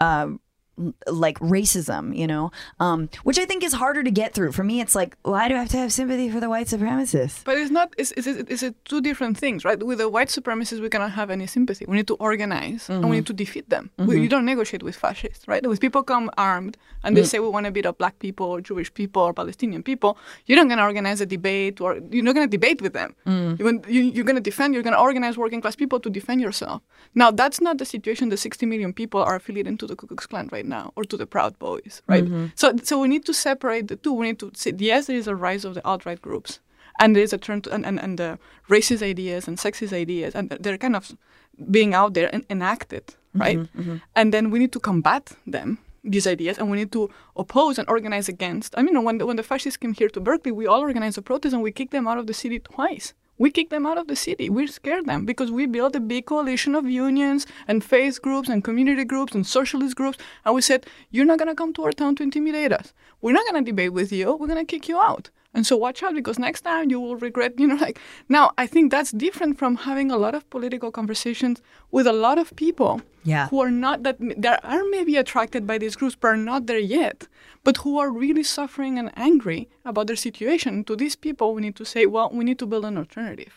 uh, 0.00 0.28
like 1.06 1.38
racism, 1.38 2.16
you 2.16 2.26
know, 2.26 2.50
um, 2.80 3.08
which 3.24 3.38
I 3.38 3.44
think 3.44 3.62
is 3.62 3.72
harder 3.72 4.02
to 4.02 4.10
get 4.10 4.34
through. 4.34 4.52
For 4.52 4.64
me, 4.64 4.80
it's 4.80 4.94
like, 4.94 5.16
why 5.22 5.48
do 5.48 5.54
I 5.54 5.58
have 5.58 5.68
to 5.70 5.78
have 5.78 5.92
sympathy 5.92 6.30
for 6.30 6.40
the 6.40 6.48
white 6.48 6.66
supremacists? 6.66 7.44
But 7.44 7.58
it's 7.58 7.70
not. 7.70 7.94
It's, 7.96 8.12
it's, 8.12 8.26
it's, 8.26 8.62
it's 8.62 8.76
two 8.84 9.00
different 9.00 9.38
things, 9.38 9.64
right? 9.64 9.82
With 9.82 9.98
the 9.98 10.08
white 10.08 10.28
supremacists, 10.28 10.80
we 10.80 10.88
cannot 10.88 11.12
have 11.12 11.30
any 11.30 11.46
sympathy. 11.46 11.84
We 11.86 11.96
need 11.96 12.08
to 12.08 12.14
organize 12.14 12.88
and 12.88 12.98
we 12.98 13.04
mm-hmm. 13.04 13.12
need 13.12 13.26
to 13.26 13.32
defeat 13.32 13.70
them. 13.70 13.90
We, 13.96 14.04
mm-hmm. 14.04 14.22
you 14.22 14.28
don't 14.28 14.44
negotiate 14.44 14.82
with 14.82 14.96
fascists, 14.96 15.48
right? 15.48 15.66
With 15.66 15.80
people 15.80 16.02
come 16.02 16.30
armed 16.36 16.76
and 17.04 17.16
they 17.16 17.22
mm. 17.22 17.26
say 17.26 17.38
we 17.38 17.48
want 17.48 17.66
to 17.66 17.72
beat 17.72 17.86
up 17.86 17.98
black 17.98 18.18
people 18.18 18.46
or 18.46 18.60
Jewish 18.60 18.92
people 18.92 19.22
or 19.22 19.32
Palestinian 19.32 19.82
people, 19.82 20.18
you're 20.46 20.56
not 20.56 20.66
going 20.66 20.78
to 20.78 20.84
organize 20.84 21.20
a 21.20 21.26
debate 21.26 21.80
or 21.80 21.98
you're 22.10 22.24
not 22.24 22.34
going 22.34 22.48
to 22.48 22.50
debate 22.50 22.82
with 22.82 22.92
them. 22.92 23.14
Mm. 23.26 23.58
You're, 23.58 23.72
you, 23.88 24.02
you're 24.02 24.24
going 24.24 24.36
to 24.36 24.42
defend. 24.42 24.74
You're 24.74 24.82
going 24.82 24.94
to 24.94 25.00
organize 25.00 25.38
working 25.38 25.60
class 25.60 25.76
people 25.76 26.00
to 26.00 26.10
defend 26.10 26.40
yourself. 26.40 26.82
Now 27.14 27.30
that's 27.30 27.60
not 27.60 27.78
the 27.78 27.84
situation. 27.84 28.28
The 28.28 28.36
60 28.36 28.66
million 28.66 28.92
people 28.92 29.22
are 29.22 29.36
affiliated 29.36 29.78
to 29.80 29.86
the 29.86 29.96
Ku 29.96 30.06
Klux 30.06 30.26
Klan 30.26 30.48
right 30.52 30.65
now 30.66 30.92
or 30.96 31.04
to 31.04 31.16
the 31.16 31.26
Proud 31.26 31.58
Boys, 31.58 32.02
right? 32.06 32.24
Mm-hmm. 32.24 32.46
So 32.54 32.74
so 32.82 33.00
we 33.00 33.08
need 33.08 33.24
to 33.26 33.34
separate 33.34 33.88
the 33.88 33.96
two. 33.96 34.12
We 34.12 34.26
need 34.26 34.38
to 34.40 34.50
say 34.54 34.72
yes, 34.76 35.06
there 35.06 35.16
is 35.16 35.28
a 35.28 35.34
rise 35.34 35.64
of 35.64 35.74
the 35.74 35.84
alt-right 35.84 36.20
groups 36.20 36.60
and 36.98 37.14
there 37.14 37.22
is 37.22 37.32
a 37.32 37.38
turn 37.38 37.62
to 37.62 37.72
and, 37.72 37.84
and, 37.84 38.00
and 38.00 38.18
the 38.18 38.38
racist 38.68 39.02
ideas 39.02 39.48
and 39.48 39.58
sexist 39.58 39.92
ideas 39.92 40.34
and 40.34 40.50
they're 40.50 40.78
kind 40.78 40.96
of 40.96 41.16
being 41.70 41.94
out 41.94 42.14
there 42.14 42.30
and 42.34 42.44
enacted 42.50 43.06
mm-hmm, 43.06 43.40
right? 43.40 43.58
Mm-hmm. 43.58 43.96
and 44.14 44.32
then 44.32 44.50
we 44.50 44.58
need 44.58 44.72
to 44.72 44.80
combat 44.80 45.32
them 45.46 45.78
these 46.04 46.26
ideas 46.26 46.58
and 46.58 46.70
we 46.70 46.76
need 46.76 46.92
to 46.92 47.10
oppose 47.36 47.78
and 47.78 47.88
organize 47.88 48.28
against. 48.28 48.74
I 48.78 48.82
mean 48.82 49.02
when 49.02 49.18
the, 49.18 49.26
when 49.26 49.36
the 49.36 49.42
fascists 49.42 49.76
came 49.76 49.92
here 49.92 50.08
to 50.10 50.20
berkeley 50.20 50.52
we 50.52 50.66
all 50.66 50.80
organized 50.80 51.18
a 51.18 51.22
protest 51.22 51.52
and 51.54 51.62
we 51.62 51.72
kicked 51.72 51.92
them 51.92 52.06
out 52.06 52.18
of 52.18 52.26
the 52.26 52.34
city 52.34 52.58
twice 52.58 53.14
we 53.38 53.50
kicked 53.50 53.70
them 53.70 53.86
out 53.86 53.98
of 53.98 54.08
the 54.08 54.16
city. 54.16 54.48
We 54.48 54.66
scared 54.66 55.06
them 55.06 55.26
because 55.26 55.50
we 55.50 55.66
built 55.66 55.94
a 55.96 56.00
big 56.00 56.26
coalition 56.26 56.74
of 56.74 56.86
unions 56.86 57.46
and 57.68 57.84
faith 57.84 58.22
groups 58.22 58.48
and 58.48 58.64
community 58.64 59.04
groups 59.04 59.34
and 59.34 59.46
socialist 59.46 59.96
groups. 59.96 60.18
And 60.44 60.54
we 60.54 60.62
said, 60.62 60.86
You're 61.10 61.26
not 61.26 61.38
going 61.38 61.48
to 61.48 61.54
come 61.54 61.72
to 61.74 61.84
our 61.84 61.92
town 61.92 62.16
to 62.16 62.22
intimidate 62.22 62.72
us. 62.72 62.92
We're 63.20 63.32
not 63.32 63.46
going 63.50 63.64
to 63.64 63.70
debate 63.70 63.92
with 63.92 64.12
you. 64.12 64.34
We're 64.34 64.46
going 64.46 64.64
to 64.64 64.64
kick 64.64 64.88
you 64.88 64.98
out. 64.98 65.30
And 65.56 65.66
so 65.66 65.74
watch 65.76 66.02
out 66.04 66.14
because 66.14 66.38
next 66.38 66.60
time 66.60 66.90
you 66.92 67.00
will 67.00 67.16
regret, 67.16 67.52
you 67.58 67.66
know, 67.66 67.78
like 67.86 67.98
now 68.28 68.44
I 68.62 68.66
think 68.72 68.90
that's 68.92 69.10
different 69.10 69.58
from 69.58 69.72
having 69.88 70.10
a 70.10 70.18
lot 70.24 70.34
of 70.34 70.42
political 70.50 70.90
conversations 70.92 71.62
with 71.90 72.06
a 72.06 72.12
lot 72.26 72.38
of 72.38 72.48
people 72.64 73.00
Yeah. 73.24 73.48
who 73.50 73.58
are 73.64 73.70
not 73.86 73.96
that 74.06 74.16
that 74.44 74.58
are 74.74 74.84
maybe 74.96 75.14
attracted 75.22 75.62
by 75.70 75.76
these 75.82 75.96
groups 75.98 76.16
but 76.20 76.28
are 76.34 76.44
not 76.52 76.60
there 76.70 76.84
yet, 77.00 77.18
but 77.64 77.74
who 77.82 77.92
are 78.02 78.10
really 78.24 78.44
suffering 78.44 78.98
and 79.00 79.08
angry 79.28 79.60
about 79.90 80.06
their 80.06 80.20
situation. 80.28 80.84
To 80.84 80.94
these 81.02 81.16
people, 81.26 81.46
we 81.54 81.60
need 81.66 81.76
to 81.76 81.84
say, 81.92 82.02
well, 82.14 82.28
we 82.38 82.44
need 82.48 82.58
to 82.62 82.66
build 82.66 82.84
an 82.84 82.96
alternative. 83.04 83.54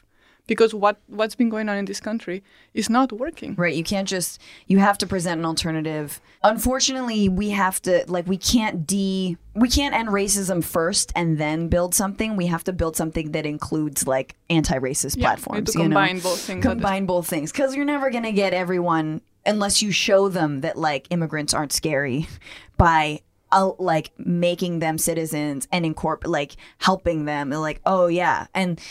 Because 0.50 0.74
what, 0.74 0.97
what's 1.06 1.36
been 1.36 1.50
going 1.50 1.70
on 1.70 1.78
in 1.78 1.86
this 1.86 2.00
country 2.00 2.43
is 2.74 2.89
not 2.89 3.12
working. 3.12 3.54
Right. 3.54 3.76
You 3.76 3.84
can't 3.84 4.08
just, 4.08 4.41
you 4.66 4.80
have 4.80 4.97
to 4.97 5.06
present 5.06 5.38
an 5.38 5.45
alternative. 5.45 6.20
Unfortunately, 6.43 7.30
we 7.30 7.52
have 7.52 7.80
to, 7.84 8.04
like, 8.08 8.28
we 8.28 8.36
can't 8.36 8.88
de, 8.88 9.38
we 9.54 9.70
can't 9.70 9.93
end 9.93 10.10
racism 10.10 10.64
first 10.64 11.12
and 11.16 11.38
then 11.38 11.68
build 11.68 11.93
something. 11.93 12.36
We 12.36 12.47
have 12.47 12.64
to 12.64 12.74
build 12.74 12.97
something 12.97 13.32
that 13.34 13.45
includes, 13.45 14.08
like, 14.08 14.36
anti 14.50 14.80
racist 14.80 15.18
Yeah, 15.18 15.28
platforms. 15.36 15.76
you 15.76 15.82
know? 15.82 15.86
combine 15.86 16.20
both 16.20 16.39
things 16.41 16.66
Combine 16.66 17.06
both 17.06 17.28
things. 17.28 17.52
Because 17.52 17.76
you're 17.76 17.86
never 17.86 18.10
going 18.10 18.24
to 18.24 18.32
get 18.32 18.52
everyone, 18.52 19.22
unless 19.45 19.84
you 19.84 19.91
show 19.91 20.30
them 20.30 20.62
that, 20.62 20.78
like, 20.80 21.06
immigrants 21.12 21.54
aren't 21.54 21.74
scary 21.74 22.28
by, 22.78 23.22
uh, 23.52 23.70
like, 23.78 24.10
making 24.18 24.80
them 24.80 24.97
citizens 24.97 25.68
and 25.72 25.86
incorporate, 25.86 26.32
like, 26.32 26.56
helping 26.80 27.26
them. 27.26 27.52
They're 27.52 27.60
like, 27.60 27.82
oh, 27.86 28.08
yeah. 28.08 28.47
And 28.56 28.82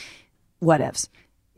whatevs. 0.63 1.09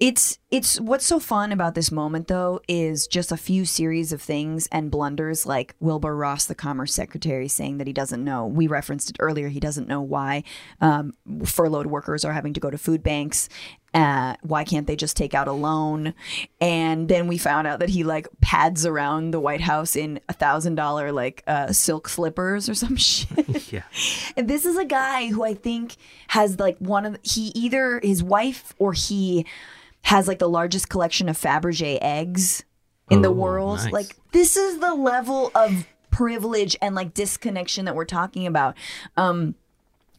It's 0.00 0.38
it's 0.50 0.80
what's 0.80 1.04
so 1.04 1.20
fun 1.20 1.52
about 1.52 1.74
this 1.74 1.92
moment 1.92 2.26
though 2.26 2.62
is 2.66 3.06
just 3.06 3.30
a 3.30 3.36
few 3.36 3.66
series 3.66 4.14
of 4.14 4.22
things 4.22 4.66
and 4.72 4.90
blunders 4.90 5.44
like 5.44 5.74
Wilbur 5.78 6.16
Ross, 6.16 6.46
the 6.46 6.54
Commerce 6.54 6.94
Secretary, 6.94 7.48
saying 7.48 7.76
that 7.78 7.86
he 7.86 7.92
doesn't 7.92 8.24
know. 8.24 8.46
We 8.46 8.66
referenced 8.66 9.10
it 9.10 9.16
earlier. 9.20 9.48
He 9.48 9.60
doesn't 9.60 9.88
know 9.88 10.00
why 10.00 10.42
um, 10.80 11.12
furloughed 11.44 11.86
workers 11.86 12.24
are 12.24 12.32
having 12.32 12.54
to 12.54 12.60
go 12.60 12.70
to 12.70 12.78
food 12.78 13.02
banks. 13.02 13.50
Uh, 13.92 14.36
why 14.40 14.64
can't 14.64 14.86
they 14.86 14.96
just 14.96 15.18
take 15.18 15.34
out 15.34 15.48
a 15.48 15.52
loan? 15.52 16.14
And 16.62 17.06
then 17.08 17.26
we 17.26 17.36
found 17.36 17.66
out 17.66 17.80
that 17.80 17.90
he 17.90 18.02
like 18.02 18.26
pads 18.40 18.86
around 18.86 19.32
the 19.32 19.40
White 19.40 19.60
House 19.60 19.96
in 19.96 20.18
a 20.30 20.32
thousand 20.32 20.76
dollar 20.76 21.12
like 21.12 21.42
uh, 21.46 21.72
silk 21.72 22.08
slippers 22.08 22.70
or 22.70 22.74
some 22.74 22.96
shit. 22.96 23.70
Yeah. 23.70 23.82
And 24.36 24.48
this 24.48 24.64
is 24.64 24.76
a 24.76 24.84
guy 24.84 25.28
who 25.28 25.44
I 25.44 25.54
think 25.54 25.96
has 26.28 26.58
like 26.58 26.78
one 26.78 27.04
of 27.04 27.18
he 27.22 27.48
either 27.54 28.00
his 28.02 28.22
wife 28.22 28.74
or 28.78 28.94
he 28.94 29.46
has 30.02 30.26
like 30.28 30.38
the 30.38 30.48
largest 30.48 30.88
collection 30.88 31.28
of 31.28 31.36
Fabergé 31.38 31.98
eggs 32.00 32.64
in 33.10 33.22
the 33.22 33.28
Oh, 33.28 33.32
world. 33.32 33.78
nice. 33.78 33.92
Like 33.92 34.16
this 34.32 34.56
is 34.56 34.78
the 34.78 34.94
level 34.94 35.50
of 35.54 35.86
privilege 36.10 36.76
and 36.82 36.94
like 36.94 37.14
disconnection 37.14 37.84
that 37.84 37.94
we're 37.94 38.04
talking 38.04 38.46
about. 38.46 38.76
Um 39.16 39.54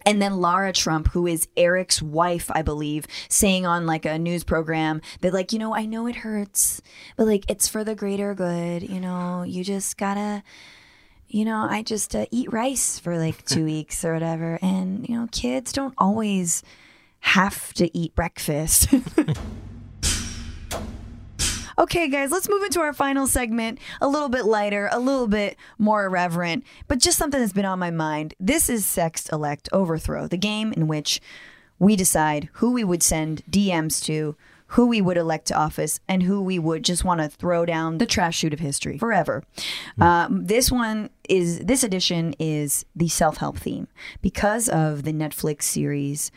and 0.04 0.20
then 0.20 0.38
Lara 0.42 0.74
Trump, 0.74 1.10
who 1.10 1.28
is 1.28 1.48
Eric's 1.56 2.02
wife, 2.02 2.50
I 2.52 2.64
believe, 2.64 3.06
saying 3.30 3.68
on 3.68 3.86
like 3.86 4.04
a 4.04 4.18
news 4.18 4.44
program 4.44 5.00
that, 5.20 5.32
like, 5.32 5.54
you 5.54 5.60
know, 5.60 5.76
I 5.76 5.86
know 5.86 6.08
it 6.08 6.16
hurts, 6.16 6.82
but 7.18 7.28
like 7.28 7.46
it's 7.48 7.68
for 7.68 7.84
the 7.84 7.94
greater 7.94 8.34
good. 8.34 8.82
You 8.82 9.00
know, 9.00 9.44
you 9.44 9.64
just 9.64 10.00
gotta, 10.00 10.42
you 11.28 11.46
know, 11.46 11.68
I 11.70 11.84
just 11.84 12.16
uh, 12.16 12.26
eat 12.32 12.52
rice 12.52 12.98
for 12.98 13.20
like 13.20 13.46
two 13.46 13.64
weeks 13.64 14.04
or 14.04 14.14
whatever. 14.14 14.58
And, 14.64 15.08
you 15.08 15.16
know, 15.20 15.28
kids 15.32 15.72
don't 15.72 15.94
always 16.00 16.64
have 17.20 17.72
to 17.76 17.96
eat 17.96 18.16
breakfast. 18.16 18.88
Okay, 21.82 22.10
guys, 22.10 22.30
let's 22.30 22.48
move 22.48 22.62
into 22.62 22.80
our 22.80 22.94
final 22.94 23.26
segment. 23.26 23.80
A 24.02 24.08
little 24.08 24.30
bit 24.30 24.46
lighter, 24.46 24.88
a 24.92 25.00
little 25.00 25.28
bit 25.28 25.58
more 25.80 26.06
irreverent, 26.06 26.64
but 26.88 27.00
just 27.00 27.18
something 27.18 27.40
that's 27.40 27.54
been 27.54 27.66
on 27.66 27.80
my 27.80 27.90
mind. 27.90 28.36
This 28.40 28.70
is 28.70 28.86
Sext 28.86 29.34
Elect 29.34 29.68
Overthrow, 29.74 30.28
the 30.28 30.38
game 30.38 30.74
in 30.74 30.88
which 30.88 31.20
we 31.80 31.96
decide 31.96 32.50
who 32.54 32.72
we 32.72 32.84
would 32.84 33.02
send 33.02 33.42
DMs 33.50 34.06
to, 34.06 34.36
who 34.68 34.86
we 34.86 35.02
would 35.02 35.18
elect 35.18 35.48
to 35.48 35.56
office, 35.56 36.00
and 36.08 36.22
who 36.22 36.40
we 36.40 36.60
would 36.60 36.86
just 36.86 37.04
want 37.04 37.20
to 37.20 37.28
throw 37.28 37.66
down 37.66 37.98
the 37.98 38.06
trash 38.06 38.38
chute 38.38 38.54
of 38.54 38.60
history 38.60 39.00
forever. 39.00 39.44
Um, 40.00 40.46
this 40.46 40.72
one 40.72 41.10
is, 41.28 41.62
this 41.62 41.84
edition 41.84 42.36
is 42.38 42.86
the 42.96 43.08
self 43.08 43.38
help 43.38 43.58
theme 43.58 43.88
because 44.22 44.70
of 44.70 45.02
the 45.02 45.14
Netflix 45.14 45.64
series 45.64 46.32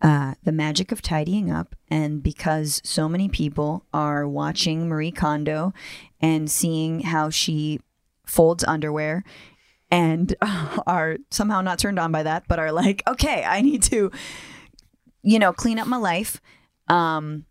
uh, 0.00 0.34
The 0.44 0.52
Magic 0.52 0.92
of 0.92 1.02
Tidying 1.02 1.50
Up, 1.50 1.74
and 1.88 2.22
because 2.22 2.80
so 2.84 3.08
many 3.08 3.28
people 3.28 3.84
are 3.92 4.26
watching 4.28 4.88
Marie 4.88 5.12
Kondo 5.12 5.72
and 6.20 6.50
seeing 6.50 7.00
how 7.00 7.30
she 7.30 7.80
folds 8.24 8.64
underwear 8.64 9.24
and 9.90 10.34
are 10.86 11.18
somehow 11.30 11.60
not 11.60 11.78
turned 11.78 11.98
on 11.98 12.12
by 12.12 12.22
that, 12.22 12.44
but 12.48 12.58
are 12.58 12.72
like, 12.72 13.02
okay, 13.06 13.44
I 13.44 13.60
need 13.62 13.82
to, 13.84 14.10
you 15.22 15.38
know, 15.38 15.52
clean 15.52 15.78
up 15.78 15.86
my 15.86 15.96
life. 15.96 16.40
Um, 16.88 17.44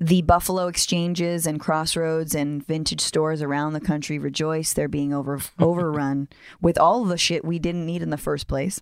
the 0.00 0.22
Buffalo 0.22 0.66
exchanges 0.66 1.46
and 1.46 1.60
crossroads 1.60 2.34
and 2.34 2.66
vintage 2.66 3.00
stores 3.00 3.40
around 3.40 3.72
the 3.72 3.80
country 3.80 4.18
rejoice 4.18 4.72
they're 4.72 4.88
being 4.88 5.14
over 5.14 5.40
overrun 5.58 6.28
with 6.60 6.78
all 6.78 7.04
the 7.04 7.18
shit 7.18 7.44
we 7.44 7.58
didn't 7.58 7.86
need 7.86 8.02
in 8.02 8.10
the 8.10 8.18
first 8.18 8.48
place. 8.48 8.80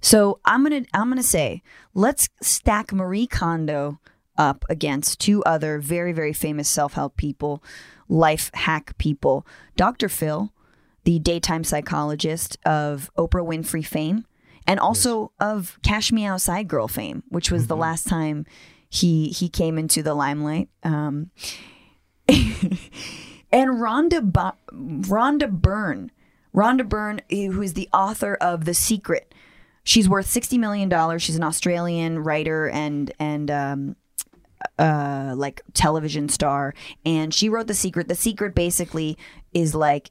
So 0.00 0.40
I'm 0.44 0.62
gonna 0.62 0.82
I'm 0.94 1.08
gonna 1.08 1.22
say 1.22 1.62
let's 1.94 2.28
stack 2.40 2.92
Marie 2.92 3.26
Kondo 3.26 4.00
up 4.36 4.64
against 4.70 5.20
two 5.20 5.42
other 5.44 5.78
very 5.78 6.12
very 6.12 6.32
famous 6.32 6.68
self 6.68 6.94
help 6.94 7.16
people, 7.16 7.62
life 8.08 8.50
hack 8.54 8.96
people. 8.98 9.46
Dr. 9.76 10.08
Phil, 10.08 10.52
the 11.04 11.18
daytime 11.18 11.64
psychologist 11.64 12.56
of 12.64 13.10
Oprah 13.16 13.46
Winfrey 13.46 13.84
fame, 13.84 14.24
and 14.66 14.80
also 14.80 15.32
of 15.40 15.78
Cash 15.82 16.12
Me 16.12 16.24
Outside 16.24 16.68
Girl 16.68 16.88
fame, 16.88 17.22
which 17.28 17.50
was 17.50 17.66
the 17.66 17.76
last 17.76 18.06
time 18.08 18.46
he 18.88 19.28
he 19.28 19.48
came 19.48 19.78
into 19.78 20.02
the 20.02 20.14
limelight. 20.14 20.68
Um, 20.82 21.30
and 22.28 22.70
Rhonda 23.52 24.32
ba- 24.32 24.56
Rhonda 24.72 25.50
Byrne, 25.50 26.10
Rhonda 26.54 26.88
Byrne, 26.88 27.20
who 27.30 27.62
is 27.62 27.74
the 27.74 27.88
author 27.92 28.34
of 28.40 28.64
The 28.64 28.74
Secret. 28.74 29.32
She's 29.82 30.08
worth 30.08 30.26
sixty 30.26 30.58
million 30.58 30.88
dollars. 30.88 31.22
She's 31.22 31.36
an 31.36 31.42
Australian 31.42 32.18
writer 32.18 32.68
and 32.68 33.12
and 33.18 33.50
um, 33.50 33.96
uh, 34.78 35.34
like 35.36 35.62
television 35.74 36.28
star, 36.28 36.74
and 37.04 37.32
she 37.32 37.48
wrote 37.48 37.66
The 37.66 37.74
Secret. 37.74 38.08
The 38.08 38.14
Secret 38.14 38.54
basically 38.54 39.16
is 39.52 39.74
like, 39.74 40.10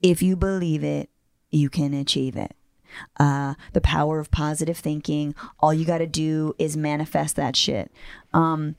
if 0.00 0.22
you 0.22 0.36
believe 0.36 0.84
it, 0.84 1.10
you 1.50 1.68
can 1.68 1.92
achieve 1.92 2.36
it. 2.36 2.54
Uh, 3.18 3.54
the 3.72 3.80
power 3.80 4.18
of 4.18 4.30
positive 4.30 4.76
thinking. 4.76 5.34
All 5.60 5.74
you 5.74 5.84
got 5.84 5.98
to 5.98 6.06
do 6.06 6.54
is 6.58 6.76
manifest 6.76 7.36
that 7.36 7.56
shit. 7.56 7.90
Um, 8.32 8.76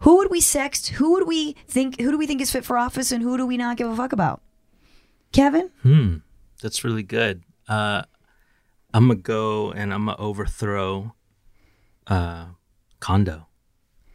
who 0.00 0.16
would 0.18 0.30
we 0.30 0.40
sext? 0.40 0.88
Who 0.88 1.12
would 1.12 1.26
we 1.26 1.56
think? 1.66 2.00
Who 2.00 2.10
do 2.10 2.18
we 2.18 2.26
think 2.26 2.40
is 2.40 2.50
fit 2.50 2.64
for 2.64 2.78
office, 2.78 3.12
and 3.12 3.22
who 3.22 3.36
do 3.36 3.46
we 3.46 3.56
not 3.56 3.76
give 3.76 3.88
a 3.88 3.96
fuck 3.96 4.12
about? 4.12 4.40
Kevin. 5.32 5.70
Hmm. 5.82 6.16
That's 6.62 6.84
really 6.84 7.02
good. 7.02 7.42
Uh, 7.68 8.02
I'm 8.98 9.06
gonna 9.06 9.20
go 9.20 9.70
and 9.70 9.94
I'm 9.94 10.06
gonna 10.06 10.18
overthrow 10.18 11.14
uh, 12.08 12.46
Kondo. 12.98 13.46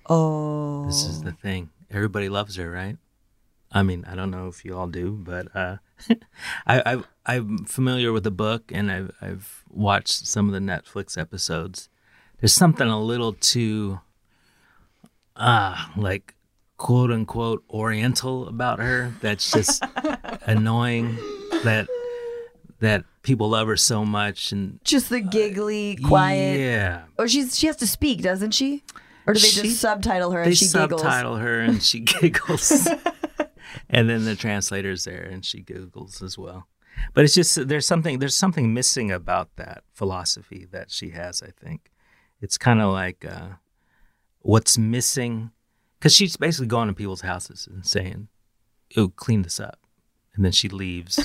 Oh, 0.09 0.85
This 0.85 1.05
is 1.05 1.21
the 1.23 1.31
thing. 1.31 1.69
Everybody 1.89 2.27
loves 2.27 2.57
her, 2.57 2.69
right? 2.69 2.97
I 3.71 3.81
mean, 3.81 4.03
I 4.05 4.13
don't 4.15 4.29
know 4.29 4.49
if 4.49 4.65
you 4.65 4.77
all 4.77 4.87
do, 4.87 5.11
but 5.11 5.47
uh, 5.55 5.77
I, 6.67 6.95
I 6.95 7.03
I'm 7.25 7.59
familiar 7.63 8.11
with 8.11 8.25
the 8.25 8.31
book 8.31 8.73
and 8.73 8.91
I've 8.91 9.11
I've 9.21 9.63
watched 9.69 10.27
some 10.27 10.49
of 10.49 10.53
the 10.53 10.59
Netflix 10.59 11.17
episodes. 11.17 11.87
There's 12.41 12.53
something 12.53 12.89
a 12.89 12.99
little 12.99 13.31
too, 13.31 14.01
uh, 15.37 15.81
like 15.95 16.35
quote 16.75 17.09
unquote 17.09 17.63
Oriental 17.69 18.49
about 18.49 18.79
her. 18.79 19.13
That's 19.21 19.49
just 19.49 19.81
annoying. 20.45 21.17
That 21.63 21.87
that 22.81 23.05
people 23.23 23.49
love 23.49 23.67
her 23.67 23.77
so 23.77 24.05
much 24.05 24.51
and 24.51 24.79
Just 24.83 25.09
the 25.09 25.21
giggly, 25.21 25.95
quiet. 25.95 26.59
Yeah, 26.59 27.03
Or 27.17 27.27
she's 27.27 27.57
she 27.57 27.67
has 27.67 27.75
to 27.77 27.87
speak, 27.87 28.21
doesn't 28.21 28.51
she? 28.51 28.83
Or 29.25 29.33
do 29.33 29.39
they 29.39 29.47
She- 29.47 29.61
just 29.63 29.79
subtitle 29.81 30.31
her 30.31 30.41
they 30.43 30.49
and 30.49 30.57
she 30.57 30.67
giggles? 30.67 31.01
subtitle 31.01 31.37
her 31.37 31.59
and 31.61 31.81
she 31.81 31.99
giggles 32.21 32.87
and 33.89 34.09
then 34.09 34.25
the 34.25 34.35
translator's 34.35 35.05
there 35.05 35.23
and 35.23 35.43
she 35.45 35.61
giggles 35.61 36.21
as 36.21 36.37
well 36.37 36.67
but 37.13 37.23
it's 37.23 37.33
just 37.33 37.67
there's 37.69 37.87
something 37.87 38.19
there's 38.19 38.35
something 38.35 38.73
missing 38.73 39.11
about 39.11 39.49
that 39.55 39.83
philosophy 39.93 40.67
that 40.71 40.91
she 40.91 41.09
has 41.11 41.41
i 41.41 41.49
think 41.65 41.89
it's 42.41 42.57
kind 42.57 42.81
of 42.81 42.91
like 42.91 43.25
uh, 43.25 43.47
what's 44.41 44.77
missing 44.77 45.51
because 45.97 46.13
she's 46.13 46.35
basically 46.37 46.67
going 46.67 46.87
to 46.89 46.93
people's 46.93 47.21
houses 47.21 47.67
and 47.71 47.85
saying 47.85 48.27
oh 48.97 49.07
clean 49.07 49.41
this 49.43 49.59
up 49.59 49.79
and 50.35 50.43
then 50.45 50.51
she 50.51 50.67
leaves 50.69 51.17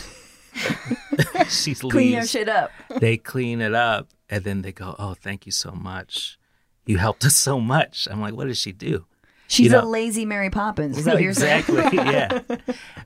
she 1.49 1.75
Clean 1.75 2.13
your 2.13 2.27
shit 2.27 2.49
up. 2.49 2.71
they 3.01 3.17
clean 3.17 3.61
it 3.61 3.75
up 3.75 4.09
and 4.31 4.45
then 4.45 4.63
they 4.63 4.73
go 4.73 4.95
oh 4.99 5.15
thank 5.15 5.47
you 5.47 5.53
so 5.53 5.73
much 5.73 6.39
you 6.87 6.99
helped 6.99 7.25
us 7.25 7.37
so 7.37 7.61
much 7.61 8.07
i'm 8.11 8.21
like 8.21 8.35
what 8.35 8.47
does 8.47 8.59
she 8.59 8.73
do 8.73 9.05
She's 9.51 9.73
know- 9.73 9.81
a 9.83 9.87
lazy 9.87 10.27
Mary 10.27 10.51
Poppins. 10.51 10.99
Is 10.99 11.07
that 11.07 11.15
what 11.15 11.23
you're 11.23 11.33
saying? 11.33 11.61
exactly 11.61 11.97
yeah 11.97 12.41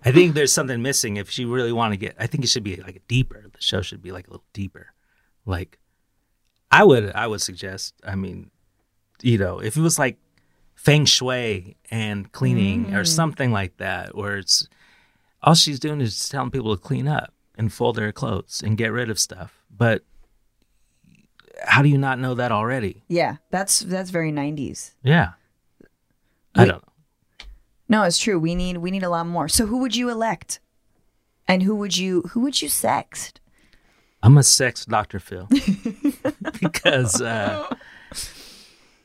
i 0.05 0.11
think 0.11 0.35
there's 0.35 0.53
something 0.53 0.83
missing 0.83 1.17
if 1.17 1.31
she 1.31 1.45
really 1.45 1.73
want 1.73 1.93
to 1.93 1.97
get 1.97 2.17
i 2.19 2.27
think 2.27 2.43
it 2.45 2.49
should 2.49 2.65
be 2.65 2.77
like 2.77 3.01
deeper 3.09 3.45
the 3.53 3.61
show 3.63 3.81
should 3.83 4.03
be 4.03 4.11
like 4.13 4.27
a 4.27 4.31
little 4.31 4.45
deeper 4.53 4.89
like 5.47 5.79
i 6.71 6.83
would 6.83 7.13
i 7.13 7.27
would 7.27 7.41
suggest 7.41 7.95
i 8.05 8.15
mean 8.17 8.51
you 9.23 9.39
know 9.39 9.61
if 9.61 9.77
it 9.77 9.81
was 9.81 9.99
like 10.01 10.17
feng 10.75 11.05
shui 11.05 11.77
and 11.91 12.33
cleaning 12.33 12.87
Mm. 12.87 12.97
or 12.97 13.05
something 13.05 13.53
like 13.53 13.77
that 13.77 14.17
where 14.17 14.37
it's 14.39 14.69
all 15.45 15.55
she's 15.55 15.79
doing 15.79 16.01
is 16.01 16.29
telling 16.29 16.51
people 16.51 16.77
to 16.77 16.83
clean 16.83 17.07
up 17.07 17.33
and 17.63 17.73
fold 17.73 17.97
their 17.97 18.13
clothes 18.13 18.61
and 18.65 18.77
get 18.77 18.93
rid 18.93 19.09
of 19.09 19.19
stuff 19.19 19.63
but 19.75 20.03
how 21.65 21.81
do 21.83 21.89
you 21.89 21.97
not 21.99 22.19
know 22.19 22.35
that 22.35 22.51
already 22.53 23.03
Yeah, 23.09 23.37
that's 23.51 23.81
that's 23.81 24.11
very 24.11 24.33
90s. 24.33 24.93
yeah 25.03 25.33
i 26.55 26.65
don't 26.67 26.83
know 26.83 26.89
No, 27.89 28.03
it's 28.05 28.19
true. 28.19 28.39
We 28.39 28.55
need 28.55 28.79
we 28.79 28.91
need 28.91 29.03
a 29.05 29.11
lot 29.11 29.27
more. 29.27 29.49
So 29.49 29.67
who 29.67 29.77
would 29.79 29.95
you 29.95 30.09
elect? 30.09 30.61
And 31.47 31.63
who 31.63 31.75
would 31.77 31.95
you 31.97 32.23
who 32.33 32.41
would 32.41 32.63
you 32.63 32.69
sext? 32.71 33.33
I'm 34.23 34.39
a 34.39 34.43
sex 34.43 34.87
Dr. 34.87 35.19
Phil 35.21 35.47
because, 36.61 37.21
uh, 37.21 37.67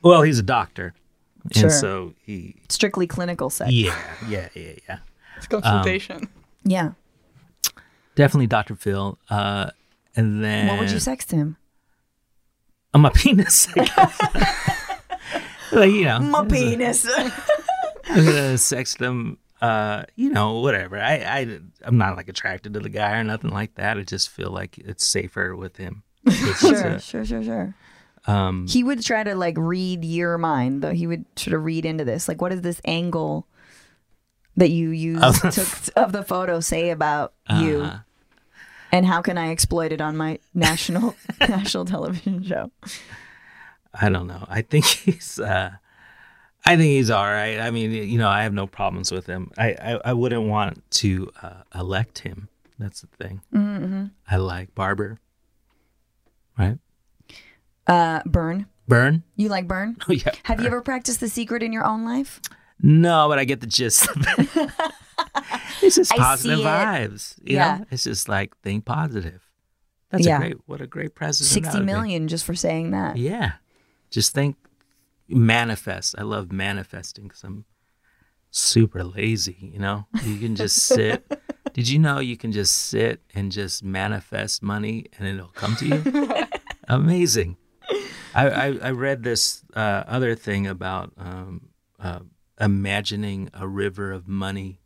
well, 0.00 0.22
he's 0.22 0.38
a 0.38 0.42
doctor, 0.42 0.94
Sure. 1.52 1.64
and 1.64 1.72
so 1.72 2.14
he, 2.24 2.54
Strictly 2.70 3.06
clinical 3.06 3.50
sex. 3.50 3.70
yeah, 3.72 3.94
yeah, 4.26 4.48
yeah, 4.54 4.72
yeah, 4.88 4.98
It's 5.36 5.46
consultation. 5.48 6.28
Yeah. 6.64 6.92
Definitely 8.18 8.48
Dr. 8.48 8.74
Phil. 8.74 9.16
Uh, 9.30 9.70
and 10.16 10.42
then 10.42 10.66
What 10.66 10.80
would 10.80 10.90
you 10.90 10.96
sext 10.96 11.30
him? 11.30 11.56
On 12.92 13.00
my 13.00 13.10
penis, 13.14 13.68
I 13.76 13.84
guess. 13.84 15.02
like 15.72 15.92
you 15.92 16.04
know, 16.04 16.18
My 16.18 16.44
penis. 16.44 17.06
I'm 17.18 18.24
gonna 18.24 18.54
sext 18.58 19.00
him. 19.00 19.38
Uh, 19.60 20.02
you 20.16 20.30
know, 20.30 20.60
whatever. 20.60 20.98
I, 20.98 21.14
I, 21.16 21.60
I'm 21.82 21.98
not 21.98 22.16
like 22.16 22.28
attracted 22.28 22.74
to 22.74 22.80
the 22.80 22.88
guy 22.88 23.18
or 23.18 23.24
nothing 23.24 23.50
like 23.50 23.74
that. 23.76 23.98
I 23.98 24.02
just 24.02 24.30
feel 24.30 24.50
like 24.50 24.78
it's 24.78 25.04
safer 25.06 25.54
with 25.56 25.76
him. 25.76 26.02
Sure, 26.58 26.86
uh, 26.94 26.98
sure, 26.98 27.24
sure, 27.24 27.42
sure. 27.42 27.74
um, 28.26 28.66
He 28.68 28.82
would 28.84 29.02
try 29.04 29.22
to 29.24 29.34
like 29.34 29.54
read 29.58 30.04
your 30.04 30.38
mind, 30.38 30.82
though. 30.82 30.92
He 30.92 31.06
would 31.06 31.24
sort 31.36 31.54
of 31.54 31.64
read 31.64 31.84
into 31.84 32.04
this. 32.04 32.28
Like, 32.28 32.40
what 32.40 32.50
does 32.50 32.62
this 32.62 32.80
angle 32.84 33.46
that 34.56 34.70
you 34.70 34.90
used 34.90 35.22
Of 35.24 35.40
took 35.52 35.68
of 35.96 36.12
the 36.12 36.22
photo 36.24 36.60
say 36.60 36.90
about 36.90 37.34
you? 37.58 37.90
And 38.92 39.04
how 39.06 39.20
can 39.22 39.36
I 39.38 39.50
exploit 39.50 39.92
it 39.92 40.00
on 40.00 40.16
my 40.16 40.38
national 40.54 41.14
national 41.40 41.84
television 41.84 42.42
show? 42.42 42.70
I 43.94 44.08
don't 44.08 44.26
know. 44.26 44.44
I 44.48 44.62
think 44.62 44.84
he's. 45.04 45.38
Uh, 45.38 45.72
I 46.64 46.76
think 46.76 46.88
he's 46.90 47.10
all 47.10 47.24
right. 47.24 47.58
I 47.60 47.70
mean, 47.70 47.92
you 47.92 48.18
know, 48.18 48.28
I 48.28 48.42
have 48.42 48.52
no 48.52 48.66
problems 48.66 49.10
with 49.12 49.26
him. 49.26 49.50
I 49.56 49.68
I, 49.72 50.00
I 50.06 50.12
wouldn't 50.12 50.42
want 50.48 50.82
to 50.92 51.30
uh, 51.42 51.62
elect 51.74 52.20
him. 52.20 52.48
That's 52.78 53.00
the 53.00 53.08
thing. 53.22 53.40
Mm-hmm. 53.54 54.04
I 54.30 54.36
like 54.36 54.74
Barber. 54.74 55.18
Right, 56.58 56.78
Uh, 57.86 58.20
Byrne. 58.26 58.66
Byrne. 58.88 59.22
You 59.36 59.48
like 59.48 59.68
Byrne? 59.68 59.96
Oh 60.08 60.12
yeah. 60.24 60.32
Have 60.44 60.60
you 60.60 60.66
ever 60.66 60.80
practiced 60.82 61.20
the 61.20 61.28
secret 61.28 61.62
in 61.62 61.72
your 61.72 61.84
own 61.84 62.04
life? 62.04 62.40
No, 62.82 63.28
but 63.28 63.38
I 63.38 63.44
get 63.44 63.60
the 63.60 63.66
gist. 63.66 64.08
it's 65.82 65.96
just 65.96 66.10
positive 66.12 66.60
it. 66.60 66.64
vibes. 66.64 67.34
You 67.42 67.56
Yeah. 67.56 67.78
know, 67.78 67.84
it's 67.90 68.04
just 68.04 68.28
like 68.28 68.56
think 68.62 68.84
positive. 68.84 69.42
That's 70.10 70.26
Yeah. 70.26 70.36
a 70.36 70.40
great. 70.40 70.56
What 70.66 70.80
a 70.80 70.86
great 70.86 71.14
president. 71.14 71.48
that 71.48 71.54
Sixty 71.54 71.78
would 71.78 71.86
be. 71.86 72.26
just 72.26 72.44
for 72.44 72.54
saying 72.54 72.90
that. 72.92 73.16
Yeah. 73.16 73.52
Just 74.10 74.32
think, 74.34 74.56
manifest. 75.28 76.14
I 76.18 76.22
love 76.22 76.50
manifesting 76.52 77.24
because 77.28 77.44
I'm 77.44 77.64
super 78.50 79.04
lazy, 79.04 79.70
you 79.72 79.78
know? 79.78 80.06
You 80.24 80.38
can 80.38 80.56
just 80.56 80.76
sit. 80.94 81.30
Did 81.74 81.88
you 81.88 81.98
know 81.98 82.18
you 82.18 82.36
can 82.36 82.50
just 82.52 82.72
sit 82.74 83.20
and 83.34 83.52
just 83.52 83.84
manifest 83.84 84.62
money 84.62 85.06
and 85.18 85.28
it'll 85.28 85.48
come 85.48 85.76
to 85.76 85.86
you? 85.86 86.46
Amazing. 86.88 87.56
I, 88.34 88.48
I, 88.48 88.66
I 88.82 88.90
read 88.92 89.22
this 89.22 89.62
uh, 89.74 90.04
other 90.06 90.34
thing 90.34 90.66
about 90.66 91.12
um, 91.18 91.68
uh, 92.00 92.20
imagining 92.60 93.50
a 93.52 93.66
river 93.68 94.10
of 94.12 94.26
money 94.28 94.80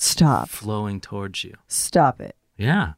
Stop. 0.00 0.48
flowing 0.48 1.00
towards 1.00 1.44
you. 1.44 1.54
Stop 1.66 2.20
it. 2.20 2.36
Yeah. 2.56 2.94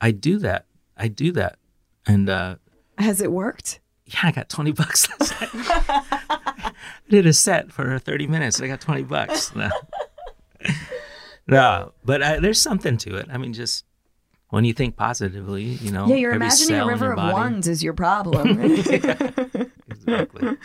I 0.00 0.10
do 0.12 0.38
that. 0.38 0.66
I 0.96 1.08
do 1.08 1.32
that. 1.32 1.56
And 2.06 2.28
uh, 2.28 2.56
Has 2.98 3.20
it 3.20 3.30
worked? 3.32 3.80
yeah, 4.06 4.20
I 4.24 4.32
got 4.32 4.48
20 4.48 4.72
bucks 4.72 5.08
last 5.20 5.40
night. 5.40 5.50
I 5.54 6.72
did 7.08 7.26
a 7.26 7.32
set 7.32 7.70
for 7.72 7.98
30 7.98 8.26
minutes. 8.26 8.60
I 8.60 8.66
got 8.66 8.80
20 8.80 9.02
bucks. 9.04 9.54
No, 9.54 9.70
no 11.46 11.92
but 12.04 12.22
uh, 12.22 12.40
there's 12.40 12.60
something 12.60 12.96
to 12.98 13.16
it. 13.16 13.26
I 13.30 13.38
mean, 13.38 13.52
just 13.52 13.84
when 14.50 14.64
you 14.64 14.72
think 14.72 14.96
positively, 14.96 15.62
you 15.64 15.90
know. 15.92 16.06
Yeah, 16.06 16.16
you're 16.16 16.30
every 16.32 16.44
imagining 16.46 16.74
a 16.76 16.78
cell 16.78 16.88
in 16.88 16.92
river 16.94 17.04
your 17.06 17.12
of 17.12 17.16
body- 17.18 17.32
ones 17.32 17.68
is 17.68 17.82
your 17.82 17.94
problem. 17.94 18.58
Exactly. 19.90 20.56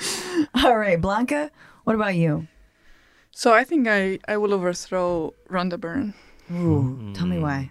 All 0.63 0.77
right, 0.77 0.99
Blanca, 1.01 1.51
what 1.83 1.95
about 1.95 2.15
you? 2.15 2.47
So 3.38 3.53
I 3.53 3.65
think 3.65 3.86
I, 3.89 4.17
I 4.29 4.38
will 4.38 4.53
overthrow 4.53 5.33
Rhonda 5.49 5.77
Byrne. 5.77 6.13
Ooh, 6.49 6.97
mm. 6.97 7.13
tell 7.13 7.27
me 7.27 7.38
why. 7.38 7.69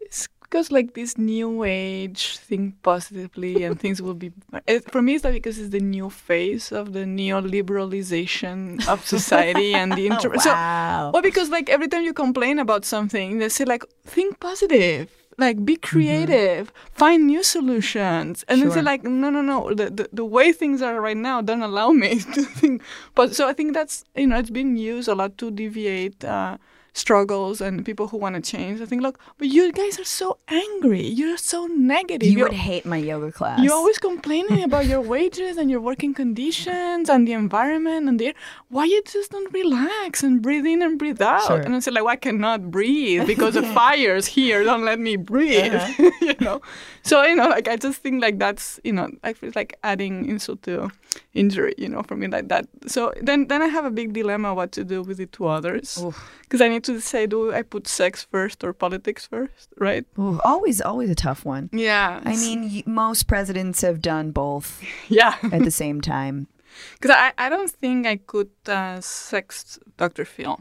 It's 0.00 0.28
because 0.42 0.70
like 0.70 0.92
this 0.92 1.16
new 1.16 1.64
age, 1.64 2.36
think 2.36 2.82
positively 2.82 3.64
and 3.64 3.80
things 3.82 4.02
will 4.02 4.12
be. 4.12 4.32
It, 4.66 4.90
for 4.92 5.00
me, 5.00 5.14
it's 5.14 5.24
like 5.24 5.32
because 5.32 5.58
it's 5.58 5.70
the 5.70 5.80
new 5.80 6.10
phase 6.10 6.72
of 6.72 6.92
the 6.92 7.04
neoliberalization 7.04 8.86
of 8.86 9.06
society 9.06 9.72
and 9.80 9.94
the 9.94 10.08
inter. 10.08 10.36
So, 10.36 10.50
wow. 10.50 11.10
well, 11.10 11.22
because 11.22 11.48
like 11.48 11.70
every 11.70 11.88
time 11.88 12.02
you 12.02 12.12
complain 12.12 12.58
about 12.58 12.84
something, 12.84 13.38
they 13.38 13.48
say 13.48 13.64
like 13.64 13.82
think 14.04 14.40
positive. 14.40 15.08
Like 15.38 15.64
be 15.66 15.76
creative, 15.76 16.72
find 16.92 17.26
new 17.26 17.42
solutions, 17.42 18.42
and 18.48 18.60
then 18.62 18.68
Mm-hmm. 18.68 18.74
Say 18.78 18.82
like, 18.82 19.04
no, 19.04 19.28
no, 19.28 19.42
no. 19.42 19.74
The, 19.74 19.90
the 19.90 20.08
the 20.12 20.24
way 20.24 20.50
things 20.52 20.80
are 20.80 20.98
right 21.00 21.16
now 21.16 21.42
don't 21.42 21.62
allow 21.62 21.90
me 21.92 22.20
to 22.34 22.42
think. 22.42 22.82
But 23.14 23.36
so 23.36 23.46
I 23.46 23.52
think 23.52 23.74
that's 23.74 24.04
you 24.14 24.26
know 24.26 24.38
it's 24.38 24.50
been 24.50 24.76
used 24.76 25.08
a 25.08 25.14
lot 25.14 25.36
to 25.38 25.50
deviate 25.50 26.24
uh, 26.24 26.56
struggles 26.96 27.60
and 27.60 27.84
people 27.84 28.08
who 28.08 28.16
want 28.16 28.34
to 28.36 28.40
change. 28.52 28.80
I 28.80 28.86
think 28.86 29.02
look, 29.02 29.18
but 29.38 29.48
you 29.48 29.70
guys 29.72 29.98
are 30.00 30.04
so 30.20 30.38
angry. 30.48 31.04
You're 31.06 31.36
so 31.36 31.66
negative. 31.66 32.26
You 32.28 32.38
You're- 32.38 32.48
would 32.50 32.58
hate 32.70 32.84
my 32.86 32.96
yoga 32.96 33.30
class. 33.30 33.60
you're 33.62 33.74
always 33.74 33.98
complaining 33.98 34.62
about 34.64 34.86
your 34.86 35.02
wages 35.02 35.56
and 35.58 35.70
your 35.70 35.80
working 35.80 36.14
conditions 36.14 37.10
and 37.10 37.28
the 37.28 37.32
environment 37.32 38.08
and 38.08 38.18
the 38.18 38.26
air. 38.28 38.34
Why 38.68 38.84
you 38.84 39.02
just 39.04 39.30
don't 39.32 39.52
relax 39.52 40.22
and 40.22 40.40
breathe 40.40 40.66
in 40.66 40.80
and 40.82 40.98
breathe 40.98 41.20
out? 41.20 41.46
Sure. 41.46 41.60
And 41.60 41.74
I 41.76 41.80
said, 41.80 41.94
like, 41.94 42.04
well, 42.04 42.12
I 42.12 42.16
cannot 42.16 42.70
breathe 42.70 43.26
because 43.32 43.54
the 43.54 43.62
fires 43.62 44.26
here 44.26 44.64
don't 44.64 44.84
let 44.84 44.98
me 44.98 45.16
breathe. 45.16 45.74
Uh-huh. 45.74 46.10
you 46.22 46.34
know. 46.40 46.60
So 47.02 47.22
you 47.24 47.36
know, 47.36 47.48
like 47.48 47.68
I 47.68 47.76
just 47.76 48.00
think 48.02 48.22
like 48.22 48.38
that's 48.38 48.80
you 48.84 48.92
know, 48.92 49.08
I 49.22 49.32
feel 49.34 49.52
like 49.54 49.78
adding 49.82 50.26
insult 50.28 50.62
to 50.62 50.90
injury. 51.34 51.74
You 51.78 51.88
know, 51.88 52.02
for 52.02 52.16
me 52.16 52.26
like 52.26 52.48
that. 52.48 52.66
So 52.86 53.12
then 53.20 53.48
then 53.48 53.62
I 53.62 53.66
have 53.66 53.84
a 53.84 53.90
big 53.90 54.12
dilemma 54.12 54.54
what 54.54 54.72
to 54.72 54.84
do 54.84 55.02
with 55.02 55.18
the 55.18 55.26
two 55.26 55.46
others 55.46 56.02
because 56.42 56.60
I 56.60 56.68
need 56.68 56.84
to 56.84 57.00
say, 57.00 57.26
do 57.26 57.52
I 57.52 57.62
put 57.62 57.86
sex 57.88 58.22
first 58.24 58.64
or 58.64 58.72
politics 58.72 59.26
first? 59.26 59.68
Right? 59.78 60.04
Ooh, 60.18 60.40
always, 60.44 60.80
always 60.80 61.10
a 61.10 61.14
tough 61.14 61.44
one. 61.44 61.68
Yeah. 61.72 62.20
I 62.24 62.36
mean, 62.36 62.62
y- 62.62 62.82
most 62.86 63.26
presidents 63.26 63.82
have 63.82 64.00
done 64.00 64.30
both 64.30 64.82
yeah. 65.08 65.36
at 65.52 65.62
the 65.64 65.70
same 65.70 66.00
time. 66.00 66.46
Because 67.00 67.16
I, 67.16 67.32
I 67.38 67.48
don't 67.48 67.70
think 67.70 68.06
I 68.06 68.16
could 68.16 68.50
uh, 68.66 69.00
sext 69.00 69.78
Dr. 69.96 70.26
Phil. 70.26 70.60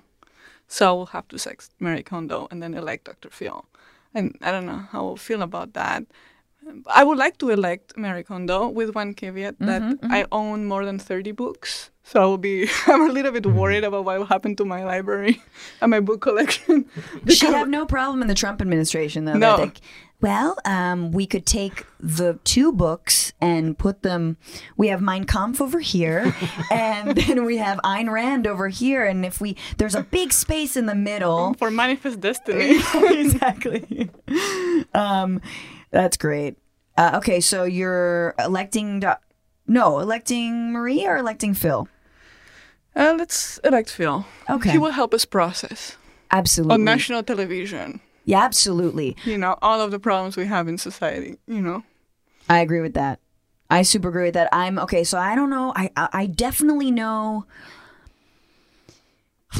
So 0.67 0.87
I 0.87 0.91
will 0.93 1.05
have 1.07 1.27
to 1.27 1.37
sex 1.37 1.69
Mary 1.77 2.03
Kondo 2.03 2.47
and 2.49 2.63
then 2.63 2.73
elect 2.73 3.03
Dr. 3.05 3.29
Phil. 3.29 3.65
And 4.13 4.37
I 4.41 4.51
don't 4.51 4.65
know 4.65 4.87
how 4.91 5.07
I'll 5.07 5.17
feel 5.17 5.41
about 5.41 5.73
that. 5.73 6.03
I 6.87 7.03
would 7.03 7.17
like 7.17 7.37
to 7.39 7.49
elect 7.49 7.97
Mary 7.97 8.23
Kondo 8.23 8.67
with 8.67 8.95
one 8.95 9.13
caveat 9.13 9.59
that 9.59 9.99
I 10.03 10.25
own 10.31 10.65
more 10.65 10.85
than 10.85 10.99
30 10.99 11.31
books. 11.31 11.91
So 12.03 12.21
I 12.21 12.25
will 12.25 12.37
be, 12.37 12.69
I'm 12.87 13.09
a 13.09 13.11
little 13.11 13.31
bit 13.31 13.45
worried 13.47 13.83
about 13.83 14.05
what 14.05 14.19
will 14.19 14.25
happen 14.27 14.55
to 14.57 14.65
my 14.65 14.83
library 14.83 15.41
and 15.81 15.89
my 15.89 15.99
book 15.99 16.21
collection. 16.21 16.85
She'd 17.27 17.49
have 17.53 17.67
no 17.67 17.85
problem 17.85 18.21
in 18.21 18.27
the 18.27 18.35
Trump 18.35 18.61
administration, 18.61 19.25
though. 19.25 19.33
No. 19.33 19.55
like, 19.55 19.81
well, 20.21 20.55
um, 20.65 21.11
we 21.11 21.25
could 21.25 21.45
take 21.45 21.85
the 21.99 22.39
two 22.43 22.71
books 22.71 23.33
and 23.41 23.77
put 23.77 24.03
them. 24.03 24.37
We 24.77 24.87
have 24.89 25.01
Mein 25.01 25.25
Kampf 25.25 25.59
over 25.59 25.79
here, 25.79 26.33
and 26.71 27.17
then 27.17 27.43
we 27.43 27.57
have 27.57 27.79
Ayn 27.83 28.09
Rand 28.09 28.47
over 28.47 28.69
here. 28.69 29.03
And 29.03 29.25
if 29.25 29.41
we, 29.41 29.57
there's 29.77 29.95
a 29.95 30.03
big 30.03 30.31
space 30.31 30.77
in 30.77 30.85
the 30.85 30.95
middle. 30.95 31.53
For 31.55 31.69
Manifest 31.69 32.21
Destiny. 32.21 32.79
exactly. 32.93 34.09
Um, 34.93 35.41
that's 35.95 36.17
great. 36.17 36.57
Uh, 36.97 37.11
okay, 37.15 37.39
so 37.39 37.63
you're 37.63 38.35
electing. 38.37 38.99
Do- 38.99 39.13
no, 39.65 39.99
electing 39.99 40.71
Marie 40.73 41.07
or 41.07 41.17
electing 41.17 41.53
Phil? 41.53 41.87
Uh, 42.95 43.15
let's 43.17 43.57
elect 43.63 43.89
Phil. 43.89 44.25
Okay. 44.49 44.71
He 44.71 44.77
will 44.77 44.91
help 44.91 45.13
us 45.13 45.25
process 45.25 45.97
Absolutely. 46.31 46.73
on 46.75 46.83
national 46.83 47.23
television, 47.23 47.99
yeah, 48.25 48.43
absolutely. 48.43 49.15
you 49.25 49.37
know, 49.37 49.57
all 49.61 49.81
of 49.81 49.91
the 49.91 49.99
problems 49.99 50.37
we 50.37 50.45
have 50.45 50.67
in 50.67 50.77
society, 50.77 51.37
you 51.47 51.61
know. 51.61 51.83
I 52.49 52.59
agree 52.59 52.81
with 52.81 52.93
that. 52.93 53.19
I 53.69 53.81
super 53.81 54.09
agree 54.09 54.25
with 54.25 54.35
that. 54.35 54.49
I'm 54.51 54.77
okay. 54.79 55.03
So 55.03 55.17
I 55.17 55.33
don't 55.33 55.49
know. 55.49 55.73
I 55.75 55.89
I, 55.95 56.09
I 56.13 56.25
definitely 56.27 56.91
know. 56.91 57.45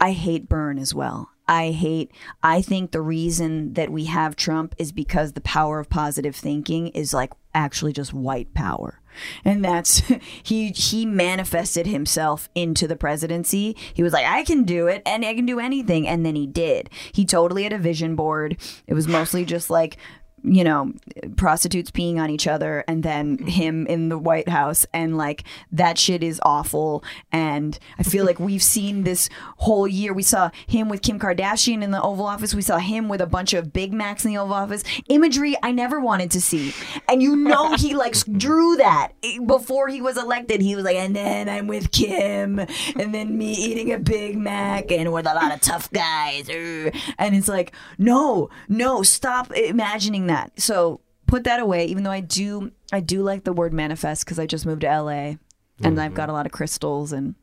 I 0.00 0.12
hate 0.12 0.48
Byrne 0.48 0.78
as 0.78 0.94
well. 0.94 1.30
I 1.48 1.70
hate. 1.70 2.10
I 2.42 2.60
think 2.60 2.90
the 2.90 3.00
reason 3.00 3.74
that 3.74 3.90
we 3.90 4.06
have 4.06 4.34
Trump 4.34 4.74
is 4.78 4.90
because 4.92 5.32
the 5.32 5.40
power 5.40 5.78
of 5.78 5.88
positive 5.88 6.34
thinking 6.34 6.88
is 6.88 7.14
like 7.14 7.32
actually 7.54 7.92
just 7.92 8.12
white 8.12 8.52
power. 8.52 9.00
And 9.44 9.64
that's 9.64 10.02
he 10.42 10.70
he 10.70 11.06
manifested 11.06 11.86
himself 11.86 12.48
into 12.54 12.88
the 12.88 12.96
presidency. 12.96 13.76
He 13.94 14.02
was 14.02 14.12
like, 14.12 14.26
I 14.26 14.42
can 14.42 14.64
do 14.64 14.88
it 14.88 15.02
and 15.06 15.24
I 15.24 15.34
can 15.34 15.46
do 15.46 15.60
anything. 15.60 16.08
And 16.08 16.26
then 16.26 16.34
he 16.34 16.46
did. 16.46 16.90
He 17.12 17.24
totally 17.24 17.62
had 17.62 17.72
a 17.72 17.78
vision 17.78 18.16
board. 18.16 18.56
It 18.86 18.94
was 18.94 19.06
mostly 19.06 19.44
just 19.44 19.70
like 19.70 19.96
you 20.42 20.62
know, 20.62 20.92
prostitutes 21.36 21.90
peeing 21.90 22.18
on 22.18 22.30
each 22.30 22.46
other 22.46 22.84
and 22.86 23.02
then 23.02 23.38
him 23.38 23.86
in 23.86 24.08
the 24.08 24.18
White 24.18 24.48
House. 24.48 24.86
And 24.92 25.16
like 25.16 25.44
that 25.72 25.98
shit 25.98 26.22
is 26.22 26.40
awful. 26.44 27.02
And 27.32 27.78
I 27.98 28.02
feel 28.02 28.24
like 28.24 28.38
we've 28.38 28.62
seen 28.62 29.02
this 29.02 29.28
whole 29.56 29.88
year. 29.88 30.12
We 30.12 30.22
saw 30.22 30.50
him 30.66 30.88
with 30.88 31.02
Kim 31.02 31.18
Kardashian 31.18 31.82
in 31.82 31.90
the 31.90 32.00
Oval 32.00 32.26
Office. 32.26 32.54
We 32.54 32.62
saw 32.62 32.78
him 32.78 33.08
with 33.08 33.20
a 33.20 33.26
bunch 33.26 33.54
of 33.54 33.72
Big 33.72 33.92
Macs 33.92 34.24
in 34.24 34.30
the 34.32 34.38
Oval 34.38 34.54
Office. 34.54 34.84
Imagery 35.08 35.56
I 35.62 35.72
never 35.72 36.00
wanted 36.00 36.30
to 36.32 36.40
see. 36.40 36.72
And 37.08 37.22
you 37.22 37.34
know 37.34 37.74
he 37.74 37.94
like 37.94 38.14
drew 38.38 38.76
that. 38.76 39.12
Before 39.46 39.88
he 39.88 40.00
was 40.00 40.16
elected 40.16 40.60
he 40.60 40.76
was 40.76 40.84
like 40.84 40.96
and 40.96 41.16
then 41.16 41.48
I'm 41.48 41.66
with 41.66 41.90
Kim. 41.90 42.60
And 42.60 43.14
then 43.14 43.36
me 43.36 43.52
eating 43.52 43.92
a 43.92 43.98
Big 43.98 44.36
Mac 44.36 44.92
and 44.92 45.12
with 45.12 45.26
a 45.26 45.34
lot 45.34 45.52
of 45.52 45.60
tough 45.60 45.90
guys. 45.90 46.48
Er. 46.48 46.92
and 47.18 47.34
it's 47.34 47.48
like 47.48 47.72
no 47.98 48.48
no 48.68 49.02
stop 49.02 49.50
imagining 49.52 50.25
that 50.28 50.58
so 50.60 51.00
put 51.26 51.44
that 51.44 51.60
away 51.60 51.86
even 51.86 52.02
though 52.02 52.10
I 52.10 52.20
do 52.20 52.72
I 52.92 53.00
do 53.00 53.22
like 53.22 53.44
the 53.44 53.52
word 53.52 53.72
manifest 53.72 54.24
because 54.24 54.38
I 54.38 54.46
just 54.46 54.66
moved 54.66 54.82
to 54.82 55.00
LA 55.00 55.34
and 55.82 56.00
I've 56.00 56.14
got 56.14 56.28
a 56.28 56.32
lot 56.32 56.46
of 56.46 56.52
crystals 56.52 57.12
and 57.12 57.34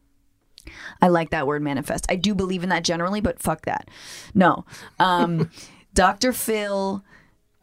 I 1.02 1.10
like 1.10 1.32
that 1.32 1.46
word 1.46 1.62
manifest. 1.62 2.06
I 2.10 2.16
do 2.16 2.34
believe 2.34 2.64
in 2.64 2.70
that 2.70 2.84
generally, 2.84 3.22
but 3.22 3.40
fuck 3.40 3.66
that. 3.66 3.90
No. 4.34 4.66
Um, 4.98 5.52
Dr. 5.94 6.34
Phil 6.34 7.04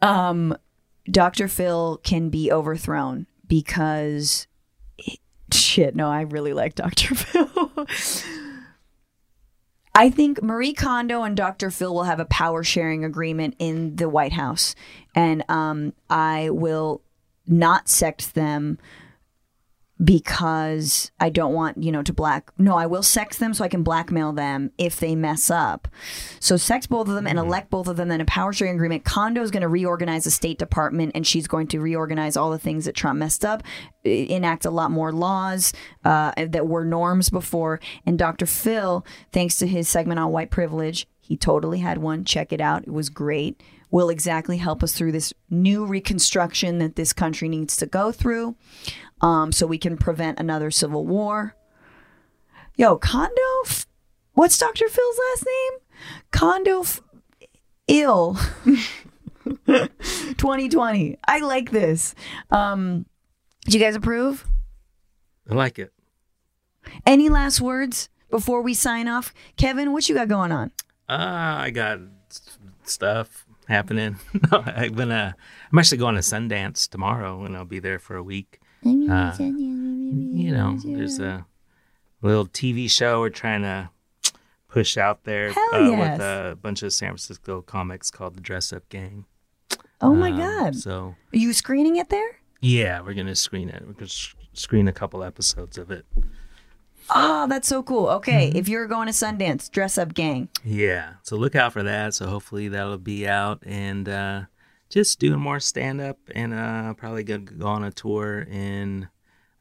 um, 0.01 0.55
Dr. 1.09 1.47
Phil 1.47 1.99
can 2.03 2.29
be 2.29 2.51
overthrown 2.51 3.27
because 3.47 4.47
shit, 5.51 5.95
no, 5.95 6.09
I 6.09 6.21
really 6.21 6.53
like 6.53 6.75
Dr. 6.75 7.15
Phil. 7.15 7.87
I 9.93 10.09
think 10.09 10.41
Marie 10.41 10.73
Kondo 10.73 11.23
and 11.23 11.35
Dr. 11.35 11.69
Phil 11.69 11.93
will 11.93 12.03
have 12.03 12.19
a 12.19 12.25
power 12.25 12.63
sharing 12.63 13.03
agreement 13.03 13.55
in 13.59 13.97
the 13.97 14.07
White 14.07 14.33
House. 14.33 14.73
And 15.15 15.43
um, 15.49 15.93
I 16.09 16.49
will 16.49 17.01
not 17.45 17.89
sex 17.89 18.27
them 18.27 18.77
because 20.03 21.11
I 21.19 21.29
don't 21.29 21.53
want, 21.53 21.81
you 21.83 21.91
know, 21.91 22.01
to 22.01 22.13
black. 22.13 22.51
No, 22.57 22.75
I 22.75 22.87
will 22.87 23.03
sex 23.03 23.37
them 23.37 23.53
so 23.53 23.63
I 23.63 23.67
can 23.67 23.83
blackmail 23.83 24.33
them 24.33 24.71
if 24.77 24.99
they 24.99 25.15
mess 25.15 25.51
up. 25.51 25.87
So 26.39 26.57
sex 26.57 26.87
both 26.87 27.07
of 27.07 27.13
them 27.13 27.27
and 27.27 27.37
elect 27.37 27.69
both 27.69 27.87
of 27.87 27.97
them. 27.97 28.07
Then 28.07 28.21
a 28.21 28.25
power 28.25 28.51
sharing 28.51 28.75
agreement. 28.75 29.05
Kondo 29.05 29.41
is 29.41 29.51
going 29.51 29.61
to 29.61 29.67
reorganize 29.67 30.23
the 30.23 30.31
State 30.31 30.57
Department, 30.57 31.11
and 31.13 31.25
she's 31.25 31.47
going 31.47 31.67
to 31.67 31.79
reorganize 31.79 32.35
all 32.35 32.49
the 32.49 32.57
things 32.57 32.85
that 32.85 32.95
Trump 32.95 33.19
messed 33.19 33.45
up, 33.45 33.61
enact 34.03 34.65
a 34.65 34.71
lot 34.71 34.89
more 34.89 35.11
laws 35.11 35.71
uh, 36.03 36.31
that 36.35 36.67
were 36.67 36.83
norms 36.83 37.29
before. 37.29 37.79
And 38.05 38.17
Dr. 38.17 38.47
Phil, 38.47 39.05
thanks 39.31 39.59
to 39.59 39.67
his 39.67 39.87
segment 39.87 40.19
on 40.19 40.31
white 40.31 40.49
privilege, 40.49 41.07
he 41.19 41.37
totally 41.37 41.79
had 41.79 41.99
one. 41.99 42.25
Check 42.25 42.51
it 42.51 42.59
out. 42.59 42.83
It 42.83 42.91
was 42.91 43.09
great. 43.09 43.61
Will 43.91 44.09
exactly 44.09 44.57
help 44.57 44.83
us 44.83 44.93
through 44.93 45.11
this 45.11 45.33
new 45.49 45.85
reconstruction 45.85 46.79
that 46.79 46.95
this 46.95 47.13
country 47.13 47.49
needs 47.49 47.77
to 47.77 47.85
go 47.85 48.11
through 48.11 48.55
um, 49.21 49.51
so 49.51 49.65
we 49.67 49.77
can 49.77 49.97
prevent 49.97 50.39
another 50.39 50.71
civil 50.71 51.05
war. 51.05 51.55
Yo, 52.75 52.97
Kondo, 52.97 53.31
f- 53.65 53.85
what's 54.33 54.57
Dr. 54.57 54.87
Phil's 54.87 55.19
last 55.31 55.45
name? 55.45 55.79
Kondo 56.31 56.81
f- 56.81 57.01
ill. 57.87 58.37
2020. 59.65 61.17
I 61.27 61.39
like 61.39 61.71
this. 61.71 62.15
Um, 62.49 63.05
do 63.65 63.77
you 63.77 63.83
guys 63.83 63.95
approve? 63.95 64.47
I 65.49 65.53
like 65.53 65.79
it. 65.79 65.91
Any 67.05 67.29
last 67.29 67.61
words 67.61 68.09
before 68.29 68.61
we 68.61 68.73
sign 68.73 69.07
off? 69.07 69.33
Kevin, 69.57 69.91
what 69.93 70.07
you 70.09 70.15
got 70.15 70.27
going 70.27 70.51
on? 70.51 70.71
Uh, 71.07 71.57
I 71.59 71.69
got 71.71 71.99
stuff 72.83 73.45
happening. 73.67 74.17
I've 74.51 74.95
been. 74.95 75.11
Uh, 75.11 75.33
I'm 75.71 75.77
actually 75.77 75.97
going 75.97 76.15
to 76.15 76.21
Sundance 76.21 76.89
tomorrow, 76.89 77.43
and 77.43 77.55
I'll 77.55 77.65
be 77.65 77.79
there 77.79 77.99
for 77.99 78.15
a 78.15 78.23
week. 78.23 78.60
Uh, 78.85 79.35
you 79.39 80.51
know, 80.51 80.77
there's 80.83 81.19
a 81.19 81.45
little 82.21 82.47
TV 82.47 82.89
show 82.89 83.19
we're 83.19 83.29
trying 83.29 83.61
to 83.61 83.89
push 84.67 84.97
out 84.97 85.23
there 85.23 85.49
uh, 85.49 85.77
yes. 85.79 86.17
with 86.17 86.21
a 86.21 86.57
bunch 86.61 86.81
of 86.83 86.91
San 86.93 87.09
Francisco 87.09 87.61
comics 87.61 88.09
called 88.09 88.35
the 88.35 88.41
Dress 88.41 88.71
Up 88.73 88.87
Gang. 88.89 89.25
Oh 90.01 90.15
my 90.15 90.31
Um, 90.31 90.37
God. 90.37 90.75
So 90.75 91.15
Are 91.33 91.37
you 91.37 91.53
screening 91.53 91.97
it 91.97 92.09
there? 92.09 92.37
yeah, 92.61 93.01
we're 93.01 93.13
gonna 93.13 93.35
screen 93.35 93.69
it. 93.69 93.83
We're 93.85 93.93
gonna 93.93 94.05
s- 94.05 94.33
screen 94.53 94.87
a 94.87 94.93
couple 94.93 95.23
episodes 95.23 95.77
of 95.77 95.91
it. 95.91 96.05
Oh, 97.13 97.45
that's 97.47 97.67
so 97.67 97.83
cool. 97.83 98.07
Okay, 98.07 98.51
if 98.55 98.69
you're 98.69 98.87
going 98.87 99.07
to 99.07 99.13
Sundance, 99.13 99.69
dress 99.69 99.97
up 99.97 100.13
gang. 100.13 100.47
Yeah, 100.63 101.13
so 101.23 101.35
look 101.35 101.55
out 101.55 101.73
for 101.73 101.83
that. 101.83 102.13
So 102.13 102.27
hopefully 102.27 102.67
that'll 102.69 102.97
be 102.97 103.27
out 103.27 103.61
and 103.65 104.07
uh, 104.07 104.41
just 104.91 105.19
doing 105.19 105.39
more 105.39 105.59
stand 105.59 105.99
up 106.01 106.17
and 106.35 106.53
uh, 106.53 106.93
probably 106.93 107.23
gonna 107.23 107.39
go 107.39 107.65
on 107.67 107.83
a 107.83 107.91
tour 107.91 108.41
in 108.49 109.07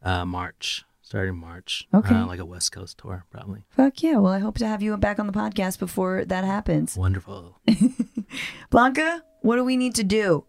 uh, 0.03 0.25
March, 0.27 0.85
starting 1.01 1.37
March. 1.37 1.87
Okay. 1.95 2.15
uh, 2.15 2.27
like 2.27 2.41
a 2.41 2.45
West 2.45 2.73
Coast 2.73 2.99
tour, 2.99 3.25
probably. 3.31 3.65
Fuck 3.71 4.03
yeah. 4.03 4.17
Well, 4.19 4.33
I 4.33 4.39
hope 4.41 4.59
to 4.59 4.67
have 4.67 4.83
you 4.83 4.97
back 4.97 5.19
on 5.19 5.27
the 5.27 5.33
podcast 5.33 5.79
before 5.79 6.25
that 6.27 6.45
happens. 6.45 6.97
Wonderful. 6.97 7.61
Blanca, 8.71 9.23
what 9.43 9.57
do 9.57 9.65
we 9.65 9.77
need 9.77 9.95
to 9.97 10.05
do? 10.05 10.45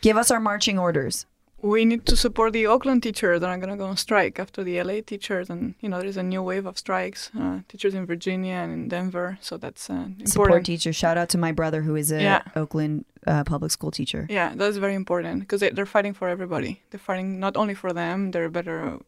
Give 0.00 0.16
us 0.16 0.30
our 0.30 0.40
marching 0.40 0.78
orders. 0.78 1.26
We 1.60 1.84
need 1.84 2.06
to 2.06 2.14
support 2.16 2.52
the 2.52 2.68
Oakland 2.68 3.02
teachers 3.02 3.40
that 3.40 3.48
are 3.50 3.56
going 3.58 3.70
to 3.70 3.76
go 3.76 3.86
on 3.86 3.96
strike 3.96 4.38
after 4.38 4.62
the 4.62 4.80
LA 4.80 5.00
teachers. 5.04 5.50
And, 5.50 5.74
you 5.80 5.88
know, 5.88 6.00
there's 6.00 6.16
a 6.16 6.22
new 6.22 6.40
wave 6.40 6.66
of 6.66 6.78
strikes, 6.78 7.32
uh, 7.36 7.60
teachers 7.66 7.94
in 7.94 8.06
Virginia 8.06 8.54
and 8.54 8.72
in 8.72 8.88
Denver. 8.88 9.38
So 9.40 9.56
that's 9.56 9.90
uh, 9.90 10.04
Support 10.24 10.46
important. 10.50 10.66
teachers. 10.66 10.94
Shout 10.94 11.18
out 11.18 11.28
to 11.30 11.38
my 11.38 11.50
brother 11.50 11.82
who 11.82 11.96
is 11.96 12.12
a 12.12 12.22
Yeah. 12.22 12.42
Oakland 12.54 13.06
uh, 13.28 13.44
public 13.44 13.70
school 13.70 13.90
teacher. 13.90 14.26
Yeah, 14.28 14.52
that's 14.54 14.76
very 14.78 14.94
important 14.94 15.40
because 15.40 15.60
they, 15.60 15.70
they're 15.70 15.86
fighting 15.86 16.14
for 16.14 16.28
everybody. 16.28 16.82
They're 16.90 17.00
fighting 17.00 17.38
not 17.38 17.56
only 17.56 17.74
for 17.74 17.92
them, 17.92 18.30
their 18.32 18.48
better 18.48 18.78
uh, 18.86 18.98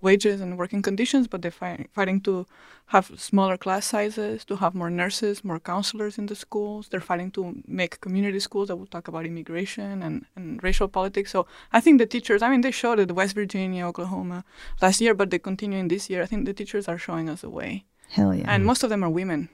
wages 0.00 0.40
and 0.40 0.58
working 0.58 0.82
conditions, 0.82 1.28
but 1.28 1.42
they're 1.42 1.50
fighting, 1.50 1.88
fighting 1.92 2.20
to 2.22 2.46
have 2.86 3.10
smaller 3.16 3.56
class 3.56 3.86
sizes, 3.86 4.44
to 4.46 4.56
have 4.56 4.74
more 4.74 4.90
nurses, 4.90 5.44
more 5.44 5.60
counselors 5.60 6.18
in 6.18 6.26
the 6.26 6.34
schools. 6.34 6.88
They're 6.88 7.00
fighting 7.00 7.30
to 7.32 7.62
make 7.66 8.00
community 8.00 8.40
schools 8.40 8.68
that 8.68 8.76
will 8.76 8.86
talk 8.86 9.08
about 9.08 9.26
immigration 9.26 10.02
and, 10.02 10.26
and 10.36 10.62
racial 10.62 10.88
politics. 10.88 11.30
So 11.30 11.46
I 11.72 11.80
think 11.80 11.98
the 11.98 12.06
teachers, 12.06 12.42
I 12.42 12.50
mean, 12.50 12.62
they 12.62 12.70
showed 12.70 12.98
it 12.98 13.12
West 13.12 13.34
Virginia, 13.34 13.86
Oklahoma 13.86 14.44
last 14.80 15.00
year, 15.00 15.14
but 15.14 15.30
they 15.30 15.38
continue 15.38 15.78
in 15.78 15.88
this 15.88 16.10
year. 16.10 16.22
I 16.22 16.26
think 16.26 16.46
the 16.46 16.54
teachers 16.54 16.88
are 16.88 16.98
showing 16.98 17.28
us 17.28 17.44
a 17.44 17.50
way 17.50 17.84
Hell 18.08 18.34
yeah. 18.34 18.44
and 18.46 18.66
most 18.66 18.82
of 18.82 18.90
them 18.90 19.02
are 19.02 19.10
women. 19.10 19.48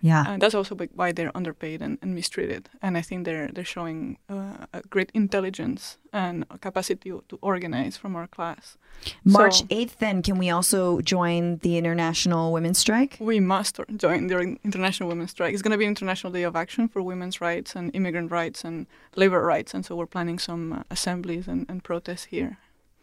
Yeah. 0.00 0.24
And 0.26 0.42
that's 0.42 0.54
also 0.54 0.76
why 0.94 1.12
they're 1.12 1.36
underpaid 1.36 1.82
and, 1.82 1.98
and 2.02 2.14
mistreated. 2.14 2.68
And 2.82 2.96
I 2.96 3.02
think 3.02 3.24
they're 3.24 3.48
they're 3.48 3.64
showing 3.64 4.18
uh, 4.28 4.66
a 4.72 4.82
great 4.82 5.10
intelligence 5.14 5.98
and 6.12 6.44
capacity 6.60 7.10
to, 7.10 7.38
organize 7.42 7.96
from 7.96 8.16
our 8.16 8.26
class. 8.26 8.76
March 9.24 9.58
So 9.58 9.64
8th, 9.66 9.96
then, 9.98 10.22
can 10.22 10.38
we 10.38 10.50
also 10.50 11.00
join 11.00 11.58
the 11.58 11.76
International 11.76 12.52
Women's 12.52 12.78
Strike? 12.78 13.16
we 13.20 13.40
must 13.40 13.80
join 13.96 14.26
the 14.26 14.56
International 14.64 15.08
Women's 15.08 15.30
Strike. 15.30 15.52
It's 15.52 15.62
going 15.62 15.72
to 15.72 15.78
be 15.78 15.84
International 15.86 16.32
Day 16.32 16.42
of 16.42 16.56
Action 16.56 16.88
for 16.88 17.02
women's 17.02 17.40
rights 17.40 17.76
and 17.76 17.94
immigrant 17.94 18.30
rights 18.30 18.64
and 18.64 18.86
labor 19.16 19.42
rights. 19.42 19.74
And 19.74 19.84
so 19.84 19.94
we're 19.96 20.06
planning 20.06 20.38
some 20.38 20.72
uh, 20.72 20.82
assemblies 20.90 21.46
and, 21.46 21.66
and 21.68 21.84
protests 21.84 22.24
here. 22.24 22.58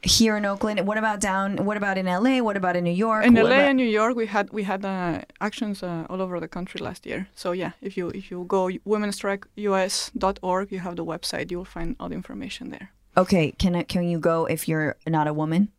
Here 0.05 0.37
in 0.37 0.45
Oakland. 0.45 0.79
What 0.87 0.97
about 0.97 1.19
down? 1.19 1.65
What 1.65 1.77
about 1.77 1.97
in 1.97 2.05
LA? 2.05 2.39
What 2.43 2.55
about 2.57 2.75
in 2.75 2.83
New 2.83 2.93
York? 2.93 3.25
In 3.25 3.33
What 3.33 3.45
LA 3.45 3.55
about- 3.55 3.69
and 3.69 3.77
New 3.77 3.89
York, 3.89 4.15
we 4.15 4.27
had 4.27 4.49
we 4.53 4.63
had 4.63 4.85
uh, 4.85 5.21
actions 5.41 5.81
uh, 5.83 6.05
all 6.09 6.21
over 6.21 6.39
the 6.39 6.47
country 6.47 6.79
last 6.79 7.05
year. 7.05 7.27
So 7.35 7.51
yeah, 7.53 7.71
if 7.81 7.97
you 7.97 8.09
if 8.09 8.29
you 8.31 8.45
go 8.47 8.69
womenstrikeus.org, 8.85 10.71
you 10.71 10.79
have 10.79 10.95
the 10.95 11.05
website. 11.05 11.51
You 11.51 11.57
will 11.57 11.65
find 11.65 11.95
all 11.99 12.09
the 12.09 12.15
information 12.15 12.69
there. 12.69 12.89
okay, 13.17 13.51
can 13.57 13.75
it, 13.75 13.87
can 13.87 14.03
you 14.03 14.19
go 14.19 14.45
if 14.45 14.67
you're 14.67 14.95
not 15.07 15.27
a 15.27 15.33
woman? 15.33 15.69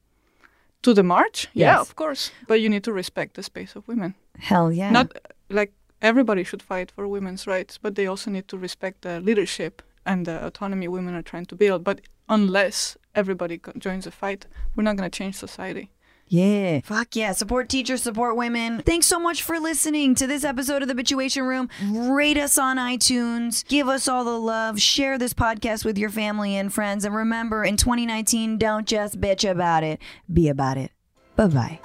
To 0.82 0.94
the 0.94 1.02
march? 1.02 1.48
Yeah, 1.54 1.80
of 1.80 1.94
course. 1.94 2.30
But 2.48 2.60
you 2.60 2.68
need 2.68 2.82
to 2.84 2.92
respect 2.92 3.34
the 3.34 3.42
space 3.42 3.76
of 3.76 3.86
women. 3.88 4.14
Hell 4.38 4.72
yeah. 4.72 4.90
Not 4.90 5.06
like 5.50 5.72
everybody 6.00 6.44
should 6.44 6.62
fight 6.62 6.90
for 6.94 7.06
women's 7.08 7.46
rights, 7.46 7.78
but 7.82 7.94
they 7.94 8.06
also 8.08 8.30
need 8.30 8.46
to 8.48 8.58
respect 8.58 9.02
the 9.02 9.20
leadership 9.20 9.82
and 10.06 10.24
the 10.26 10.46
autonomy 10.46 10.88
women 10.88 11.14
are 11.14 11.22
trying 11.22 11.46
to 11.46 11.54
build. 11.54 11.84
But 11.84 12.00
unless 12.28 12.96
everybody 13.14 13.58
co- 13.58 13.72
joins 13.76 14.04
the 14.04 14.10
fight, 14.10 14.46
we're 14.74 14.84
not 14.84 14.96
going 14.96 15.10
to 15.10 15.18
change 15.18 15.34
society. 15.34 15.90
Yeah. 16.28 16.80
Fuck 16.80 17.14
yeah. 17.14 17.32
Support 17.32 17.68
teachers, 17.68 18.02
support 18.02 18.36
women. 18.36 18.82
Thanks 18.82 19.06
so 19.06 19.20
much 19.20 19.42
for 19.42 19.60
listening 19.60 20.14
to 20.16 20.26
this 20.26 20.42
episode 20.42 20.82
of 20.82 20.88
The 20.88 20.94
Bituation 20.94 21.46
Room. 21.46 21.68
Rate 21.88 22.36
us 22.36 22.58
on 22.58 22.78
iTunes. 22.78 23.64
Give 23.68 23.88
us 23.88 24.08
all 24.08 24.24
the 24.24 24.38
love. 24.38 24.80
Share 24.80 25.18
this 25.18 25.34
podcast 25.34 25.84
with 25.84 25.96
your 25.96 26.10
family 26.10 26.56
and 26.56 26.72
friends. 26.72 27.04
And 27.04 27.14
remember, 27.14 27.64
in 27.64 27.76
2019, 27.76 28.58
don't 28.58 28.86
just 28.88 29.20
bitch 29.20 29.48
about 29.48 29.84
it, 29.84 30.00
be 30.32 30.48
about 30.48 30.78
it. 30.78 30.90
Bye 31.36 31.46
bye. 31.46 31.80